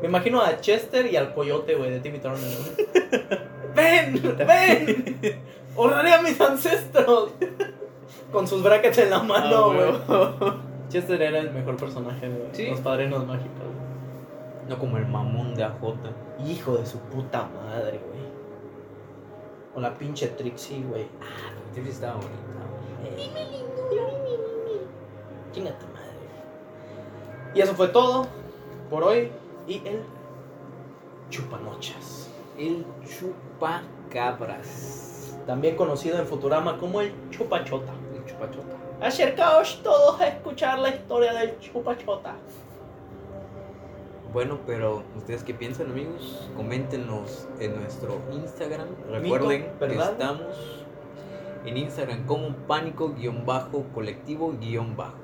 Me 0.00 0.08
imagino 0.08 0.40
a 0.40 0.60
Chester 0.60 1.06
y 1.06 1.16
al 1.16 1.34
coyote, 1.34 1.74
güey, 1.74 1.90
de 1.90 2.00
Timmy 2.00 2.18
Turner. 2.18 2.40
¡Ven! 3.74 4.36
¡Ven! 4.46 5.40
¡Honraré 5.76 6.12
a 6.14 6.22
mis 6.22 6.40
ancestros! 6.40 7.30
Con 8.32 8.46
sus 8.46 8.62
brackets 8.62 8.98
en 8.98 9.10
la 9.10 9.20
mano, 9.22 9.72
Ah, 10.08 10.34
güey. 10.38 10.52
Chester 10.88 11.20
era 11.20 11.38
el 11.38 11.50
mejor 11.52 11.76
personaje 11.76 12.28
de 12.28 12.48
Sí. 12.52 12.66
los 12.70 12.80
padrinos 12.80 13.26
mágicos. 13.26 13.58
güey. 13.58 14.68
No 14.68 14.78
como 14.78 14.98
el 14.98 15.06
mamón 15.06 15.54
de 15.54 15.64
AJ. 15.64 15.76
Hijo 16.46 16.76
de 16.76 16.86
su 16.86 16.98
puta 17.00 17.48
madre, 17.48 17.98
güey. 18.06 18.18
O 19.74 19.80
la 19.80 19.94
pinche 19.94 20.28
Trixie, 20.28 20.82
güey. 20.82 21.06
Sí, 21.74 21.80
sí 21.82 21.90
estaba 21.90 22.14
bonita. 22.14 22.32
Chinga 25.52 25.70
tu 25.78 25.86
madre. 25.86 26.08
Y 27.54 27.60
eso 27.60 27.74
fue 27.74 27.88
todo 27.88 28.26
por 28.90 29.02
hoy. 29.04 29.30
Y 29.68 29.82
el 29.86 30.02
chupanochas. 31.28 32.30
El 32.56 32.86
chupacabras. 33.06 35.36
También 35.46 35.76
conocido 35.76 36.18
en 36.18 36.26
Futurama 36.26 36.78
como 36.78 37.02
el 37.02 37.12
chupachota. 37.30 37.92
El 38.16 38.24
chupachota. 38.24 38.74
Acercaos 39.00 39.80
todos 39.82 40.20
a 40.20 40.28
escuchar 40.28 40.78
la 40.78 40.88
historia 40.88 41.34
del 41.34 41.58
chupachota. 41.60 42.34
Bueno, 44.32 44.58
pero 44.66 45.02
¿ustedes 45.16 45.44
qué 45.44 45.52
piensan, 45.54 45.90
amigos? 45.90 46.48
Coméntenos 46.56 47.46
en 47.60 47.76
nuestro 47.76 48.20
Instagram. 48.32 48.88
Recuerden 49.10 49.70
que 49.78 49.94
estamos 49.94 50.86
en 51.64 51.76
Instagram 51.76 52.26
como 52.26 52.56
pánico-colectivo-bajo. 52.66 55.18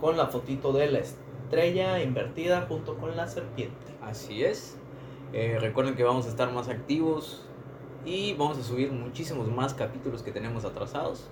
Con 0.00 0.16
la 0.16 0.28
fotito 0.28 0.72
de 0.72 0.90
la 0.90 1.00
estrella 1.54 2.00
invertida 2.00 2.64
junto 2.68 2.96
con 2.96 3.16
la 3.16 3.26
serpiente. 3.26 3.74
Así 4.00 4.44
es. 4.44 4.76
Eh, 5.32 5.58
recuerden 5.60 5.96
que 5.96 6.04
vamos 6.04 6.26
a 6.26 6.28
estar 6.28 6.52
más 6.52 6.68
activos 6.68 7.44
y 8.04 8.34
vamos 8.34 8.56
a 8.58 8.62
subir 8.62 8.92
muchísimos 8.92 9.48
más 9.48 9.74
capítulos 9.74 10.22
que 10.22 10.30
tenemos 10.30 10.64
atrasados. 10.64 11.28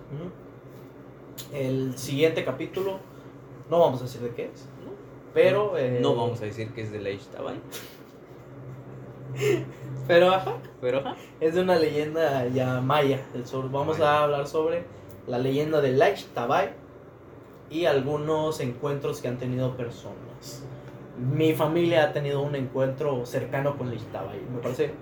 El 1.52 1.96
siguiente 1.96 2.44
capítulo, 2.44 2.98
no 3.70 3.78
vamos 3.78 4.00
a 4.00 4.04
decir 4.04 4.20
de 4.22 4.30
qué 4.30 4.46
es, 4.46 4.66
¿no? 4.84 4.90
pero... 5.32 5.78
eh, 5.78 6.00
No 6.02 6.16
vamos 6.16 6.42
a 6.42 6.46
decir 6.46 6.72
que 6.72 6.82
es 6.82 6.90
de 6.90 6.98
la 7.00 7.10
Ishtabai, 7.10 7.54
Pero 10.08 10.30
ajá, 10.32 10.56
pero 10.80 10.98
ajá. 10.98 11.14
es 11.38 11.54
de 11.54 11.60
una 11.60 11.76
leyenda 11.76 12.46
ya 12.48 12.80
maya 12.80 13.24
del 13.34 13.46
sur. 13.46 13.70
Vamos 13.70 14.00
a 14.00 14.24
hablar 14.24 14.48
sobre 14.48 14.82
la 15.28 15.38
leyenda 15.38 15.80
de 15.80 15.92
Laish 15.92 16.24
Tabay 16.34 16.70
y 17.70 17.84
algunos 17.84 18.60
encuentros 18.60 19.20
que 19.20 19.28
han 19.28 19.38
tenido 19.38 19.76
personas. 19.76 20.64
Mi 21.18 21.52
familia 21.54 22.04
ha 22.04 22.12
tenido 22.12 22.40
un 22.42 22.54
encuentro 22.54 23.26
cercano 23.26 23.76
con 23.76 23.88
Laish 23.90 24.04
Tabay. 24.12 24.40
Me 24.54 24.60
parece 24.60 24.92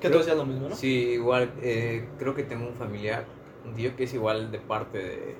que 0.00 0.08
tú 0.10 0.18
decías 0.18 0.36
lo 0.36 0.46
mismo, 0.46 0.68
¿no? 0.68 0.74
Sí, 0.74 1.10
igual, 1.10 1.52
eh, 1.62 2.08
creo 2.18 2.34
que 2.34 2.42
tengo 2.44 2.66
un 2.66 2.74
familiar, 2.74 3.24
un 3.66 3.74
tío 3.74 3.94
que 3.96 4.04
es 4.04 4.14
igual 4.14 4.50
de 4.50 4.58
parte 4.58 4.98
de 4.98 5.36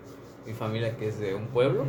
mi 0.46 0.52
familia, 0.52 0.96
que 0.96 1.08
es 1.08 1.18
de 1.18 1.34
un 1.34 1.46
pueblo, 1.46 1.84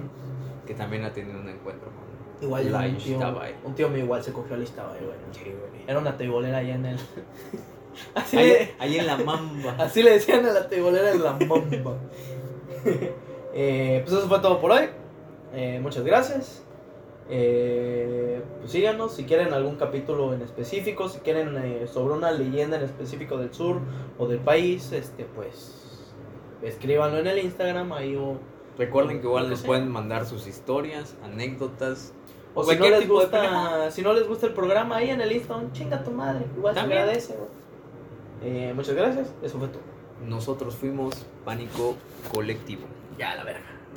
que 0.66 0.74
también 0.74 1.04
ha 1.04 1.12
tenido 1.12 1.40
un 1.40 1.50
encuentro 1.50 1.90
con 1.90 2.10
Igual 2.42 2.72
la 2.72 2.80
un 2.80 2.98
tío, 2.98 3.14
Ishtabai. 3.16 3.56
un 3.66 3.76
tío 3.76 3.90
mío 3.90 4.06
igual 4.06 4.24
se 4.24 4.32
cogió 4.32 4.56
a 4.56 4.58
Laish 4.58 4.72
Tabay, 4.72 5.00
güey. 5.04 5.18
Sí, 5.32 5.44
güey. 5.44 5.84
Era 5.88 6.00
una 6.00 6.16
teibolera 6.16 6.60
allá 6.60 6.76
en 6.76 6.86
el... 6.86 6.98
Así, 8.16 8.38
Ahí, 8.38 8.48
le, 8.48 8.72
ahí 8.80 8.98
en 9.00 9.08
la 9.08 9.18
mamba. 9.18 9.76
así 9.78 10.02
le 10.04 10.12
decían 10.12 10.46
a 10.46 10.52
la 10.54 10.70
teibolera 10.70 11.12
en 11.12 11.22
la 11.22 11.32
mamba. 11.34 11.98
Eh, 13.54 14.02
pues 14.06 14.18
eso 14.18 14.28
fue 14.28 14.40
todo 14.40 14.60
por 14.60 14.72
hoy. 14.72 14.90
Eh, 15.54 15.80
muchas 15.82 16.04
gracias. 16.04 16.64
Eh, 17.32 18.42
pues 18.60 18.72
síganos 18.72 19.14
si 19.14 19.26
quieren 19.26 19.54
algún 19.54 19.76
capítulo 19.76 20.34
en 20.34 20.42
específico, 20.42 21.10
si 21.10 21.20
quieren 21.20 21.56
eh, 21.58 21.88
sobre 21.88 22.16
una 22.16 22.32
leyenda 22.32 22.78
en 22.78 22.84
específico 22.84 23.38
del 23.38 23.54
sur 23.54 23.82
o 24.18 24.28
del 24.28 24.40
país, 24.40 24.92
este 24.92 25.26
pues 25.26 26.08
escríbanlo 26.64 27.20
en 27.20 27.28
el 27.28 27.38
Instagram 27.38 27.94
ahí 27.94 28.16
o, 28.16 28.38
Recuerden 28.80 29.20
que 29.20 29.28
igual 29.28 29.50
les 29.50 29.60
sea. 29.60 29.68
pueden 29.68 29.90
mandar 29.90 30.26
sus 30.26 30.48
historias, 30.48 31.16
anécdotas. 31.24 32.14
o 32.56 32.64
si 32.64 32.76
no 32.78 32.90
les 32.90 33.08
gusta 33.08 33.92
si 33.92 34.02
no 34.02 34.14
les 34.14 34.28
gusta 34.28 34.48
el 34.48 34.54
programa 34.54 34.96
ahí 34.98 35.12
en 35.12 35.22
el 35.22 35.32
Instagram, 35.32 35.72
chinga 35.72 36.04
tu 36.04 36.10
madre, 36.10 36.46
igual 36.58 36.74
se 36.74 36.80
agradece. 36.80 37.36
Eh, 38.42 38.74
muchas 38.76 38.96
gracias, 38.96 39.32
eso 39.44 39.60
fue 39.60 39.68
todo. 39.68 39.84
Nosotros 40.26 40.76
fuimos 40.76 41.14
Pánico 41.46 41.96
Colectivo. 42.34 42.88
Ya 43.20 43.36
la 43.36 43.44
verga. 43.44 43.79